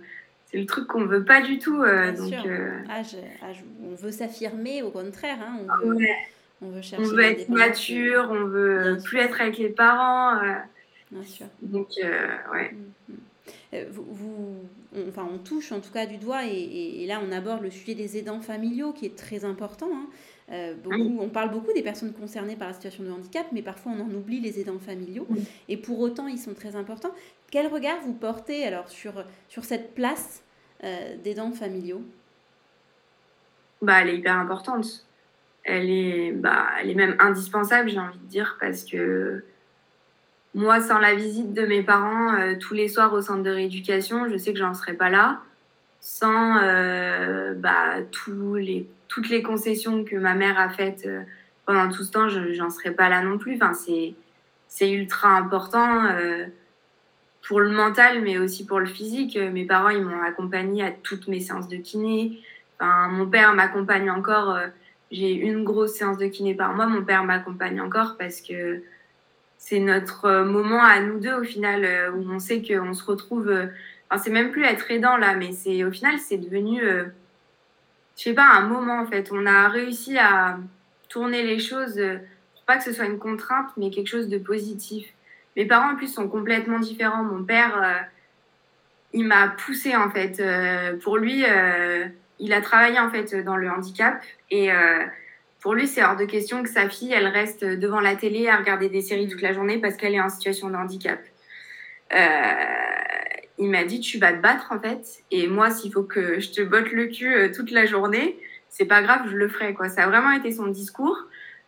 c'est 0.51 0.59
le 0.59 0.65
truc 0.65 0.87
qu'on 0.87 1.05
veut 1.05 1.23
pas 1.23 1.41
du 1.41 1.59
tout. 1.59 1.77
donc, 1.77 2.33
on 3.83 3.95
veut 3.95 4.11
s'affirmer, 4.11 4.83
au 4.83 4.89
contraire. 4.89 5.37
Hein, 5.41 5.65
on 6.61 6.69
veut 7.01 7.23
être 7.23 7.49
mature, 7.49 8.29
on 8.31 8.45
veut 8.45 8.97
plus 9.03 9.19
être 9.19 9.41
avec 9.41 9.57
les 9.57 9.69
parents. 9.69 10.37
Euh. 10.37 10.53
Bien 11.11 11.23
sûr. 11.23 11.47
Donc, 11.61 11.89
euh, 12.03 12.27
ouais. 12.53 12.71
Mm, 12.71 13.13
mm. 13.13 13.17
Euh, 13.73 13.85
vous, 13.89 14.55
on, 14.95 15.09
enfin, 15.09 15.27
on 15.29 15.37
touche 15.37 15.71
en 15.71 15.79
tout 15.79 15.91
cas 15.91 16.05
du 16.05 16.17
doigt 16.17 16.45
et, 16.45 17.05
là 17.07 17.21
on 17.25 17.31
aborde 17.31 17.63
le 17.63 17.71
sujet 17.71 17.95
des 17.95 18.17
aidants 18.17 18.41
familiaux 18.41 18.93
qui 18.93 19.05
est 19.05 19.15
très 19.15 19.43
important. 19.43 19.89
Hein. 19.93 20.73
beaucoup, 20.83 21.17
On 21.19 21.29
parle 21.29 21.51
beaucoup 21.51 21.73
des 21.73 21.81
personnes 21.81 22.13
concernées 22.13 22.55
par 22.55 22.67
la 22.67 22.73
situation 22.73 23.03
de 23.03 23.09
handicap, 23.09 23.47
mais 23.51 23.61
parfois 23.61 23.93
on 23.93 24.01
en 24.01 24.13
oublie 24.13 24.39
les 24.39 24.59
aidants 24.59 24.79
familiaux 24.79 25.27
et 25.69 25.77
pour 25.77 25.99
autant 25.99 26.27
ils 26.27 26.37
sont 26.37 26.53
très 26.53 26.75
importants. 26.75 27.11
Quel 27.51 27.67
regard 27.67 27.99
vous 28.01 28.13
portez 28.13 28.65
alors 28.65 28.89
sur, 28.89 29.13
sur 29.47 29.65
cette 29.65 29.93
place 29.93 30.43
d'aidants 30.81 31.51
familiaux? 31.51 32.01
Bah, 33.81 34.01
Elle 34.01 34.09
est 34.09 34.17
hyper 34.17 34.37
importante 34.37 35.05
elle 35.63 35.89
est, 35.89 36.31
bah, 36.31 36.67
elle 36.79 36.89
est 36.89 36.95
même 36.95 37.15
indispensable, 37.19 37.89
j'ai 37.89 37.99
envie 37.99 38.17
de 38.17 38.25
dire, 38.25 38.57
parce 38.59 38.83
que 38.83 39.43
moi, 40.53 40.81
sans 40.81 40.99
la 40.99 41.15
visite 41.15 41.53
de 41.53 41.65
mes 41.65 41.83
parents 41.83 42.33
euh, 42.35 42.55
tous 42.59 42.73
les 42.73 42.87
soirs 42.87 43.13
au 43.13 43.21
centre 43.21 43.43
de 43.43 43.49
rééducation, 43.49 44.27
je 44.29 44.37
sais 44.37 44.53
que 44.53 44.59
j'en 44.59 44.73
serais 44.73 44.93
pas 44.93 45.09
là. 45.09 45.41
Sans 46.01 46.57
euh, 46.57 47.53
bah, 47.53 48.01
tous 48.11 48.55
les, 48.55 48.89
toutes 49.07 49.29
les 49.29 49.43
concessions 49.43 50.03
que 50.03 50.15
ma 50.15 50.33
mère 50.33 50.59
a 50.59 50.69
faites 50.69 51.05
euh, 51.05 51.21
pendant 51.65 51.89
tout 51.89 52.03
ce 52.03 52.11
temps, 52.11 52.27
j'en 52.27 52.69
serais 52.69 52.91
pas 52.91 53.07
là 53.07 53.21
non 53.21 53.37
plus. 53.37 53.55
Enfin, 53.55 53.73
c'est 54.67 54.91
ultra 54.91 55.29
important 55.29 56.09
pour 57.47 57.59
le 57.59 57.69
mental, 57.69 58.21
mais 58.21 58.37
aussi 58.37 58.65
pour 58.65 58.79
le 58.79 58.85
physique. 58.85 59.37
Mes 59.37 59.65
parents, 59.65 59.89
ils 59.89 60.03
m'ont 60.03 60.21
accompagné 60.21 60.83
à 60.83 60.91
toutes 60.91 61.27
mes 61.27 61.39
séances 61.39 61.67
de 61.67 61.77
kiné. 61.77 62.39
Enfin, 62.79 63.07
mon 63.09 63.27
père 63.27 63.53
m'accompagne 63.53 64.09
encore 64.09 64.57
j'ai 65.11 65.33
une 65.33 65.63
grosse 65.63 65.93
séance 65.93 66.17
de 66.17 66.27
kiné 66.27 66.55
par 66.55 66.73
mois. 66.73 66.87
Mon 66.87 67.03
père 67.03 67.23
m'accompagne 67.23 67.81
encore 67.81 68.15
parce 68.17 68.41
que 68.41 68.81
c'est 69.57 69.79
notre 69.79 70.25
euh, 70.25 70.45
moment 70.45 70.81
à 70.81 71.01
nous 71.01 71.19
deux 71.19 71.33
au 71.33 71.43
final 71.43 71.85
euh, 71.85 72.11
où 72.11 72.31
on 72.31 72.39
sait 72.39 72.61
qu'on 72.61 72.93
se 72.93 73.03
retrouve. 73.03 73.49
Euh, 73.49 73.67
enfin, 74.09 74.21
c'est 74.23 74.31
même 74.31 74.51
plus 74.51 74.63
être 74.63 74.89
aidant 74.89 75.17
là, 75.17 75.35
mais 75.35 75.51
c'est 75.51 75.83
au 75.83 75.91
final 75.91 76.17
c'est 76.17 76.37
devenu, 76.37 76.81
je 76.81 77.03
sais 78.15 78.33
pas, 78.33 78.47
un 78.55 78.67
moment 78.67 79.01
en 79.01 79.05
fait. 79.05 79.29
On 79.31 79.45
a 79.45 79.67
réussi 79.67 80.17
à 80.17 80.57
tourner 81.09 81.43
les 81.43 81.59
choses 81.59 81.95
pour 81.95 82.63
pas 82.65 82.77
que 82.77 82.83
ce 82.83 82.93
soit 82.93 83.05
une 83.05 83.19
contrainte, 83.19 83.69
mais 83.77 83.89
quelque 83.89 84.07
chose 84.07 84.29
de 84.29 84.37
positif. 84.37 85.13
Mes 85.55 85.65
parents 85.65 85.91
en 85.91 85.95
plus 85.95 86.13
sont 86.13 86.27
complètement 86.27 86.79
différents. 86.79 87.23
Mon 87.23 87.43
père, 87.43 88.09
il 89.13 89.25
m'a 89.25 89.49
poussé 89.49 89.95
en 89.95 90.09
fait. 90.09 90.41
pour 91.03 91.17
lui 91.17 91.43
il 92.41 92.53
a 92.53 92.61
travaillé 92.61 92.99
en 92.99 93.09
fait 93.09 93.35
dans 93.45 93.55
le 93.55 93.69
handicap 93.69 94.21
et 94.49 94.71
euh, 94.71 95.05
pour 95.61 95.75
lui, 95.75 95.87
c'est 95.87 96.03
hors 96.03 96.15
de 96.15 96.25
question 96.25 96.63
que 96.63 96.69
sa 96.69 96.89
fille, 96.89 97.13
elle 97.13 97.27
reste 97.27 97.63
devant 97.63 98.01
la 98.01 98.15
télé 98.15 98.49
à 98.49 98.57
regarder 98.57 98.89
des 98.89 99.01
séries 99.01 99.27
toute 99.27 99.43
la 99.43 99.53
journée 99.53 99.77
parce 99.77 99.95
qu'elle 99.95 100.15
est 100.15 100.21
en 100.21 100.29
situation 100.29 100.69
de 100.69 100.75
handicap. 100.75 101.19
Euh, 102.13 102.17
il 103.59 103.69
m'a 103.69 103.83
dit, 103.83 103.99
tu 103.99 104.17
vas 104.17 104.33
te 104.33 104.41
battre 104.41 104.71
en 104.71 104.79
fait. 104.79 105.23
Et 105.29 105.47
moi, 105.47 105.69
s'il 105.69 105.93
faut 105.93 106.03
que 106.03 106.39
je 106.39 106.51
te 106.51 106.61
botte 106.61 106.91
le 106.91 107.05
cul 107.07 107.31
euh, 107.31 107.53
toute 107.53 107.69
la 107.69 107.85
journée, 107.85 108.39
c'est 108.69 108.85
pas 108.85 109.03
grave, 109.03 109.27
je 109.29 109.35
le 109.35 109.47
ferai. 109.47 109.75
Quoi. 109.75 109.87
Ça 109.87 110.03
a 110.03 110.07
vraiment 110.07 110.31
été 110.31 110.51
son 110.51 110.65
discours. 110.65 111.17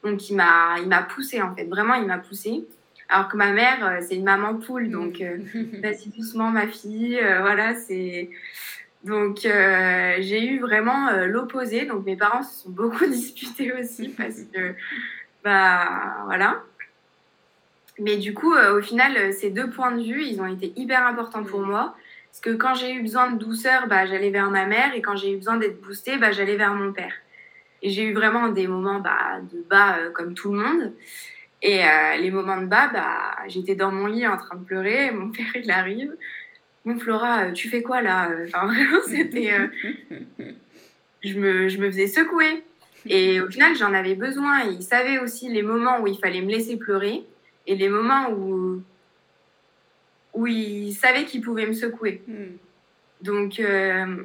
Donc, 0.04 0.28
il 0.28 0.36
m'a, 0.36 0.78
il 0.80 0.88
m'a 0.88 1.04
poussé 1.04 1.40
en 1.44 1.56
fait. 1.56 1.66
Vraiment, 1.66 1.94
il 1.94 2.08
m'a 2.08 2.18
poussé. 2.18 2.66
Alors 3.14 3.28
que 3.28 3.38
ma 3.38 3.52
mère, 3.52 4.00
c'est 4.02 4.16
une 4.16 4.24
maman 4.24 4.56
poule. 4.56 4.90
Donc, 4.90 5.22
vas-y 5.84 6.10
doucement, 6.10 6.50
ma 6.50 6.68
fille. 6.68 7.20
voilà, 7.42 7.76
c'est 7.76 8.30
donc 9.04 9.46
euh, 9.46 10.16
j'ai 10.20 10.46
eu 10.46 10.60
vraiment 10.60 11.10
euh, 11.10 11.26
l'opposé. 11.26 11.86
Donc 11.86 12.06
mes 12.06 12.16
parents 12.16 12.44
se 12.44 12.64
sont 12.64 12.70
beaucoup 12.70 13.06
disputés 13.08 13.74
aussi 13.74 14.10
parce 14.10 14.44
que 14.54 14.74
bah 15.44 16.24
voilà. 16.26 16.64
Mais 18.00 18.18
du 18.18 18.34
coup, 18.34 18.54
euh, 18.54 18.80
au 18.80 18.82
final, 18.82 19.34
ces 19.34 19.52
deux 19.52 19.70
points 19.70 19.92
de 19.92 20.02
vue, 20.02 20.24
ils 20.24 20.42
ont 20.42 20.48
été 20.48 20.74
hyper 20.76 21.06
importants 21.06 21.44
pour 21.44 21.62
moi. 21.62 21.96
Parce 22.32 22.42
que 22.42 22.50
quand 22.50 22.74
j'ai 22.74 22.94
eu 22.94 23.02
besoin 23.02 23.30
de 23.30 23.38
douceur, 23.38 23.86
bah, 23.88 24.08
j'allais 24.08 24.32
vers 24.32 24.50
ma 24.50 24.66
mère. 24.66 24.96
Et 24.96 25.02
quand 25.02 25.16
j'ai 25.16 25.34
eu 25.34 25.38
besoin 25.38 25.58
d'être 25.58 25.80
boostée, 25.82 26.18
bah, 26.18 26.32
j'allais 26.32 26.56
vers 26.56 26.74
mon 26.74 26.92
père. 26.92 27.14
Et 27.84 27.90
j'ai 27.90 28.04
eu 28.04 28.14
vraiment 28.14 28.48
des 28.48 28.66
moments 28.68 29.00
bah, 29.00 29.42
de 29.52 29.62
bas 29.70 29.98
comme 30.16 30.34
tout 30.34 30.52
le 30.52 30.60
monde. 30.60 30.94
Et 31.66 31.82
les 32.20 32.30
moments 32.30 32.60
de 32.60 32.66
bas, 32.66 32.90
bah, 32.90 33.36
j'étais 33.48 33.76
dans 33.76 33.90
mon 33.90 34.08
lit 34.08 34.28
en 34.28 34.36
train 34.36 34.58
de 34.58 34.66
pleurer. 34.66 35.12
Mon 35.12 35.32
père, 35.32 35.56
il 35.56 35.72
arrive. 35.72 36.14
Bon, 36.86 37.00
Flora, 37.00 37.52
tu 37.54 37.70
fais 37.70 37.82
quoi 37.82 38.02
là 38.02 38.30
Enfin, 38.46 38.66
vraiment, 38.74 39.00
c'était. 39.08 39.54
Euh, 39.54 39.68
je, 41.24 41.40
me, 41.40 41.70
je 41.70 41.78
me 41.78 41.90
faisais 41.90 42.08
secouer. 42.08 42.64
Et 43.06 43.40
au 43.42 43.50
final, 43.50 43.76
j'en 43.76 43.94
avais 43.94 44.16
besoin. 44.16 44.62
il 44.64 44.84
savait 44.84 45.20
aussi 45.20 45.50
les 45.50 45.64
moments 45.64 46.00
où 46.02 46.08
il 46.08 46.18
fallait 46.18 46.42
me 46.42 46.50
laisser 46.50 46.78
pleurer 46.78 47.24
et 47.68 47.76
les 47.76 47.90
moments 47.90 48.30
où, 48.32 48.82
où 50.34 50.48
il 50.48 50.94
savait 50.94 51.26
qu'il 51.26 51.42
pouvait 51.42 51.66
me 51.66 51.74
secouer. 51.74 52.22
Hmm. 52.28 52.56
Donc, 53.22 53.60
euh, 53.60 54.24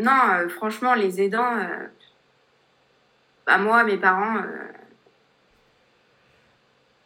non, 0.00 0.20
euh, 0.34 0.48
franchement, 0.48 0.94
les 0.94 1.20
aidants, 1.20 1.56
bah, 3.46 3.58
moi, 3.58 3.84
mes 3.84 3.96
parents, 3.96 4.42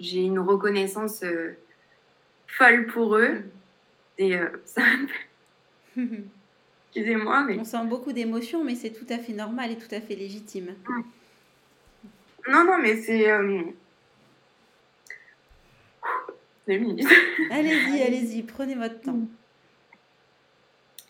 j'ai 0.01 0.23
une 0.23 0.39
reconnaissance 0.39 1.23
folle 2.47 2.87
pour 2.87 3.17
eux. 3.17 3.35
Hmm. 3.35 3.51
Et 4.19 4.37
euh, 4.37 4.49
ça. 4.65 4.83
Excusez-moi, 6.93 7.45
mais. 7.45 7.59
On 7.59 7.65
sent 7.65 7.85
beaucoup 7.87 8.13
d'émotions, 8.13 8.65
mais 8.65 8.75
c'est 8.75 8.91
tout 8.91 9.07
à 9.09 9.19
fait 9.19 9.33
normal 9.33 9.71
et 9.71 9.79
tout 9.79 9.95
à 9.95 10.01
fait 10.01 10.15
légitime. 10.15 10.75
Non, 12.49 12.65
non, 12.65 12.79
mais 12.79 12.97
c'est. 12.97 13.31
Euh... 13.31 13.63
allez-y, 17.51 18.03
allez-y, 18.03 18.43
prenez 18.43 18.75
votre 18.75 19.01
temps. 19.01 19.21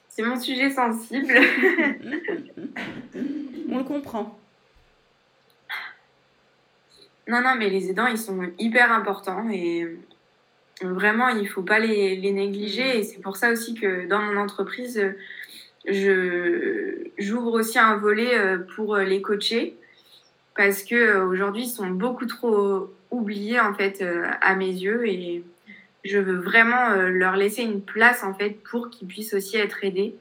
C'est 0.09 0.23
mon 0.23 0.39
sujet 0.39 0.71
sensible. 0.71 1.33
On 3.71 3.79
le 3.79 3.85
comprend. 3.85 4.39
Non, 7.29 7.43
non, 7.43 7.55
mais 7.59 7.71
les 7.71 7.91
aidants, 7.91 8.07
ils 8.07 8.19
sont 8.19 8.51
hyper 8.59 8.93
importants 8.93 9.49
et 9.51 9.87
vraiment, 10.83 11.29
il 11.29 11.43
ne 11.43 11.49
faut 11.49 11.63
pas 11.63 11.79
les, 11.79 12.17
les 12.17 12.33
négliger. 12.33 12.99
Et 12.99 13.03
c'est 13.05 13.21
pour 13.21 13.37
ça 13.37 13.51
aussi 13.51 13.75
que 13.75 14.07
dans 14.07 14.21
mon 14.21 14.37
entreprise, 14.37 15.01
je, 15.87 17.09
j'ouvre 17.19 17.53
aussi 17.53 17.79
un 17.79 17.97
volet 17.97 18.37
euh, 18.37 18.59
pour 18.77 18.97
les 18.97 19.23
coacher 19.23 19.77
parce 20.57 20.83
que 20.83 20.95
euh, 20.95 21.27
aujourd'hui, 21.27 21.65
ils 21.65 21.71
sont 21.71 21.89
beaucoup 21.89 22.27
trop 22.27 22.91
oubliés 23.11 23.61
en 23.61 23.75
fait 23.75 24.03
euh, 24.03 24.27
à 24.41 24.55
mes 24.57 24.71
yeux. 24.71 25.07
Et 25.07 25.43
je 26.05 26.19
veux 26.19 26.37
vraiment 26.37 26.95
leur 26.95 27.37
laisser 27.37 27.63
une 27.63 27.83
place 27.83 28.25
en 28.25 28.35
fait 28.35 28.59
pour 28.71 28.91
qu'ils 28.91 29.09
puissent 29.09 29.35
aussi 29.35 29.57
être 29.57 29.85
aidés. 29.85 30.15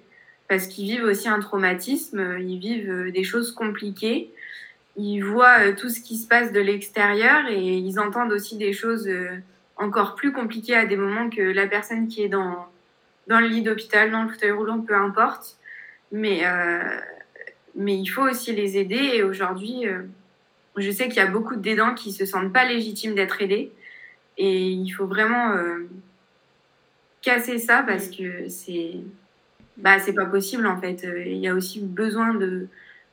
Parce 0.48 0.68
qu'ils 0.68 0.86
vivent 0.86 1.04
aussi 1.04 1.30
un 1.30 1.40
traumatisme, 1.40 2.38
ils 2.40 2.58
vivent 2.58 3.12
des 3.12 3.24
choses 3.24 3.52
compliquées 3.52 4.32
ils 5.00 5.22
voient 5.22 5.60
euh, 5.62 5.76
tout 5.76 5.90
ce 5.90 6.02
qui 6.02 6.18
se 6.18 6.28
passe 6.28 6.52
de 6.52 6.60
l'extérieur 6.60 7.48
et 7.48 7.78
ils 7.78 8.00
entendent 8.00 8.34
aussi 8.34 8.58
des 8.58 8.74
choses 8.74 9.08
euh, 9.08 9.38
encore 9.78 10.16
plus 10.16 10.34
compliquées 10.34 10.76
à 10.76 10.86
des 10.86 10.98
moments 10.98 11.30
que 11.30 11.42
la 11.42 11.68
personne 11.68 12.10
qui 12.10 12.24
est 12.24 12.28
dans, 12.28 12.68
dans 13.28 13.40
le 13.40 13.48
lit 13.48 13.62
d'hôpital, 13.62 14.12
dans 14.12 14.24
le 14.24 14.30
fauteuil 14.30 14.52
roulant, 14.52 14.82
peu 14.82 14.96
importe. 14.96 15.58
Mais, 16.12 16.46
euh, 16.46 17.00
mais 17.76 17.98
il 17.98 18.08
faut 18.08 18.24
aussi 18.24 18.54
les 18.54 18.78
aider. 18.78 19.12
Et 19.14 19.24
aujourd'hui, 19.24 19.86
je 20.76 20.92
sais 20.92 21.08
qu'il 21.08 21.18
y 21.18 21.26
a 21.26 21.28
beaucoup 21.28 21.56
d'aidants 21.56 21.94
qui 21.94 22.12
se 22.12 22.26
sentent 22.26 22.52
pas 22.52 22.66
légitimes 22.66 23.16
d'être 23.16 23.42
aidés. 23.42 23.72
Et 24.38 24.68
il 24.70 24.90
faut 24.90 25.06
vraiment 25.06 25.56
casser 27.22 27.58
ça 27.58 27.84
parce 27.84 28.10
que 28.10 28.50
c'est 28.50 28.96
bah, 29.78 29.98
pas 30.14 30.26
possible 30.26 30.66
en 30.68 30.80
fait. 30.80 31.08
Il 31.26 31.38
y 31.38 31.48
a 31.48 31.54
aussi 31.54 31.80
besoin 31.80 32.34
de 32.34 32.68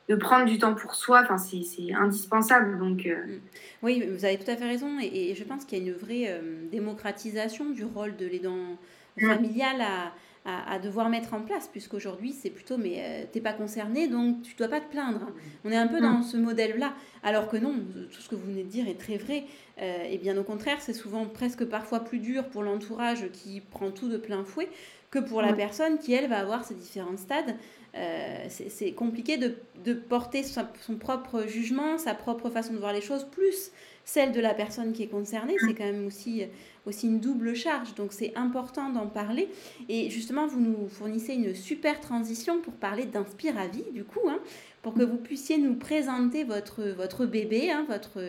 de 0.09 0.15
prendre 0.15 0.45
du 0.45 0.57
temps 0.57 0.73
pour 0.73 0.95
soi, 0.95 1.21
enfin, 1.23 1.37
c'est 1.37 1.93
indispensable. 1.93 2.79
Donc, 2.79 3.05
euh. 3.05 3.15
mm. 3.15 3.39
Oui, 3.83 4.03
vous 4.09 4.25
avez 4.25 4.37
tout 4.37 4.49
à 4.49 4.55
fait 4.55 4.67
raison. 4.67 4.97
Et, 4.99 5.35
je 5.35 5.43
pense 5.43 5.65
qu'il 5.65 5.77
y 5.77 5.81
a 5.81 5.85
une 5.85 5.93
vraie 5.93 6.27
euh, 6.27 6.69
démocratisation 6.71 7.69
du 7.69 7.83
rôle 7.83 8.15
de 8.15 8.25
l'aidant 8.25 8.77
familial 9.19 9.81
à, 9.81 10.13
à, 10.45 10.77
devoir 10.79 11.09
mettre 11.09 11.33
en 11.33 11.41
place, 11.41 11.67
puisqu'aujourd'hui, 11.67 12.31
c'est 12.31 12.51
plutôt, 12.51 12.77
mais 12.77 12.97
euh, 12.99 13.23
t'es 13.31 13.41
pas 13.41 13.51
concerné, 13.51 14.07
donc 14.07 14.43
tu 14.43 14.55
dois 14.55 14.67
pas 14.67 14.79
te 14.79 14.89
plaindre. 14.89 15.31
On 15.65 15.71
est 15.71 15.75
un 15.75 15.87
peu 15.87 15.99
dans 15.99 16.19
mm. 16.19 16.23
ce 16.23 16.37
modèle-là. 16.37 16.93
Alors 17.23 17.49
que 17.49 17.57
non, 17.57 17.75
tout 18.11 18.21
ce 18.21 18.29
que 18.29 18.35
vous 18.35 18.45
venez 18.45 18.63
de 18.63 18.69
dire 18.69 18.87
est 18.87 18.99
très 18.99 19.17
vrai. 19.17 19.43
et 19.79 20.17
bien 20.19 20.37
au 20.37 20.43
contraire, 20.43 20.77
c'est 20.79 20.93
souvent 20.93 21.25
presque 21.25 21.65
parfois 21.65 21.99
plus 21.99 22.19
dur 22.19 22.47
pour 22.47 22.63
l'entourage 22.63 23.29
qui 23.33 23.59
prend 23.59 23.91
tout 23.91 24.07
de 24.07 24.17
plein 24.17 24.45
fouet 24.45 24.69
que 25.09 25.19
pour 25.19 25.41
la 25.41 25.53
personne 25.53 25.97
qui, 25.99 26.13
elle, 26.13 26.27
va 26.27 26.39
avoir 26.39 26.65
ces 26.65 26.75
différents 26.75 27.17
stades. 27.17 27.55
Euh, 27.95 28.45
c'est 28.49 28.91
compliqué 28.91 29.37
de, 29.37 29.55
de 29.83 29.93
porter 29.93 30.43
son, 30.43 30.95
propre 30.99 31.45
jugement, 31.47 31.97
sa 31.97 32.13
propre 32.13 32.49
façon 32.49 32.73
de 32.73 32.77
voir 32.77 32.93
les 32.93 33.01
choses, 33.01 33.23
plus 33.23 33.71
celle 34.03 34.31
de 34.33 34.39
la 34.39 34.53
personne 34.53 34.93
qui 34.93 35.03
est 35.03 35.07
concernée. 35.07 35.55
C'est 35.65 35.73
quand 35.73 35.85
même 35.85 36.05
aussi, 36.05 36.43
aussi 36.85 37.07
une 37.07 37.19
double 37.19 37.55
charge. 37.55 37.95
Donc 37.95 38.13
c'est 38.13 38.33
important 38.35 38.89
d'en 38.89 39.07
parler. 39.07 39.49
Et 39.89 40.09
justement, 40.09 40.45
vous 40.45 40.59
nous 40.59 40.87
fournissez 40.89 41.33
une 41.33 41.55
super 41.55 41.99
transition 41.99 42.61
pour 42.61 42.73
parler 42.73 43.05
d'Inspire 43.05 43.57
à 43.57 43.67
vie, 43.67 43.85
du 43.93 44.03
coup, 44.03 44.27
hein, 44.27 44.39
pour 44.83 44.93
que 44.93 45.03
vous 45.03 45.17
puissiez 45.17 45.57
nous 45.57 45.75
présenter 45.75 46.43
votre, 46.43 46.83
votre 46.83 47.25
bébé, 47.25 47.71
hein, 47.71 47.85
votre, 47.89 48.19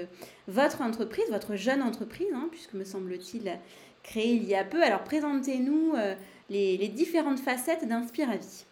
votre 0.47 0.81
entreprise, 0.81 1.27
votre 1.31 1.57
jeune 1.57 1.83
entreprise, 1.83 2.29
hein, 2.33 2.49
puisque 2.51 2.75
me 2.75 2.85
semble-t-il 2.85 3.59
créée 4.03 4.35
il 4.35 4.45
y 4.45 4.55
a 4.55 4.65
peu. 4.65 4.83
Alors 4.83 5.05
présentez-nous 5.05 5.95
euh, 5.97 6.15
les, 6.49 6.89
différentes 6.89 7.41
facettes 7.41 7.87
d'Inspire 7.87 8.31
à 8.31 8.37
vie. 8.37 8.65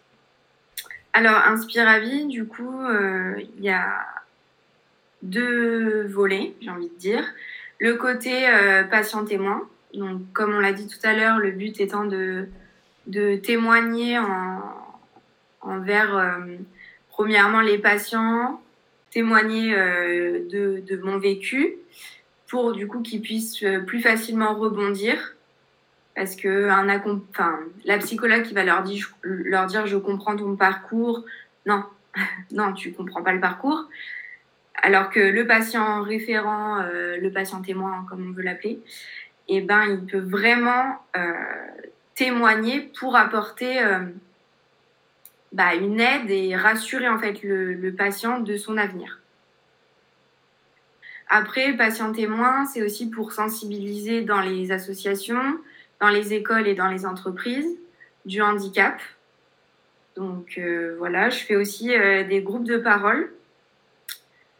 Alors, 1.13 1.37
Inspire 1.47 1.87
à 1.87 1.99
vie, 1.99 2.25
du 2.25 2.45
coup, 2.45 2.81
euh, 2.81 3.39
il 3.57 3.63
y 3.63 3.69
a 3.69 4.05
deux 5.23 6.05
volets, 6.07 6.53
j'ai 6.61 6.69
envie 6.69 6.89
de 6.89 6.97
dire. 6.97 7.23
Le 7.79 7.95
côté 7.95 8.47
euh, 8.47 8.83
patient-témoin. 8.83 9.67
Donc, 9.93 10.21
comme 10.33 10.53
on 10.53 10.59
l'a 10.59 10.73
dit 10.73 10.87
tout 10.87 10.99
à 11.03 11.13
l'heure, 11.13 11.37
le 11.37 11.51
but 11.51 11.79
étant 11.79 12.05
de, 12.05 12.47
de 13.07 13.35
témoigner 13.35 14.19
en, 14.19 14.61
envers, 15.61 16.15
euh, 16.15 16.57
premièrement, 17.09 17.61
les 17.61 17.77
patients, 17.77 18.61
témoigner 19.11 19.71
de, 19.73 20.83
de, 20.85 20.97
mon 20.97 21.17
vécu 21.17 21.77
pour, 22.47 22.73
du 22.73 22.87
coup, 22.87 23.01
qu'ils 23.01 23.21
puissent 23.21 23.63
plus 23.87 24.01
facilement 24.01 24.53
rebondir 24.53 25.36
parce 26.17 26.35
que 26.35 26.67
la 27.85 27.97
psychologue 27.99 28.41
qui 28.41 28.55
va 28.55 28.63
leur 28.63 28.81
dire, 28.81 29.85
je 29.85 29.97
comprends 29.97 30.35
ton 30.35 30.55
parcours, 30.55 31.23
non, 31.67 31.83
non, 32.51 32.73
tu 32.73 32.91
comprends 32.91 33.21
pas 33.21 33.33
le 33.33 33.39
parcours. 33.39 33.87
Alors 34.81 35.11
que 35.11 35.19
le 35.19 35.45
patient 35.45 36.01
référent, 36.01 36.81
euh, 36.81 37.17
le 37.17 37.31
patient 37.31 37.61
témoin, 37.61 38.03
comme 38.09 38.29
on 38.29 38.33
veut 38.33 38.41
l'appeler, 38.41 38.79
eh 39.47 39.61
ben, 39.61 39.83
il 39.85 40.05
peut 40.07 40.17
vraiment 40.17 40.99
euh, 41.15 41.33
témoigner 42.15 42.91
pour 42.99 43.15
apporter 43.15 43.79
euh, 43.83 43.99
bah, 45.51 45.75
une 45.75 45.99
aide 46.01 46.31
et 46.31 46.55
rassurer 46.55 47.07
en 47.07 47.19
fait 47.19 47.43
le, 47.43 47.73
le 47.73 47.93
patient 47.93 48.39
de 48.39 48.57
son 48.57 48.77
avenir. 48.77 49.19
Après, 51.29 51.73
patient 51.73 52.11
témoin, 52.11 52.65
c'est 52.65 52.81
aussi 52.81 53.07
pour 53.07 53.33
sensibiliser 53.33 54.21
dans 54.21 54.41
les 54.41 54.71
associations, 54.71 55.59
dans 55.99 56.09
les 56.09 56.33
écoles 56.33 56.67
et 56.67 56.75
dans 56.75 56.87
les 56.87 57.05
entreprises 57.05 57.77
du 58.25 58.41
handicap. 58.41 58.99
Donc 60.15 60.55
euh, 60.57 60.95
voilà, 60.97 61.29
je 61.29 61.39
fais 61.39 61.55
aussi 61.55 61.93
euh, 61.93 62.23
des 62.23 62.41
groupes 62.41 62.65
de 62.65 62.77
parole 62.77 63.31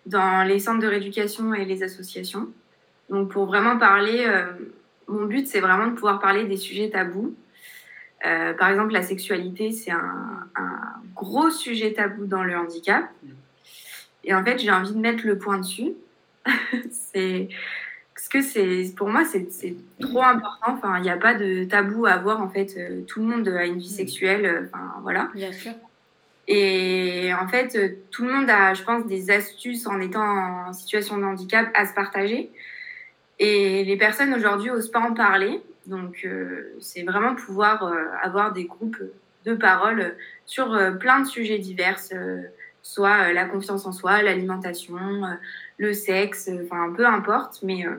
dans 0.05 0.47
les 0.47 0.59
centres 0.59 0.79
de 0.79 0.88
rééducation 0.88 1.53
et 1.53 1.65
les 1.65 1.83
associations. 1.83 2.47
Donc 3.09 3.31
pour 3.31 3.45
vraiment 3.45 3.77
parler, 3.77 4.25
euh, 4.25 4.45
mon 5.07 5.25
but 5.25 5.47
c'est 5.47 5.59
vraiment 5.59 5.88
de 5.88 5.93
pouvoir 5.93 6.19
parler 6.19 6.45
des 6.45 6.57
sujets 6.57 6.89
tabous. 6.89 7.35
par 8.21 8.69
exemple, 8.69 8.93
la 8.93 9.01
sexualité, 9.01 9.71
c'est 9.71 9.91
un, 9.91 10.47
un, 10.55 10.79
gros 11.15 11.49
sujet 11.49 11.93
tabou 11.93 12.25
dans 12.25 12.43
le 12.43 12.55
handicap. 12.55 13.05
Et 14.23 14.33
en 14.33 14.43
fait, 14.43 14.59
j'ai 14.59 14.71
envie 14.71 14.93
de 14.93 14.99
mettre 14.99 15.25
le 15.25 15.38
point 15.38 15.57
dessus. 15.57 15.93
c'est 16.91 17.49
parce 18.18 18.30
que 18.30 18.41
c'est 18.41 18.95
pour 18.95 19.09
moi 19.09 19.26
c'est 19.26 19.76
trop 19.99 20.24
important. 20.24 20.74
Enfin 20.74 20.97
il 20.97 21.03
n'y 21.03 21.09
a 21.11 21.18
pas 21.18 21.36
de 21.36 21.65
tabou 21.65 22.07
à 22.07 22.13
avoir 22.13 22.41
en 22.41 22.49
fait 22.49 22.76
euh, 22.76 23.01
tout 23.05 23.20
le 23.20 23.28
monde 23.28 23.47
a 23.47 23.63
une 23.63 23.78
vie 23.78 23.89
sexuelle 23.89 24.45
euh, 24.45 24.65
enfin 24.65 24.95
voilà. 25.03 25.30
Bien 25.36 25.53
sûr. 25.53 25.74
Et 26.47 27.32
en 27.39 27.47
fait 27.47 27.76
euh, 27.76 27.89
tout 28.09 28.26
le 28.26 28.34
monde 28.34 28.49
a 28.49 28.74
je 28.74 28.82
pense 28.82 29.05
des 29.05 29.30
astuces 29.30 29.86
en 29.86 30.01
étant 30.01 30.68
en 30.68 30.74
situation 30.74 31.18
de 31.18 31.26
handicap 31.26 31.70
à 31.76 31.86
se 31.86 31.93
partager. 31.93 32.49
Et 33.38 33.84
les 33.84 33.97
personnes 33.97 34.34
aujourd'hui 34.34 34.72
osent 34.72 34.89
pas 34.89 35.01
en 35.01 35.13
parler. 35.13 35.61
Donc 35.86 36.28
c'est 36.80 37.03
vraiment 37.03 37.36
pouvoir 37.36 37.93
avoir 38.24 38.51
des 38.51 38.65
groupes 38.65 39.01
de 39.45 39.53
parole 39.53 40.18
sur 40.47 40.76
plein 40.99 41.22
de 41.22 41.28
sujets 41.28 41.59
divers 41.59 41.99
soit 42.88 43.33
la 43.33 43.45
confiance 43.45 43.85
en 43.85 43.91
soi 43.91 44.21
l'alimentation 44.21 44.97
le 45.77 45.93
sexe, 45.93 46.49
enfin 46.63 46.93
peu 46.95 47.05
importe, 47.05 47.59
mais 47.63 47.85
euh, 47.85 47.95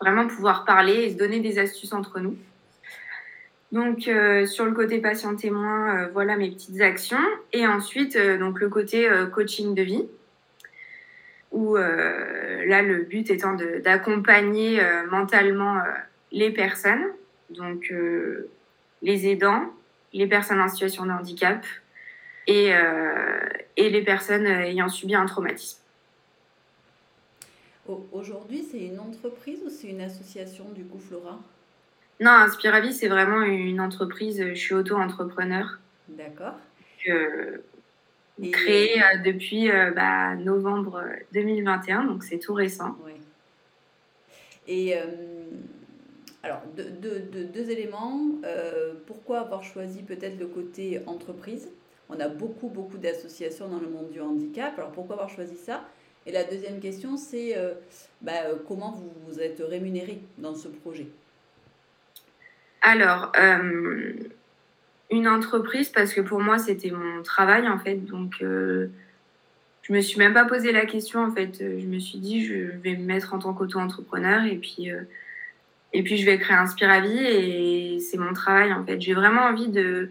vraiment 0.00 0.26
pouvoir 0.26 0.64
parler 0.64 0.94
et 1.04 1.10
se 1.10 1.16
donner 1.16 1.40
des 1.40 1.58
astuces 1.58 1.92
entre 1.92 2.20
nous. 2.20 2.36
Donc 3.70 4.08
euh, 4.08 4.46
sur 4.46 4.64
le 4.64 4.72
côté 4.72 4.98
patient 4.98 5.36
témoin, 5.36 5.96
euh, 5.96 6.08
voilà 6.12 6.36
mes 6.36 6.50
petites 6.50 6.80
actions. 6.80 7.18
Et 7.52 7.66
ensuite, 7.66 8.16
donc 8.38 8.60
le 8.60 8.68
côté 8.68 9.08
coaching 9.34 9.74
de 9.74 9.82
vie, 9.82 10.08
où 11.50 11.76
là 11.76 12.82
le 12.82 13.02
but 13.04 13.30
étant 13.30 13.56
d'accompagner 13.82 14.80
mentalement 15.10 15.82
les 16.30 16.50
personnes, 16.50 17.06
donc 17.50 17.92
les 19.02 19.26
aidants, 19.28 19.72
les 20.12 20.26
personnes 20.26 20.60
en 20.60 20.68
situation 20.68 21.06
de 21.06 21.10
handicap 21.10 21.64
et, 22.48 22.72
et 23.76 23.90
les 23.90 24.02
personnes 24.02 24.46
ayant 24.46 24.88
subi 24.88 25.14
un 25.14 25.26
traumatisme. 25.26 25.78
Aujourd'hui, 28.12 28.66
c'est 28.70 28.80
une 28.80 28.98
entreprise 28.98 29.60
ou 29.64 29.70
c'est 29.70 29.88
une 29.88 30.02
association 30.02 30.66
du 30.74 30.84
coup, 30.84 30.98
Flora? 30.98 31.38
Non, 32.20 32.32
Inspiravie, 32.32 32.92
c'est 32.92 33.08
vraiment 33.08 33.42
une 33.42 33.80
entreprise. 33.80 34.44
Je 34.44 34.54
suis 34.54 34.74
auto-entrepreneur. 34.74 35.78
D'accord. 36.08 36.54
Euh, 37.08 37.58
créée 38.52 39.00
euh, 39.00 39.18
depuis 39.24 39.70
euh, 39.70 39.92
bah, 39.92 40.34
novembre 40.34 41.02
2021, 41.32 42.04
donc 42.04 42.24
c'est 42.24 42.38
tout 42.38 42.54
récent. 42.54 42.96
Oui. 43.04 43.12
Et 44.66 44.94
alors, 46.42 46.60
deux, 46.74 47.70
éléments. 47.70 48.20
pourquoi 49.06 49.40
avoir 49.40 49.64
choisi 49.64 50.02
peut-être 50.02 50.38
le 50.38 50.46
côté 50.46 51.00
entreprise? 51.06 51.70
On 52.10 52.18
a 52.20 52.28
beaucoup, 52.28 52.68
beaucoup 52.68 52.96
d'associations 52.96 53.68
dans 53.68 53.80
le 53.80 53.88
monde 53.88 54.10
du 54.10 54.20
handicap. 54.20 54.78
Alors, 54.78 54.92
pourquoi 54.92 55.16
avoir 55.16 55.30
choisi 55.30 55.56
ça? 55.56 55.84
Et 56.26 56.32
la 56.32 56.44
deuxième 56.44 56.80
question, 56.80 57.16
c'est 57.16 57.56
euh, 57.56 57.74
bah, 58.22 58.32
euh, 58.46 58.56
comment 58.66 58.92
vous, 58.92 59.12
vous, 59.26 59.40
êtes 59.40 59.62
rémunéré 59.66 60.20
dans 60.38 60.54
ce 60.54 60.68
projet? 60.68 61.06
Alors, 62.80 63.32
euh, 63.38 64.12
une 65.10 65.28
entreprise, 65.28 65.90
parce 65.90 66.12
que 66.14 66.20
pour 66.20 66.40
moi, 66.40 66.58
c'était 66.58 66.90
mon 66.90 67.22
travail, 67.22 67.68
en 67.68 67.78
fait. 67.78 67.96
Donc, 67.96 68.34
je 68.40 68.88
je 69.82 69.94
me 69.94 70.02
suis 70.02 70.18
même 70.18 70.34
pas 70.34 70.44
posé 70.44 70.70
la 70.70 70.84
question 70.84 71.24
en 71.24 71.30
fait. 71.30 71.60
Je 71.60 71.86
me 71.86 71.98
suis 71.98 72.18
dit 72.18 72.44
je 72.44 72.56
vais 72.82 72.94
me 72.94 73.06
mettre 73.06 73.32
en 73.32 73.38
tant 73.38 73.54
qu'auto-entrepreneur 73.54 74.44
et 74.44 74.56
puis 74.56 74.90
et 75.94 76.02
puis 76.02 76.18
je 76.18 76.26
vais 76.26 76.38
créer 76.38 76.58
Inspiravie 76.58 77.24
et 77.24 77.98
c'est 77.98 78.18
mon 78.18 78.34
travail 78.34 78.70
en 78.74 78.84
fait. 78.84 79.00
J'ai 79.00 79.14
vraiment 79.14 79.40
envie 79.42 79.68
de 79.68 80.10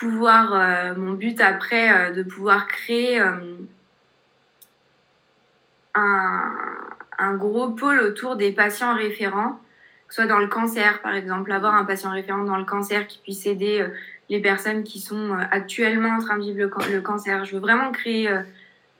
pouvoir 0.00 0.96
mon 0.96 1.12
but 1.12 1.40
après 1.40 2.10
de 2.12 2.22
pouvoir 2.24 2.66
créer 2.66 3.20
un, 5.94 6.24
un 7.18 7.34
gros 7.34 7.68
pôle 7.70 8.00
autour 8.00 8.36
des 8.36 8.50
patients 8.50 8.94
référents, 8.94 9.60
soit 10.08 10.26
dans 10.26 10.38
le 10.38 10.48
cancer 10.48 11.02
par 11.02 11.14
exemple, 11.14 11.52
avoir 11.52 11.74
un 11.74 11.84
patient 11.84 12.10
référent 12.10 12.44
dans 12.44 12.56
le 12.56 12.64
cancer 12.64 13.06
qui 13.06 13.18
puisse 13.18 13.46
aider 13.46 13.86
les 14.30 14.40
personnes 14.40 14.84
qui 14.84 15.00
sont 15.00 15.32
euh, 15.32 15.42
actuellement 15.50 16.16
en 16.16 16.20
train 16.20 16.38
de 16.38 16.44
vivre 16.44 16.70
le, 16.90 17.00
cancer. 17.00 17.44
Je 17.44 17.56
veux 17.56 17.60
vraiment 17.60 17.90
créer 17.90 18.30
euh, 18.30 18.42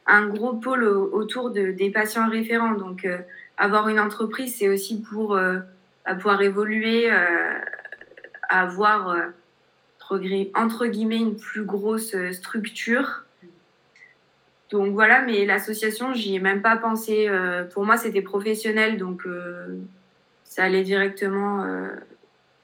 un 0.07 0.27
gros 0.27 0.55
pôle 0.55 0.85
autour 0.85 1.51
de, 1.51 1.71
des 1.71 1.91
patients 1.91 2.29
référents. 2.29 2.73
Donc, 2.73 3.05
euh, 3.05 3.19
avoir 3.57 3.89
une 3.89 4.01
entreprise, 4.01 4.57
c'est 4.59 4.69
aussi 4.69 5.01
pour 5.01 5.39
pouvoir 6.05 6.41
évoluer, 6.41 7.11
avoir 8.49 9.15
entre 10.55 10.87
guillemets 10.87 11.19
une 11.19 11.37
plus 11.37 11.65
grosse 11.65 12.15
structure. 12.33 13.25
Donc 14.71 14.93
voilà, 14.93 15.23
mais 15.23 15.45
l'association, 15.45 16.15
j'y 16.15 16.37
ai 16.37 16.39
même 16.39 16.63
pas 16.63 16.77
pensé. 16.77 17.29
pour 17.73 17.85
moi, 17.85 17.97
c'était 17.97 18.23
professionnel, 18.23 18.99
donc 18.99 19.23
ça 20.45 20.65
allait 20.65 20.85
directement 20.85 21.65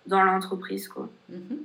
dans 0.06 0.22
l'entreprise, 0.22 0.88
quoi. 0.88 1.08
Mm-hmm. 1.32 1.58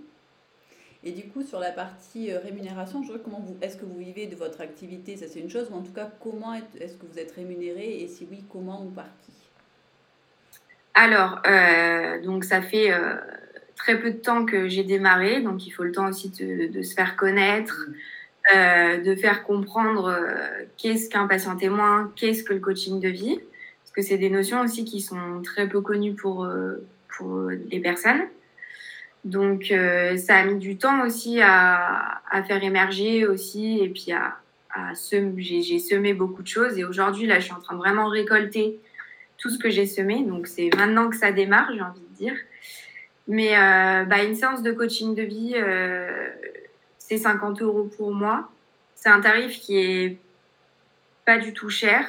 Et 1.04 1.12
du 1.12 1.24
coup, 1.24 1.42
sur 1.42 1.60
la 1.60 1.72
partie 1.72 2.32
euh, 2.32 2.40
rémunération, 2.40 3.02
je 3.02 3.08
vois 3.08 3.20
comment 3.20 3.40
vous, 3.40 3.58
est-ce 3.62 3.76
que 3.76 3.86
vous 3.86 3.98
vivez 3.98 4.28
de 4.28 4.36
votre 4.36 4.62
activité? 4.62 5.18
Ça, 5.18 5.26
c'est 5.28 5.40
une 5.40 5.50
chose, 5.50 5.68
ou 5.72 5.76
en 5.76 5.82
tout 5.82 5.94
cas, 5.94 6.10
comment 6.22 6.54
est-ce 6.54 6.96
que 6.96 7.06
vous 7.12 7.18
êtes 7.18 7.32
rémunéré? 7.32 8.02
Et 8.02 8.08
si 8.08 8.28
oui, 8.30 8.44
comment 8.52 8.86
ou 8.86 8.90
par 8.90 9.08
qui? 9.26 9.32
Alors, 10.94 11.42
euh, 11.48 12.22
donc 12.22 12.44
ça 12.44 12.62
fait 12.62 12.92
euh, 12.92 13.16
très 13.84 14.00
peu 14.00 14.12
de 14.12 14.18
temps 14.18 14.46
que 14.46 14.68
j'ai 14.68 14.84
démarré, 14.84 15.42
donc 15.42 15.66
il 15.66 15.72
faut 15.72 15.84
le 15.84 15.92
temps 15.92 16.08
aussi 16.08 16.30
de, 16.30 16.82
se 16.82 16.94
faire 16.94 17.16
connaître, 17.16 17.88
mmh. 18.54 19.04
de 19.04 19.16
faire 19.16 19.44
comprendre 19.44 20.16
qu'est-ce 20.78 21.10
qu'un 21.10 21.28
patient 21.28 21.56
témoin, 21.56 22.12
qu'est-ce 22.16 22.44
que 22.44 22.54
le 22.54 22.60
coaching 22.60 23.00
de 23.00 23.10
vie, 23.10 23.40
parce 23.84 23.92
que 23.96 24.02
c'est 24.02 24.18
des 24.18 24.30
notions 24.30 24.62
aussi 24.62 24.86
qui 24.86 25.02
sont 25.02 25.42
très 25.44 25.68
peu 25.68 25.82
connues 25.82 26.14
pour, 26.14 26.48
pour 27.10 27.50
les 27.50 27.80
personnes. 27.80 28.22
Donc 29.24 29.72
euh, 29.72 30.18
ça 30.18 30.38
a 30.38 30.46
mis 30.46 30.56
du 30.56 30.78
temps 30.78 31.06
aussi 31.06 31.40
à, 31.42 32.22
à 32.30 32.44
faire 32.44 32.64
émerger 32.64 33.28
aussi 33.28 33.80
et 33.80 33.90
puis 33.90 34.12
à, 34.12 34.38
à 34.72 34.96
semer. 34.96 35.42
J'ai 35.42 35.80
semé 35.80 36.14
beaucoup 36.14 36.42
de 36.42 36.48
choses 36.48 36.78
et 36.78 36.86
aujourd'hui 36.86 37.28
là 37.28 37.40
je 37.40 37.46
suis 37.46 37.54
en 37.54 37.60
train 37.60 37.76
de 37.76 37.80
vraiment 37.80 38.08
récolter 38.08 38.80
tout 39.38 39.50
ce 39.50 39.60
que 39.60 39.70
j'ai 39.70 39.86
semé. 39.86 40.24
Donc 40.24 40.48
c'est 40.48 40.70
maintenant 40.76 41.10
que 41.10 41.16
ça 41.16 41.32
démarre, 41.32 41.70
j'ai 41.74 41.82
envie 41.82 42.02
de 42.02 42.16
dire. 42.16 42.36
Mais 43.32 43.56
euh, 43.56 44.04
bah, 44.04 44.26
une 44.26 44.36
séance 44.36 44.62
de 44.62 44.74
coaching 44.74 45.16
de 45.16 45.22
vie, 45.22 45.54
euh, 45.56 46.28
c'est 46.98 47.18
50 47.18 47.62
euros 47.62 47.90
pour 47.96 48.14
moi. 48.14 48.52
C'est 48.94 49.08
un 49.08 49.22
tarif 49.22 49.62
qui 49.62 49.78
est 49.78 50.18
pas 51.26 51.38
du 51.38 51.54
tout 51.54 51.70
cher 51.70 52.06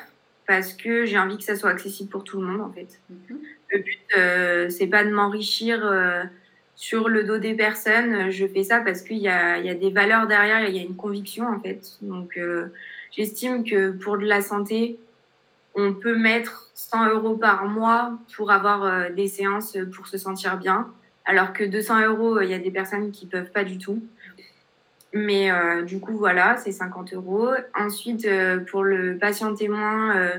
parce 0.49 0.73
que 0.73 1.05
j'ai 1.05 1.17
envie 1.17 1.39
que 1.39 1.45
ça 1.45 1.55
soit 1.55 1.71
accessible 1.71 2.11
pour 2.11 2.25
tout 2.25 2.41
le 2.41 2.47
monde 2.49 2.61
en 2.61 2.73
fait. 2.73 2.99
Mm-hmm. 3.09 3.37
Le 3.71 3.79
but, 3.79 4.01
euh, 4.17 4.69
c'est 4.69 4.89
pas 4.89 5.05
de 5.05 5.11
m'enrichir 5.11 5.87
euh, 5.87 6.25
sur 6.75 7.09
le 7.09 7.23
dos 7.23 7.39
des 7.39 7.55
personnes. 7.55 8.33
Je 8.33 8.45
fais 8.45 8.65
ça 8.65 8.81
parce 8.81 9.03
qu'il 9.03 9.19
y 9.19 9.29
a, 9.29 9.59
y 9.59 9.71
a, 9.71 9.75
des 9.75 9.91
valeurs 9.91 10.27
derrière, 10.27 10.69
il 10.69 10.77
y 10.77 10.81
a 10.81 10.83
une 10.83 10.97
conviction 10.97 11.47
en 11.47 11.61
fait. 11.61 11.99
Donc 12.03 12.37
j'estime 13.13 13.63
que 13.63 13.93
pour 13.93 14.19
de 14.19 14.27
la 14.27 14.43
santé, 14.43 14.99
on 15.77 15.95
peut 15.95 16.19
mettre 16.19 16.73
100 16.75 17.11
euros 17.11 17.37
par 17.37 17.67
mois 17.67 18.19
pour 18.37 18.51
avoir 18.51 19.13
des 19.13 19.29
séances 19.29 19.79
pour 19.95 20.09
se 20.09 20.19
sentir 20.19 20.57
bien, 20.57 20.93
alors 21.25 21.53
que 21.53 21.65
200 21.65 22.07
euros, 22.07 22.41
il 22.41 22.51
y 22.51 22.55
a 22.55 22.59
des 22.59 22.71
personnes 22.71 23.11
qui 23.11 23.27
peuvent 23.27 23.51
pas 23.51 23.65
du 23.65 23.79
tout. 23.79 24.03
Mais 25.15 25.51
euh, 25.51 25.83
du 25.83 26.01
coup, 26.01 26.17
voilà, 26.17 26.57
c'est 26.57 26.73
50 26.73 27.13
euros. 27.15 27.51
Ensuite, 27.75 28.27
pour 28.71 28.83
le 28.83 29.19
patient 29.19 29.55
témoin, 29.55 30.31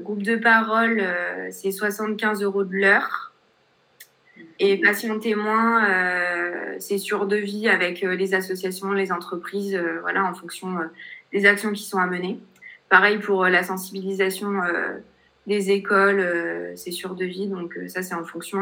groupe 0.00 0.22
de 0.22 0.36
parole, 0.36 1.02
c'est 1.50 1.72
75 1.72 2.42
euros 2.42 2.64
de 2.64 2.74
l'heure. 2.74 3.32
Et 4.58 4.76
patient 4.78 5.18
témoin, 5.18 5.88
euh, 5.88 6.76
c'est 6.78 6.98
sur 6.98 7.26
devis 7.26 7.68
avec 7.68 8.04
euh, 8.04 8.14
les 8.14 8.34
associations, 8.34 8.92
les 8.92 9.12
entreprises, 9.12 9.74
euh, 9.74 9.98
voilà, 10.00 10.24
en 10.24 10.34
fonction 10.34 10.78
des 11.32 11.46
actions 11.46 11.72
qui 11.72 11.84
sont 11.84 11.98
à 11.98 12.06
mener. 12.06 12.38
Pareil 12.88 13.18
pour 13.18 13.46
la 13.46 13.62
sensibilisation 13.62 14.52
des 15.46 15.70
écoles, 15.70 16.22
c'est 16.76 16.90
sur 16.90 17.14
devis, 17.14 17.48
donc 17.48 17.78
ça 17.86 18.02
c'est 18.02 18.14
en 18.14 18.22
fonction 18.22 18.60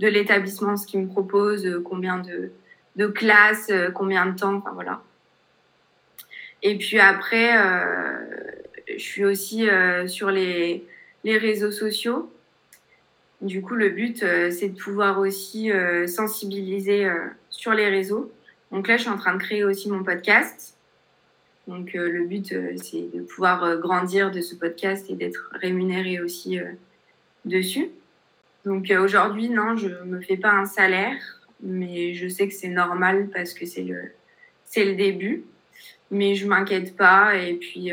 de 0.00 0.08
l'établissement, 0.08 0.76
ce 0.76 0.86
qu'il 0.86 1.00
me 1.00 1.06
propose, 1.06 1.80
combien 1.84 2.18
de, 2.18 3.06
classes, 3.06 3.70
combien 3.94 4.26
de 4.26 4.36
temps, 4.36 4.56
enfin 4.56 4.72
voilà. 4.72 5.02
Et 6.62 6.76
puis 6.76 6.98
après, 6.98 7.52
je 8.88 9.02
suis 9.02 9.24
aussi 9.24 9.68
sur 10.06 10.30
les, 10.30 10.84
réseaux 11.24 11.70
sociaux. 11.70 12.30
Du 13.40 13.62
coup, 13.62 13.74
le 13.74 13.88
but, 13.88 14.22
euh, 14.22 14.50
c'est 14.50 14.68
de 14.68 14.78
pouvoir 14.78 15.18
aussi 15.18 15.72
euh, 15.72 16.06
sensibiliser 16.06 17.06
euh, 17.06 17.26
sur 17.48 17.72
les 17.72 17.88
réseaux. 17.88 18.30
Donc 18.70 18.86
là, 18.86 18.98
je 18.98 19.02
suis 19.02 19.10
en 19.10 19.16
train 19.16 19.34
de 19.34 19.42
créer 19.42 19.64
aussi 19.64 19.90
mon 19.90 20.04
podcast. 20.04 20.76
Donc 21.66 21.92
le 21.92 22.24
but, 22.24 22.54
c'est 22.82 23.14
de 23.14 23.22
pouvoir 23.22 23.78
grandir 23.78 24.32
de 24.32 24.40
ce 24.40 24.56
podcast 24.56 25.06
et 25.08 25.14
d'être 25.14 25.50
rémunéré 25.52 26.20
aussi 26.20 26.58
dessus. 27.44 27.90
Donc 28.64 28.90
aujourd'hui, 28.90 29.48
non, 29.48 29.76
je 29.76 29.88
ne 29.88 30.04
me 30.04 30.20
fais 30.20 30.36
pas 30.36 30.52
un 30.52 30.66
salaire, 30.66 31.40
mais 31.62 32.14
je 32.14 32.28
sais 32.28 32.48
que 32.48 32.54
c'est 32.54 32.68
normal 32.68 33.28
parce 33.32 33.54
que 33.54 33.66
c'est 33.66 33.82
le, 33.82 34.12
c'est 34.64 34.84
le 34.84 34.94
début. 34.94 35.44
Mais 36.10 36.34
je 36.34 36.46
m'inquiète 36.46 36.96
pas 36.96 37.36
et 37.36 37.54
puis, 37.54 37.92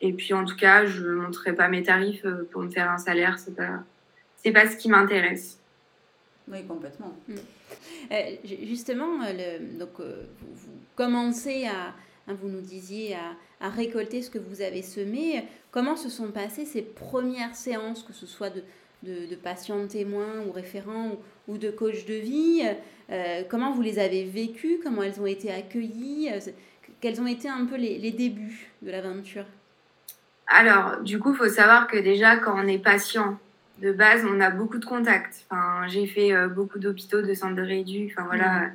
et 0.00 0.12
puis 0.14 0.32
en 0.32 0.46
tout 0.46 0.56
cas, 0.56 0.86
je 0.86 1.04
ne 1.04 1.14
montrerai 1.16 1.54
pas 1.54 1.68
mes 1.68 1.82
tarifs 1.82 2.24
pour 2.50 2.62
me 2.62 2.70
faire 2.70 2.90
un 2.90 2.96
salaire. 2.96 3.38
C'est 3.38 3.54
pas, 3.54 3.84
c'est 4.36 4.52
pas 4.52 4.66
ce 4.66 4.76
qui 4.76 4.88
m'intéresse. 4.88 5.58
Oui, 6.50 6.64
complètement. 6.66 7.14
Mm. 7.28 7.34
Euh, 8.12 8.36
justement, 8.62 9.22
euh, 9.22 9.58
le, 9.58 9.78
donc, 9.78 10.00
euh, 10.00 10.24
vous, 10.40 10.72
commencez 10.96 11.66
à, 11.66 11.88
hein, 12.26 12.34
vous 12.40 12.48
nous 12.48 12.60
disiez, 12.60 13.14
à, 13.14 13.36
à, 13.60 13.68
récolter 13.68 14.22
ce 14.22 14.30
que 14.30 14.38
vous 14.38 14.62
avez 14.62 14.82
semé. 14.82 15.44
Comment 15.70 15.96
se 15.96 16.08
sont 16.08 16.30
passées 16.30 16.64
ces 16.64 16.82
premières 16.82 17.54
séances, 17.54 18.02
que 18.02 18.12
ce 18.12 18.26
soit 18.26 18.50
de, 18.50 18.62
de, 19.02 19.26
de 19.30 19.36
patients 19.36 19.86
témoins 19.86 20.40
ou 20.46 20.52
référents 20.52 21.18
ou, 21.46 21.52
ou, 21.52 21.58
de 21.58 21.70
coach 21.70 22.04
de 22.04 22.14
vie 22.14 22.62
Comment 23.48 23.72
vous 23.72 23.80
les 23.80 23.98
avez 23.98 24.24
vécues 24.24 24.80
Comment 24.82 25.02
elles 25.02 25.18
ont 25.20 25.26
été 25.26 25.50
accueillies 25.50 26.30
Quels 27.00 27.20
ont 27.20 27.26
été 27.26 27.48
un 27.48 27.64
peu 27.64 27.76
les, 27.76 27.98
les 27.98 28.10
débuts 28.10 28.70
de 28.82 28.90
l'aventure? 28.90 29.46
Alors, 30.46 31.00
du 31.00 31.18
coup, 31.18 31.32
il 31.32 31.36
faut 31.36 31.48
savoir 31.48 31.86
que 31.86 31.96
déjà, 31.96 32.36
quand 32.36 32.54
on 32.54 32.66
est 32.66 32.78
patient, 32.78 33.38
de 33.80 33.92
base, 33.92 34.24
on 34.28 34.40
a 34.40 34.50
beaucoup 34.50 34.78
de 34.78 34.84
contacts. 34.84 35.46
Enfin, 35.50 35.86
j'ai 35.88 36.06
fait 36.06 36.32
euh, 36.32 36.48
beaucoup 36.48 36.78
d'hôpitaux, 36.78 37.22
de 37.22 37.34
centres 37.34 37.54
de 37.54 37.62
réédu. 37.62 38.10
Enfin, 38.10 38.26
voilà. 38.26 38.70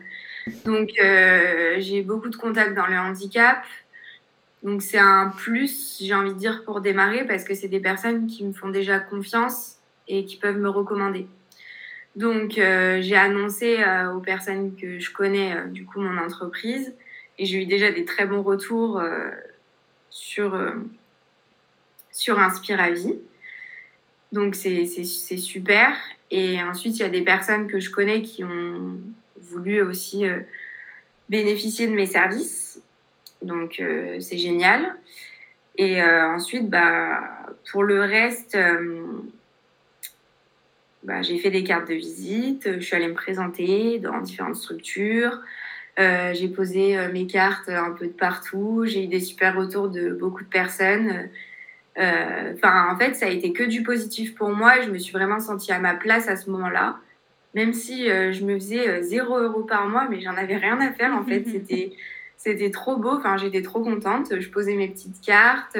Mm. 0.47 0.51
Donc, 0.65 0.89
euh, 1.01 1.75
j'ai 1.79 2.01
beaucoup 2.01 2.29
de 2.29 2.35
contacts 2.35 2.75
dans 2.75 2.87
le 2.87 2.97
handicap. 2.97 3.63
Donc, 4.61 4.81
c'est 4.81 4.99
un 4.99 5.29
plus, 5.29 5.97
j'ai 6.01 6.13
envie 6.13 6.33
de 6.33 6.39
dire, 6.39 6.63
pour 6.63 6.79
démarrer 6.79 7.25
parce 7.25 7.43
que 7.43 7.53
c'est 7.53 7.67
des 7.67 7.81
personnes 7.81 8.27
qui 8.27 8.45
me 8.45 8.53
font 8.53 8.69
déjà 8.69 8.99
confiance 8.99 9.77
et 10.07 10.25
qui 10.25 10.37
peuvent 10.37 10.57
me 10.57 10.69
recommander. 10.69 11.27
Donc, 12.15 12.57
euh, 12.57 13.01
j'ai 13.01 13.15
annoncé 13.15 13.83
aux 14.13 14.19
personnes 14.19 14.75
que 14.75 14.99
je 14.99 15.11
connais, 15.11 15.55
du 15.69 15.85
coup, 15.85 15.99
mon 15.99 16.17
entreprise. 16.17 16.93
Et 17.39 17.45
j'ai 17.45 17.63
eu 17.63 17.65
déjà 17.65 17.91
des 17.91 18.05
très 18.05 18.27
bons 18.27 18.43
retours 18.43 19.01
sur, 20.11 20.55
sur 22.11 22.39
Inspiravie. 22.39 23.17
Donc 24.33 24.55
c'est 24.55 24.85
super. 25.05 25.95
Et 26.31 26.61
ensuite, 26.63 26.97
il 26.97 27.01
y 27.01 27.05
a 27.05 27.09
des 27.09 27.21
personnes 27.21 27.67
que 27.67 27.79
je 27.79 27.91
connais 27.91 28.23
qui 28.23 28.43
ont 28.43 28.97
voulu 29.37 29.83
aussi 29.83 30.25
euh, 30.25 30.39
bénéficier 31.29 31.87
de 31.87 31.93
mes 31.93 32.07
services. 32.07 32.81
Donc 33.43 33.79
euh, 33.79 34.19
c'est 34.19 34.39
génial. 34.39 34.95
Et 35.77 36.01
euh, 36.01 36.27
ensuite, 36.27 36.67
bah, 36.67 37.21
pour 37.71 37.83
le 37.83 38.01
reste, 38.01 38.57
bah, 41.03 41.21
j'ai 41.21 41.37
fait 41.37 41.51
des 41.51 41.63
cartes 41.63 41.87
de 41.89 41.95
visite, 41.95 42.69
je 42.79 42.79
suis 42.79 42.95
allée 42.95 43.07
me 43.07 43.13
présenter 43.13 43.99
dans 43.99 44.19
différentes 44.21 44.55
structures. 44.55 45.39
j'ai 45.97 46.47
posé 46.47 46.97
mes 47.13 47.27
cartes 47.27 47.69
un 47.69 47.91
peu 47.91 48.07
de 48.07 48.13
partout. 48.13 48.83
J'ai 48.85 49.03
eu 49.03 49.07
des 49.07 49.19
super 49.19 49.55
retours 49.55 49.89
de 49.89 50.11
beaucoup 50.11 50.43
de 50.43 50.49
personnes. 50.49 51.29
Euh, 51.99 52.53
enfin, 52.55 52.91
en 52.91 52.97
fait, 52.97 53.13
ça 53.15 53.27
a 53.27 53.29
été 53.29 53.53
que 53.53 53.63
du 53.63 53.83
positif 53.83 54.35
pour 54.35 54.49
moi. 54.49 54.81
Je 54.81 54.89
me 54.89 54.97
suis 54.97 55.13
vraiment 55.13 55.39
sentie 55.39 55.71
à 55.71 55.79
ma 55.79 55.93
place 55.93 56.27
à 56.27 56.35
ce 56.35 56.49
moment-là. 56.49 56.97
Même 57.53 57.73
si 57.73 58.09
euh, 58.09 58.31
je 58.31 58.43
me 58.43 58.55
faisais 58.55 59.03
0 59.03 59.37
euh, 59.37 59.43
euros 59.43 59.63
par 59.63 59.87
mois, 59.87 60.07
mais 60.09 60.21
j'en 60.21 60.35
avais 60.35 60.57
rien 60.57 60.79
à 60.81 60.91
faire. 60.91 61.13
En 61.13 61.23
fait, 61.23 61.45
c'était 61.51 61.93
C'était 62.37 62.71
trop 62.71 62.97
beau. 62.97 63.11
Enfin, 63.11 63.37
j'étais 63.37 63.61
trop 63.61 63.81
contente. 63.81 64.39
Je 64.39 64.49
posais 64.49 64.75
mes 64.75 64.89
petites 64.89 65.21
cartes. 65.21 65.77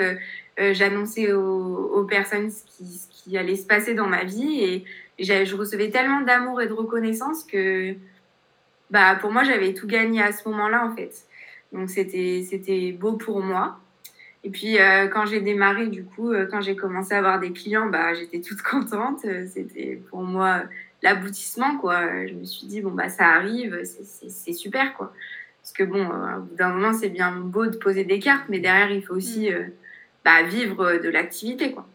J'annonçais 0.58 1.34
aux, 1.34 2.06
personnes 2.08 2.52
ce 2.52 2.64
qui, 2.66 2.86
ce 2.86 3.08
qui, 3.10 3.38
allait 3.38 3.56
se 3.56 3.66
passer 3.66 3.96
dans 3.96 4.08
ma 4.08 4.24
vie. 4.24 4.64
Et 4.64 4.86
je 5.24 5.56
recevais 5.56 5.90
tellement 5.90 6.22
d'amour 6.22 6.62
et 6.62 6.68
de 6.68 6.74
reconnaissance 6.74 7.44
que 7.44 7.96
bah, 8.94 9.16
pour 9.20 9.32
moi, 9.32 9.44
j'avais 9.44 9.74
tout 9.74 9.88
gagné 9.88 10.22
à 10.22 10.32
ce 10.32 10.48
moment-là, 10.50 10.86
en 10.86 10.96
fait. 10.96 11.26
Donc, 11.72 11.90
c'était 11.90 12.92
beau 12.92 13.14
pour 13.14 13.42
moi. 13.42 13.80
Et 14.44 14.50
puis, 14.50 14.78
euh, 14.78 15.08
quand 15.08 15.26
j'ai 15.26 15.42
démarré, 15.42 15.88
du 15.88 16.04
coup, 16.04 16.32
euh, 16.32 16.46
quand 16.46 16.62
j'ai 16.62 16.76
commencé 16.76 17.16
à 17.16 17.18
avoir 17.18 17.40
des 17.40 17.52
clients, 17.54 17.88
bah, 17.88 18.14
j'étais 18.14 18.42
toute 18.42 18.62
contente. 18.72 19.26
Euh, 19.26 19.48
c'était 19.52 20.00
pour 20.10 20.22
moi 20.22 20.64
l'aboutissement, 21.02 21.78
quoi. 21.78 22.28
Je 22.28 22.34
me 22.34 22.44
suis 22.44 22.68
dit, 22.68 22.82
bon, 22.82 22.92
bah, 22.92 23.10
ça 23.10 23.26
arrive, 23.26 23.82
c'est 23.84 24.54
super, 24.54 24.94
quoi. 24.96 25.12
Parce 25.62 25.74
que, 25.74 25.84
bon, 25.84 26.06
au 26.06 26.42
bout 26.42 26.56
d'un 26.56 26.70
moment, 26.70 26.94
c'est 26.94 27.10
bien 27.10 27.32
beau 27.32 27.66
de 27.66 27.78
poser 27.78 28.04
des 28.04 28.20
cartes, 28.20 28.46
mais 28.50 28.60
derrière, 28.60 28.92
il 28.92 29.04
faut 29.04 29.16
aussi 29.16 29.50
mm. 29.50 29.72
bah, 30.24 30.44
vivre 30.44 31.00
de 31.02 31.10
l'activité, 31.10 31.72
quoi. 31.72 31.88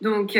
Donc, 0.00 0.38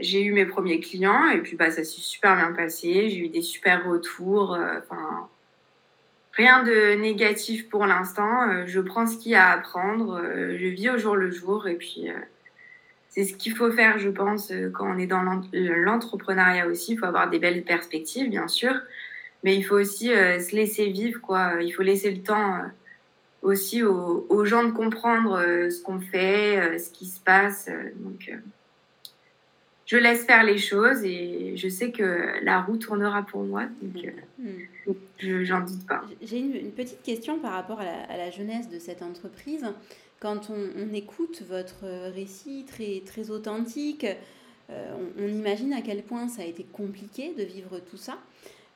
j'ai 0.00 0.22
eu 0.22 0.32
mes 0.32 0.46
premiers 0.46 0.80
clients 0.80 1.30
et 1.30 1.38
puis, 1.38 1.56
bah, 1.56 1.70
ça 1.70 1.82
s'est 1.82 2.00
super 2.00 2.36
bien 2.36 2.52
passé. 2.52 3.08
J'ai 3.08 3.18
eu 3.18 3.28
des 3.28 3.42
super 3.42 3.86
retours. 3.86 4.56
Enfin, 4.78 5.28
Rien 6.32 6.62
de 6.62 6.94
négatif 6.94 7.68
pour 7.68 7.86
l'instant. 7.86 8.48
Euh, 8.48 8.64
je 8.66 8.80
prends 8.80 9.06
ce 9.06 9.18
qu'il 9.18 9.32
y 9.32 9.34
a 9.34 9.48
à 9.48 9.52
apprendre. 9.54 10.20
Euh, 10.22 10.56
je 10.58 10.66
vis 10.66 10.90
au 10.90 10.98
jour 10.98 11.16
le 11.16 11.30
jour. 11.30 11.66
Et 11.66 11.74
puis, 11.74 12.08
euh, 12.08 12.14
c'est 13.08 13.24
ce 13.24 13.34
qu'il 13.34 13.56
faut 13.56 13.70
faire, 13.72 13.98
je 13.98 14.08
pense, 14.08 14.52
quand 14.72 14.94
on 14.94 14.98
est 14.98 15.08
dans 15.08 15.22
l'entrepreneuriat 15.52 16.66
aussi. 16.66 16.92
Il 16.92 16.98
faut 16.98 17.06
avoir 17.06 17.28
des 17.28 17.40
belles 17.40 17.64
perspectives, 17.64 18.30
bien 18.30 18.46
sûr. 18.46 18.72
Mais 19.42 19.56
il 19.56 19.62
faut 19.62 19.74
aussi 19.74 20.08
se 20.08 20.54
laisser 20.54 20.86
vivre, 20.90 21.20
quoi. 21.20 21.54
Il 21.60 21.72
faut 21.72 21.82
laisser 21.82 22.10
le 22.10 22.22
temps 22.22 22.60
aussi 23.42 23.82
aux, 23.82 24.26
aux, 24.28 24.44
gens 24.44 24.64
de 24.64 24.72
comprendre 24.72 25.38
ce 25.70 25.82
qu'on 25.82 26.00
fait, 26.00 26.78
ce 26.78 26.90
qui 26.90 27.06
se 27.06 27.20
passe. 27.20 27.68
donc, 27.96 28.30
je 29.90 29.96
laisse 29.96 30.24
faire 30.24 30.44
les 30.44 30.58
choses 30.58 31.02
et 31.02 31.56
je 31.56 31.68
sais 31.68 31.90
que 31.90 32.44
la 32.44 32.60
roue 32.60 32.76
tournera 32.76 33.24
pour 33.24 33.42
moi. 33.42 33.64
Donc, 33.82 34.06
mm. 34.38 34.92
je 35.18 35.42
j'en 35.42 35.62
doute 35.62 35.84
pas. 35.84 36.04
J'ai 36.22 36.38
une, 36.38 36.70
petite 36.70 37.02
question 37.02 37.40
par 37.40 37.50
rapport 37.50 37.80
à 37.80 38.16
la, 38.16 38.30
jeunesse 38.30 38.68
de 38.68 38.78
cette 38.78 39.02
entreprise. 39.02 39.66
Quand 40.20 40.48
on, 40.48 40.94
écoute 40.94 41.42
votre 41.48 41.86
récit 42.14 42.64
très, 42.68 43.02
très 43.04 43.30
authentique, 43.30 44.06
euh, 44.70 44.94
on, 45.18 45.26
imagine 45.26 45.72
à 45.72 45.80
quel 45.80 46.04
point 46.04 46.28
ça 46.28 46.42
a 46.42 46.44
été 46.44 46.62
compliqué 46.62 47.34
de 47.36 47.42
vivre 47.42 47.80
tout 47.90 47.96
ça. 47.96 48.16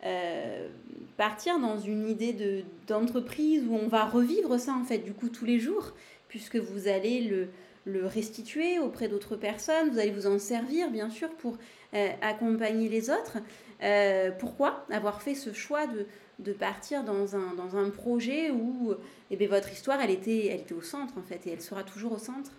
Euh, 0.05 0.69
partir 1.17 1.59
dans 1.61 1.79
une 1.79 2.09
idée 2.09 2.65
d'entreprise 2.87 3.65
où 3.69 3.75
on 3.75 3.87
va 3.87 4.05
revivre 4.05 4.59
ça 4.59 4.73
en 4.73 4.85
fait 4.85 4.99
du 4.99 5.13
coup 5.13 5.29
tous 5.29 5.45
les 5.45 5.61
jours 5.61 5.93
puisque 6.29 6.57
vous 6.57 6.89
allez 6.89 7.21
le, 7.23 7.49
le 7.85 8.07
restituer 8.07 8.79
auprès 8.79 9.09
d'autres 9.09 9.37
personnes, 9.37 9.91
vous 9.91 9.99
allez 9.99 10.11
vous 10.11 10.27
en 10.27 10.39
servir 10.39 10.91
bien 10.91 11.11
sûr 11.11 11.31
pour 11.37 11.57
euh, 11.95 12.09
accompagner 12.23 12.89
les 12.89 13.11
autres. 13.11 13.39
Euh, 13.83 14.31
pourquoi 14.33 14.85
avoir 14.91 15.23
fait 15.23 15.35
ce 15.35 15.53
choix 15.53 15.87
de, 15.87 16.07
de 16.39 16.53
partir 16.53 17.05
dans 17.05 17.37
un, 17.37 17.55
dans 17.55 17.77
un, 17.77 17.91
projet 17.91 18.51
où 18.51 18.95
eh 19.31 19.37
bien, 19.37 19.49
votre 19.49 19.71
histoire, 19.73 20.01
elle 20.01 20.11
était, 20.11 20.47
elle 20.47 20.61
était 20.61 20.75
au 20.75 20.83
centre 20.83 21.15
en 21.19 21.23
fait, 21.23 21.47
et 21.47 21.53
elle 21.53 21.61
sera 21.61 21.85
toujours 21.85 22.13
au 22.13 22.19
centre? 22.19 22.51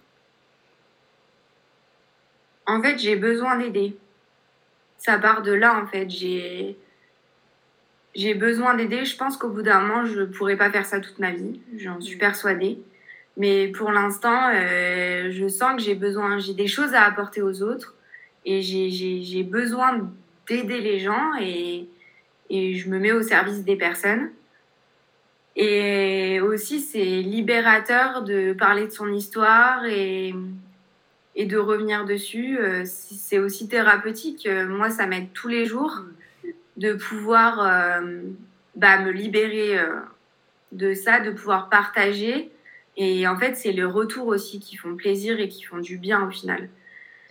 En 2.68 2.82
fait, 2.82 2.98
j'ai 2.98 3.16
besoin 3.16 3.58
d'aider. 3.58 3.98
Ça 4.98 5.20
part 5.20 5.42
de 5.42 5.52
là, 5.52 5.80
en 5.82 5.88
fait. 5.88 6.10
J'ai, 6.10 6.78
j'ai 8.16 8.34
besoin 8.34 8.76
d'aider. 8.76 9.06
Je 9.06 9.18
pense 9.18 9.38
qu'au 9.38 9.50
bout 9.50 9.62
d'un 9.62 9.82
moment, 9.82 10.06
je 10.06 10.22
ne 10.22 10.26
pourrais 10.26 10.56
pas 10.56 10.72
faire 10.72 10.86
ça 10.86 11.00
toute 11.00 11.20
ma 11.20 11.32
vie. 11.32 11.60
J'en 11.78 12.00
suis 12.00 12.18
persuadée. 12.18 12.80
Mais 13.38 13.68
pour 13.68 13.92
l'instant, 13.92 14.50
euh, 14.54 15.30
je 15.30 15.48
sens 15.48 15.76
que 15.76 15.82
j'ai 15.82 15.96
besoin, 15.96 16.40
j'ai 16.40 16.54
des 16.54 16.68
choses 16.68 16.94
à 16.94 17.04
apporter 17.04 17.42
aux 17.42 17.62
autres 17.62 17.96
et 18.46 18.62
j'ai 18.62 19.44
besoin 19.44 20.10
d'aider 20.48 20.80
les 20.80 21.00
gens 21.00 21.34
et, 21.42 21.90
et 22.50 22.76
je 22.76 22.90
me 22.90 23.00
mets 23.00 23.12
au 23.12 23.22
service 23.22 23.66
des 23.66 23.76
personnes. 23.76 24.30
Et 25.58 26.40
aussi, 26.42 26.80
c'est 26.80 27.04
libérateur 27.04 28.24
de 28.24 28.54
parler 28.54 28.88
de 28.88 28.92
son 28.92 29.12
histoire 29.12 29.86
et, 29.86 30.34
et 31.36 31.46
de 31.46 31.58
revenir 31.58 32.06
dessus. 32.06 32.58
Euh, 32.60 32.84
c'est 32.86 33.40
aussi 33.40 33.68
thérapeutique. 33.68 34.48
Moi, 34.70 34.90
ça 34.90 35.08
m'aide 35.08 35.34
tous 35.34 35.50
les 35.50 35.66
jours 35.66 36.04
de 36.78 36.94
pouvoir 36.94 37.60
euh, 37.60 38.22
bah, 38.76 39.00
me 39.00 39.12
libérer 39.12 39.78
de 40.72 40.94
ça, 40.94 41.20
de 41.20 41.32
pouvoir 41.32 41.70
partager 41.70 42.52
et 42.98 43.28
en 43.28 43.38
fait, 43.38 43.56
c'est 43.56 43.74
le 43.74 43.88
retour 43.88 44.28
aussi 44.28 44.60
qui 44.60 44.78
font 44.78 44.96
plaisir 44.96 45.40
et 45.40 45.50
qui 45.50 45.64
font 45.64 45.80
du 45.80 45.98
bien 45.98 46.26
au 46.26 46.32
final. 46.32 46.70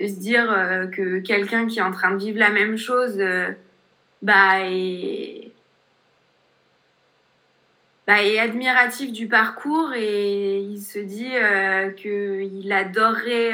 De 0.01 0.07
se 0.07 0.19
dire 0.19 0.53
euh, 0.53 0.87
que 0.87 1.21
quelqu'un 1.21 1.67
qui 1.67 1.79
est 1.79 1.83
en 1.83 1.93
train 1.93 2.11
de 2.11 2.19
vivre 2.19 2.39
la 2.39 2.51
même 2.51 2.77
chose, 2.77 3.17
euh, 3.19 3.51
bah, 4.21 4.61
est, 4.61 5.53
bah, 8.07 8.23
est 8.23 8.39
admiratif 8.39 9.13
du 9.13 9.29
parcours 9.29 9.93
et 9.95 10.59
il 10.59 10.81
se 10.81 10.99
dit 10.99 11.35
euh, 11.35 11.91
qu'il 11.91 12.71
adorerait 12.73 13.53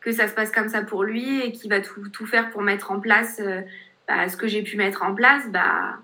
que 0.00 0.12
ça 0.12 0.28
se 0.28 0.34
passe 0.34 0.50
comme 0.50 0.68
ça 0.68 0.82
pour 0.82 1.04
lui 1.04 1.40
et 1.40 1.52
qu'il 1.52 1.70
va 1.70 1.80
tout, 1.80 2.08
tout, 2.10 2.26
faire 2.26 2.50
pour 2.50 2.62
mettre 2.62 2.90
en 2.90 3.00
place 3.00 3.40
bah, 4.08 4.28
ce 4.28 4.36
que 4.36 4.46
j'ai 4.46 4.62
pu 4.62 4.76
mettre 4.76 5.02
en 5.02 5.14
place, 5.14 5.48
bah, 5.50 5.98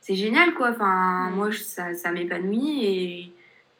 c'est 0.00 0.14
génial, 0.14 0.54
quoi. 0.54 0.70
Enfin, 0.70 1.30
moi, 1.30 1.52
ça, 1.52 1.94
ça 1.94 2.12
m'épanouit 2.12 2.84
et, 2.84 3.32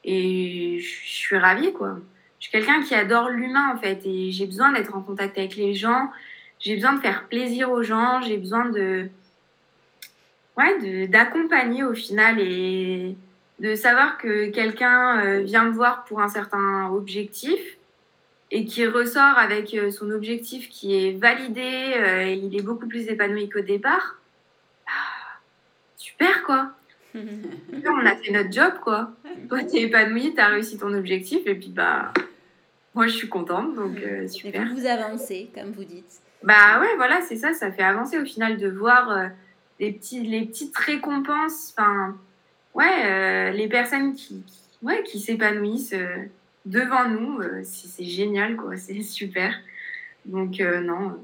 et 0.05 0.81
je 0.81 0.89
suis 0.89 1.39
ravie, 1.39 1.73
quoi. 1.73 1.99
Je 2.39 2.45
suis 2.45 2.53
quelqu'un 2.53 2.83
qui 2.83 2.95
adore 2.95 3.31
l'humain, 3.31 3.73
en 3.75 3.79
fait, 3.79 4.01
et 4.05 4.31
j'ai 4.31 4.47
besoin 4.47 4.73
d'être 4.73 4.95
en 4.95 5.03
contact 5.03 5.39
avec 5.39 5.57
les 5.57 5.75
gens. 5.75 6.11
J'ai 6.61 6.75
besoin 6.75 6.93
de 6.93 7.01
faire 7.01 7.29
plaisir 7.29 7.71
aux 7.71 7.83
gens. 7.83 8.21
J'ai 8.21 8.37
besoin 8.37 8.67
de, 8.67 9.09
ouais, 10.57 11.07
d'accompagner 11.09 11.85
au 11.85 11.95
final 11.95 12.39
et 12.41 13.17
de 13.61 13.75
savoir 13.75 14.19
que 14.19 14.51
quelqu'un 14.51 15.21
euh, 15.25 15.41
vient 15.41 15.65
me 15.65 15.73
voir 15.73 16.05
pour 16.05 16.21
un 16.21 16.29
certain 16.29 16.89
objectif 16.91 17.78
et 18.51 18.65
qui 18.65 18.87
ressort 18.87 19.39
avec 19.39 19.75
euh, 19.75 19.91
son 19.91 20.11
objectif 20.11 20.69
qui 20.69 20.95
est 20.95 21.13
validé, 21.13 21.95
euh, 21.97 22.27
et 22.27 22.35
il 22.35 22.57
est 22.57 22.63
beaucoup 22.63 22.87
plus 22.87 23.09
épanoui 23.09 23.49
qu'au 23.49 23.61
départ 23.61 24.17
super, 25.97 26.43
quoi. 26.45 26.73
on 27.15 28.07
a 28.07 28.17
fait 28.17 28.33
notre 28.33 28.53
job, 28.53 28.75
quoi. 28.83 29.13
Toi, 29.49 29.63
t'es 29.65 29.83
épanoui, 29.83 30.35
t'as 30.35 30.49
réussi 30.49 30.79
ton 30.79 30.93
objectif, 30.95 31.47
et 31.47 31.55
puis, 31.55 31.69
bah, 31.69 32.13
moi, 32.95 33.07
je 33.07 33.13
suis 33.13 33.29
contente, 33.29 33.75
donc 33.75 33.99
euh, 33.99 34.27
super. 34.27 34.63
Et 34.63 34.75
vous 34.75 34.87
avancez, 34.87 35.51
comme 35.55 35.73
vous 35.73 35.85
dites. 35.85 36.21
Bah 36.43 36.81
ouais, 36.81 36.97
voilà, 36.97 37.21
c'est 37.21 37.37
ça, 37.37 37.53
ça 37.53 37.71
fait 37.73 37.83
avancer 37.83 38.19
au 38.19 38.25
final 38.25 38.59
de 38.59 38.69
voir 38.69 39.11
euh, 39.11 39.27
les, 39.81 39.93
petits, 39.93 40.23
les 40.23 40.47
petites 40.47 40.77
récompenses, 40.77 41.75
enfin, 41.77 42.17
ouais, 42.75 43.53
les 43.53 43.69
personnes 43.69 44.15
qui, 44.15 44.45
ouais, 44.83 45.03
qui 45.03 45.19
s'épanouissent 45.19 45.95
devant 46.69 47.09
nous, 47.09 47.41
c'est 47.65 48.05
génial, 48.05 48.57
quoi, 48.57 48.77
c'est 48.77 49.03
super. 49.03 49.55
Donc, 50.25 50.61
non, 50.61 51.19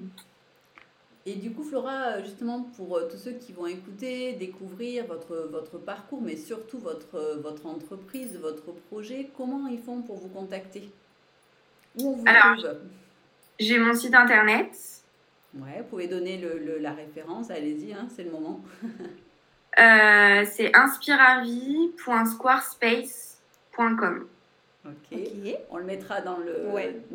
et 1.27 1.37
du 1.37 1.53
coup, 1.53 1.63
Flora, 1.63 2.21
justement, 2.23 2.67
pour 2.77 2.99
euh, 2.99 3.09
tous 3.11 3.17
ceux 3.17 3.33
qui 3.33 3.53
vont 3.53 3.67
écouter, 3.67 4.35
découvrir 4.35 5.07
votre, 5.07 5.49
votre 5.51 5.79
parcours, 5.79 6.21
mais 6.21 6.37
surtout 6.37 6.79
votre, 6.79 7.15
euh, 7.15 7.41
votre 7.41 7.65
entreprise, 7.65 8.39
votre 8.39 8.73
projet, 8.91 9.31
comment 9.35 9.67
ils 9.67 9.81
font 9.81 10.03
pour 10.03 10.19
vous 10.19 10.29
contacter? 10.29 10.91
Où 11.99 12.11
on 12.11 12.17
vous 12.17 12.25
trouve? 12.27 12.77
J'ai 13.59 13.79
mon 13.79 13.95
site 13.95 14.15
internet. 14.15 14.77
Ouais, 15.55 15.79
vous 15.79 15.85
pouvez 15.89 16.09
donner 16.09 16.37
le, 16.37 16.79
la 16.79 16.93
référence, 16.93 17.51
allez-y, 17.51 17.95
hein, 17.95 18.07
c'est 18.15 18.25
le 18.25 18.31
moment. 18.31 18.63
euh, 19.79 20.45
c'est 20.45 20.75
Ok, 24.87 25.19
on 25.71 25.79
le 25.79 25.85
mettra 25.85 26.21
dans 26.21 26.37
le, 26.37 26.69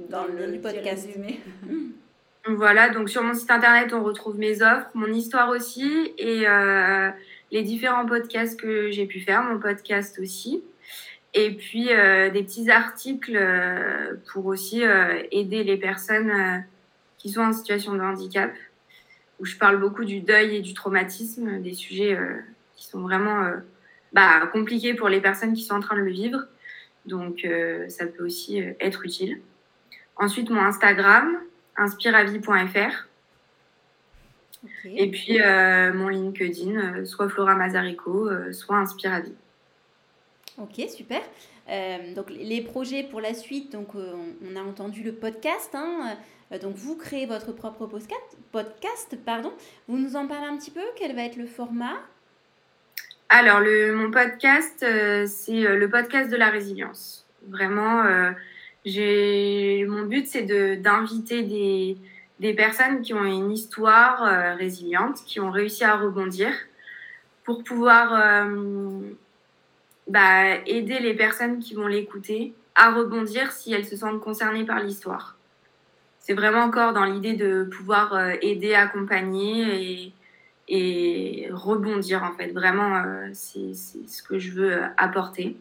dans, 0.09 0.25
le, 0.25 0.59
podcast. 0.59 1.05
Résumé. 1.05 1.39
Voilà, 2.47 2.89
donc 2.89 3.09
sur 3.09 3.21
mon 3.21 3.33
site 3.33 3.51
internet, 3.51 3.93
on 3.93 4.01
retrouve 4.01 4.39
mes 4.39 4.61
offres, 4.63 4.89
mon 4.95 5.07
histoire 5.07 5.49
aussi 5.49 6.13
et 6.17 6.47
euh, 6.47 7.09
les 7.51 7.63
différents 7.63 8.05
podcasts 8.05 8.59
que 8.59 8.89
j'ai 8.89 9.05
pu 9.05 9.19
faire, 9.19 9.43
mon 9.43 9.59
podcast 9.59 10.17
aussi. 10.19 10.63
Et 11.33 11.51
puis 11.51 11.91
euh, 11.91 12.29
des 12.31 12.41
petits 12.43 12.71
articles 12.71 13.35
euh, 13.35 14.15
pour 14.31 14.45
aussi 14.47 14.81
aider 15.31 15.63
les 15.63 15.77
personnes 15.77 16.63
qui 17.17 17.29
sont 17.29 17.41
en 17.41 17.53
situation 17.53 17.93
de 17.93 18.01
handicap, 18.01 18.51
où 19.39 19.45
je 19.45 19.57
parle 19.57 19.77
beaucoup 19.77 20.05
du 20.05 20.21
deuil 20.21 20.55
et 20.55 20.61
du 20.61 20.73
traumatisme, 20.73 21.61
des 21.61 21.73
sujets 21.73 22.17
qui 22.77 22.87
sont 22.87 23.01
vraiment 23.01 23.51
bah, 24.13 24.47
compliqués 24.53 24.93
pour 24.93 25.09
les 25.09 25.21
personnes 25.21 25.53
qui 25.53 25.63
sont 25.63 25.75
en 25.75 25.81
train 25.81 25.97
de 25.97 26.01
le 26.01 26.11
vivre. 26.11 26.47
Donc 27.05 27.47
ça 27.87 28.05
peut 28.05 28.25
aussi 28.25 28.59
être 28.79 29.05
utile. 29.05 29.41
Ensuite, 30.15 30.49
mon 30.49 30.61
Instagram, 30.61 31.37
inspiravie.fr. 31.77 33.07
Et 34.83 35.09
puis 35.09 35.41
euh, 35.41 35.93
mon 35.93 36.09
LinkedIn, 36.09 37.05
soit 37.05 37.29
Flora 37.29 37.55
Mazarico, 37.55 38.29
soit 38.51 38.77
Inspiravie. 38.77 39.33
Ok, 40.57 40.81
super. 40.89 41.21
donc 42.15 42.29
les 42.29 42.61
projets 42.61 43.03
pour 43.03 43.21
la 43.21 43.33
suite, 43.33 43.71
donc 43.71 43.95
on, 43.95 44.55
a 44.57 44.61
entendu 44.61 45.01
le 45.03 45.13
podcast. 45.13 45.73
Hein, 45.73 46.17
donc 46.61 46.75
vous 46.75 46.97
créez 46.97 47.25
votre 47.25 47.53
propre 47.53 47.85
podcast, 47.85 48.37
podcast, 48.51 49.17
pardon. 49.25 49.53
Vous 49.87 49.97
nous 49.97 50.17
en 50.17 50.27
parlez 50.27 50.47
un 50.47 50.57
petit 50.57 50.71
peu? 50.71 50.83
Quel 50.97 51.15
va 51.15 51.23
être 51.23 51.37
le 51.37 51.45
format? 51.45 52.01
Alors 53.29 53.59
le, 53.59 53.93
mon 53.93 54.11
podcast, 54.11 54.79
c'est 55.27 55.75
le 55.75 55.89
podcast 55.89 56.31
de 56.31 56.35
la 56.35 56.49
résilience. 56.49 57.27
Vraiment, 57.47 58.03
j'ai 58.85 59.85
mon 59.87 60.03
but 60.03 60.27
c'est 60.27 60.43
d'inviter 60.81 61.43
des, 61.43 61.97
des 62.39 62.53
personnes 62.53 63.01
qui 63.01 63.13
ont 63.13 63.23
une 63.23 63.51
histoire 63.51 64.23
euh, 64.23 64.55
résiliente, 64.55 65.23
qui 65.25 65.39
ont 65.39 65.51
réussi 65.51 65.83
à 65.83 65.97
rebondir 65.97 66.51
pour 67.43 67.63
pouvoir 67.63 68.13
euh, 68.13 68.99
bah, 70.07 70.55
aider 70.65 70.99
les 70.99 71.13
personnes 71.13 71.59
qui 71.59 71.73
vont 71.73 71.87
l'écouter 71.87 72.53
à 72.75 72.91
rebondir 72.91 73.51
si 73.51 73.73
elles 73.73 73.85
se 73.85 73.97
sentent 73.97 74.21
concernées 74.21 74.65
par 74.65 74.79
l'histoire. 74.79 75.35
C'est 76.19 76.33
vraiment 76.33 76.61
encore 76.61 76.93
dans 76.93 77.03
l'idée 77.03 77.33
de 77.33 77.63
pouvoir 77.63 78.13
euh, 78.13 78.33
aider, 78.41 78.73
accompagner 78.73 80.03
et, 80.05 80.13
et, 80.69 81.49
rebondir 81.51 82.23
en 82.23 82.31
fait. 82.31 82.51
Vraiment, 82.51 83.03
c'est 83.33 83.73
ce 83.73 84.23
que 84.23 84.39
je 84.39 84.51
veux 84.51 84.79
apporter. 84.97 85.57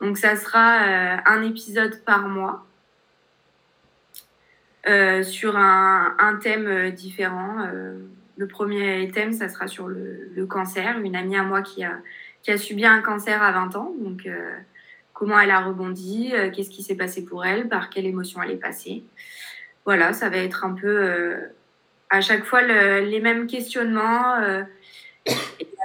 Donc 0.00 0.16
ça 0.16 0.34
sera 0.34 0.78
un 1.26 1.42
épisode 1.42 2.02
par 2.04 2.26
mois 2.26 2.64
euh, 4.88 5.22
sur 5.22 5.58
un, 5.58 6.38
thème 6.42 6.66
euh, 6.66 6.90
différent. 6.90 7.66
Euh, 7.66 7.98
le 8.38 8.46
premier 8.46 9.10
thème, 9.10 9.32
ça 9.32 9.50
sera 9.50 9.66
sur 9.66 9.88
le, 9.88 10.30
le, 10.34 10.46
cancer. 10.46 10.98
Une 10.98 11.14
amie 11.14 11.36
à 11.36 11.42
moi 11.42 11.60
qui 11.60 11.84
a, 11.84 11.98
qui 12.42 12.50
a 12.50 12.56
subi 12.56 12.86
un 12.86 13.02
cancer 13.02 13.42
à 13.42 13.52
20 13.52 13.76
ans. 13.76 13.92
Donc, 13.98 14.26
comment 15.12 15.38
elle 15.38 15.50
a 15.50 15.60
rebondi, 15.60 16.32
qu'est-ce 16.54 16.70
qui 16.70 16.82
s'est 16.82 16.94
passé 16.94 17.24
pour 17.26 17.44
elle, 17.44 17.68
par 17.68 17.90
quelle 17.90 18.06
émotion 18.06 18.42
elle 18.42 18.52
est 18.52 18.56
passée. 18.56 19.04
Voilà, 19.84 20.14
ça 20.14 20.30
va 20.30 20.38
être 20.38 20.64
un 20.64 20.72
peu 20.72 21.36
à 22.10 22.20
chaque 22.20 22.44
fois 22.44 22.62
le, 22.62 23.00
les 23.00 23.20
mêmes 23.20 23.46
questionnements 23.46 24.34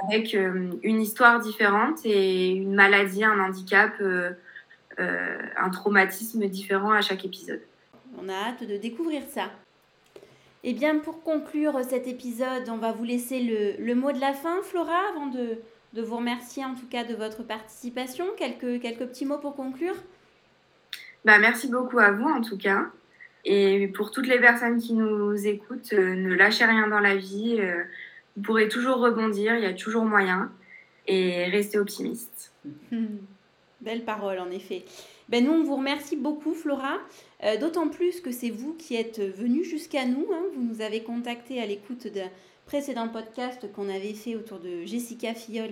avec 0.08 0.34
une 0.34 1.00
histoire 1.00 1.40
différente 1.40 2.04
et 2.04 2.50
une 2.50 2.74
maladie, 2.74 3.24
un 3.24 3.38
handicap, 3.40 3.92
un 4.98 5.70
traumatisme 5.70 6.46
différent 6.46 6.92
à 6.92 7.00
chaque 7.00 7.24
épisode. 7.24 7.62
On 8.18 8.28
a 8.28 8.32
hâte 8.32 8.64
de 8.64 8.76
découvrir 8.76 9.22
ça. 9.28 9.50
Et 10.66 10.70
eh 10.70 10.72
bien, 10.72 10.98
pour 10.98 11.22
conclure 11.22 11.78
cet 11.88 12.08
épisode, 12.08 12.68
on 12.68 12.76
va 12.76 12.90
vous 12.90 13.04
laisser 13.04 13.76
le, 13.78 13.94
mot 13.94 14.10
de 14.10 14.18
la 14.18 14.32
fin, 14.32 14.62
Flora, 14.64 15.00
avant 15.10 15.26
de, 15.26 15.58
vous 15.94 16.16
remercier 16.16 16.64
en 16.64 16.74
tout 16.74 16.86
cas 16.90 17.04
de 17.04 17.14
votre 17.14 17.44
participation. 17.44 18.26
Quelques, 18.36 18.82
quelques 18.82 19.06
petits 19.06 19.26
mots 19.26 19.38
pour 19.38 19.54
conclure? 19.54 19.94
Bah, 21.24 21.38
Merci 21.38 21.68
beaucoup 21.68 22.00
à 22.00 22.10
vous 22.10 22.28
en 22.28 22.40
tout 22.40 22.58
cas. 22.58 22.86
Et 23.48 23.86
pour 23.86 24.10
toutes 24.10 24.26
les 24.26 24.40
personnes 24.40 24.78
qui 24.78 24.92
nous 24.92 25.46
écoutent, 25.46 25.92
euh, 25.92 26.14
ne 26.16 26.34
lâchez 26.34 26.64
rien 26.64 26.88
dans 26.88 26.98
la 26.98 27.14
vie. 27.14 27.56
Euh, 27.60 27.84
vous 28.36 28.42
pourrez 28.42 28.68
toujours 28.68 28.96
rebondir, 28.96 29.54
il 29.54 29.62
y 29.62 29.66
a 29.66 29.72
toujours 29.72 30.04
moyen. 30.04 30.50
Et 31.06 31.44
restez 31.44 31.78
optimiste. 31.78 32.52
Belle 33.80 34.04
parole, 34.04 34.40
en 34.40 34.50
effet. 34.50 34.84
Ben, 35.28 35.44
nous, 35.44 35.52
on 35.52 35.62
vous 35.62 35.76
remercie 35.76 36.16
beaucoup, 36.16 36.54
Flora. 36.54 36.98
Euh, 37.44 37.56
d'autant 37.56 37.88
plus 37.88 38.20
que 38.20 38.32
c'est 38.32 38.50
vous 38.50 38.74
qui 38.74 38.96
êtes 38.96 39.20
venu 39.20 39.62
jusqu'à 39.62 40.06
nous. 40.06 40.26
Hein. 40.32 40.42
Vous 40.56 40.64
nous 40.64 40.80
avez 40.80 41.04
contacté 41.04 41.62
à 41.62 41.66
l'écoute 41.66 42.08
d'un 42.08 42.28
précédent 42.66 43.08
podcast 43.08 43.72
qu'on 43.72 43.88
avait 43.88 44.12
fait 44.12 44.34
autour 44.34 44.58
de 44.58 44.84
Jessica 44.84 45.34
Fillol 45.34 45.70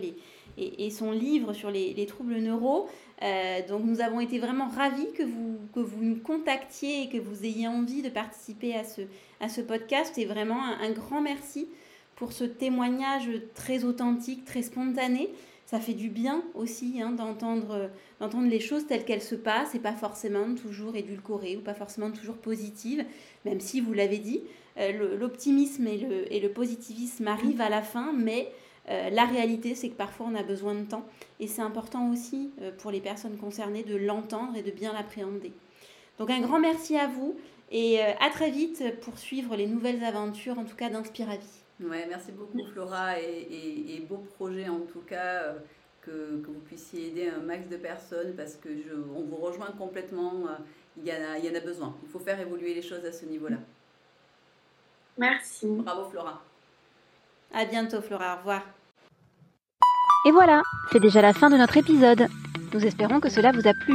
et, 0.56 0.86
et, 0.86 0.90
son 0.90 1.10
livre 1.10 1.52
sur 1.52 1.70
les, 1.70 2.06
troubles 2.06 2.38
neuro. 2.38 2.88
Euh, 3.22 3.60
donc 3.68 3.84
nous 3.84 4.00
avons 4.00 4.20
été 4.20 4.38
vraiment 4.38 4.68
ravis 4.68 5.12
que 5.12 5.24
vous, 5.24 5.58
que 5.74 5.80
vous 5.80 6.02
nous 6.02 6.20
contactiez 6.20 7.02
et 7.02 7.08
que 7.08 7.18
vous 7.18 7.44
ayez 7.44 7.66
envie 7.66 8.00
de 8.00 8.08
participer 8.08 8.74
à 8.74 8.84
ce, 8.84 9.02
à 9.40 9.48
ce 9.48 9.60
podcast. 9.60 10.16
Et 10.18 10.24
vraiment 10.24 10.62
un 10.62 10.90
grand 10.92 11.20
merci 11.20 11.68
pour 12.14 12.32
ce 12.32 12.44
témoignage 12.44 13.28
très 13.54 13.84
authentique, 13.84 14.44
très 14.44 14.62
spontané 14.62 15.30
ça 15.66 15.80
fait 15.80 15.94
du 15.94 16.08
bien 16.08 16.44
aussi 16.54 17.00
hein, 17.00 17.10
d'entendre, 17.10 17.90
d'entendre 18.20 18.48
les 18.48 18.60
choses 18.60 18.86
telles 18.86 19.04
qu'elles 19.04 19.22
se 19.22 19.34
passent 19.34 19.74
et 19.74 19.78
pas 19.78 19.94
forcément 19.94 20.54
toujours 20.54 20.94
édulcorées 20.94 21.56
ou 21.56 21.62
pas 21.62 21.74
forcément 21.74 22.10
toujours 22.10 22.36
positives, 22.36 23.04
même 23.44 23.60
si 23.60 23.80
vous 23.80 23.92
l'avez 23.92 24.18
dit, 24.18 24.42
l'optimisme 24.76 25.86
et 25.86 26.40
le, 26.40 26.48
positivisme 26.48 27.28
arrivent 27.28 27.60
à 27.60 27.68
la 27.68 27.82
fin, 27.82 28.12
mais 28.12 28.50
euh, 28.90 29.10
la 29.10 29.24
réalité 29.24 29.74
c'est 29.74 29.88
que 29.88 29.96
parfois 29.96 30.26
on 30.30 30.34
a 30.34 30.42
besoin 30.42 30.74
de 30.74 30.84
temps 30.84 31.06
et 31.40 31.46
c'est 31.46 31.62
important 31.62 32.10
aussi 32.10 32.50
euh, 32.60 32.70
pour 32.76 32.90
les 32.90 33.00
personnes 33.00 33.38
concernées 33.38 33.82
de 33.82 33.96
l'entendre 33.96 34.56
et 34.56 34.62
de 34.62 34.70
bien 34.70 34.92
l'appréhender. 34.92 35.52
Donc 36.18 36.30
un 36.30 36.40
grand 36.40 36.60
merci 36.60 36.96
à 36.96 37.06
vous 37.06 37.36
et 37.72 38.00
à 38.00 38.30
très 38.30 38.50
vite 38.50 39.00
pour 39.00 39.18
suivre 39.18 39.56
les 39.56 39.66
nouvelles 39.66 40.04
aventures, 40.04 40.58
en 40.58 40.64
tout 40.64 40.76
cas 40.76 40.90
d'Inspiravie. 40.90 41.64
Ouais, 41.82 42.06
merci 42.08 42.30
beaucoup 42.30 42.64
Flora 42.72 43.18
et, 43.20 44.00
beau 44.08 44.18
projet 44.18 44.68
en 44.68 44.80
tout 44.80 45.00
cas 45.00 45.42
euh, 45.42 45.58
que, 46.00 46.46
vous 46.46 46.60
puissiez 46.60 47.08
aider 47.08 47.28
un 47.28 47.40
max 47.40 47.68
de 47.68 47.76
personnes 47.76 48.34
parce 48.36 48.54
que 48.54 48.68
on 49.14 49.22
vous 49.22 49.36
rejoint 49.36 49.72
complètement. 49.76 50.46
Euh, 50.46 50.56
il 50.96 51.04
y 51.04 51.10
en 51.50 51.54
a 51.54 51.60
besoin. 51.60 51.96
Il 52.04 52.08
faut 52.08 52.20
faire 52.20 52.38
évoluer 52.38 52.72
les 52.72 52.82
choses 52.82 53.04
à 53.04 53.10
ce 53.10 53.24
niveau-là. 53.24 53.56
Merci. 55.18 55.66
Bravo 55.68 56.08
Flora. 56.10 56.40
À 57.52 57.64
bientôt 57.64 58.00
Flora, 58.02 58.34
au 58.34 58.38
revoir. 58.38 58.62
Et 60.26 60.32
voilà, 60.32 60.62
c'est 60.90 61.00
déjà 61.00 61.22
la 61.22 61.32
fin 61.32 61.50
de 61.50 61.56
notre 61.56 61.76
épisode. 61.76 62.26
Nous 62.72 62.84
espérons 62.84 63.20
que 63.20 63.28
cela 63.28 63.52
vous 63.52 63.68
a 63.68 63.74
plu. 63.74 63.94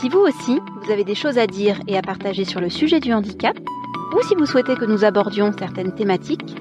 Si 0.00 0.08
vous 0.08 0.18
aussi, 0.18 0.58
vous 0.82 0.90
avez 0.90 1.04
des 1.04 1.14
choses 1.14 1.38
à 1.38 1.46
dire 1.46 1.78
et 1.86 1.96
à 1.96 2.02
partager 2.02 2.44
sur 2.44 2.60
le 2.60 2.70
sujet 2.70 2.98
du 3.00 3.12
handicap, 3.12 3.56
ou 4.14 4.22
si 4.22 4.34
vous 4.34 4.46
souhaitez 4.46 4.74
que 4.76 4.84
nous 4.84 5.04
abordions 5.04 5.52
certaines 5.56 5.94
thématiques, 5.94 6.56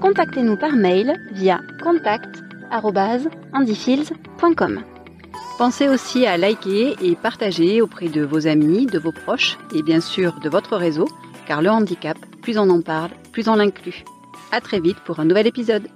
contactez-nous 0.00 0.56
par 0.56 0.72
mail 0.72 1.14
via 1.32 1.60
contact.andyfields.com. 1.82 4.82
Pensez 5.58 5.88
aussi 5.88 6.26
à 6.26 6.38
liker 6.38 6.96
et 7.02 7.16
partager 7.16 7.82
auprès 7.82 8.08
de 8.08 8.24
vos 8.24 8.46
amis, 8.46 8.86
de 8.86 8.98
vos 8.98 9.12
proches 9.12 9.58
et 9.74 9.82
bien 9.82 10.00
sûr 10.00 10.40
de 10.40 10.48
votre 10.48 10.76
réseau, 10.76 11.06
car 11.46 11.62
le 11.62 11.70
handicap, 11.70 12.18
plus 12.42 12.58
on 12.58 12.68
en 12.70 12.82
parle, 12.82 13.10
plus 13.32 13.48
on 13.48 13.56
l'inclut. 13.56 14.04
À 14.52 14.60
très 14.60 14.80
vite 14.80 14.98
pour 15.00 15.20
un 15.20 15.24
nouvel 15.24 15.46
épisode. 15.46 15.88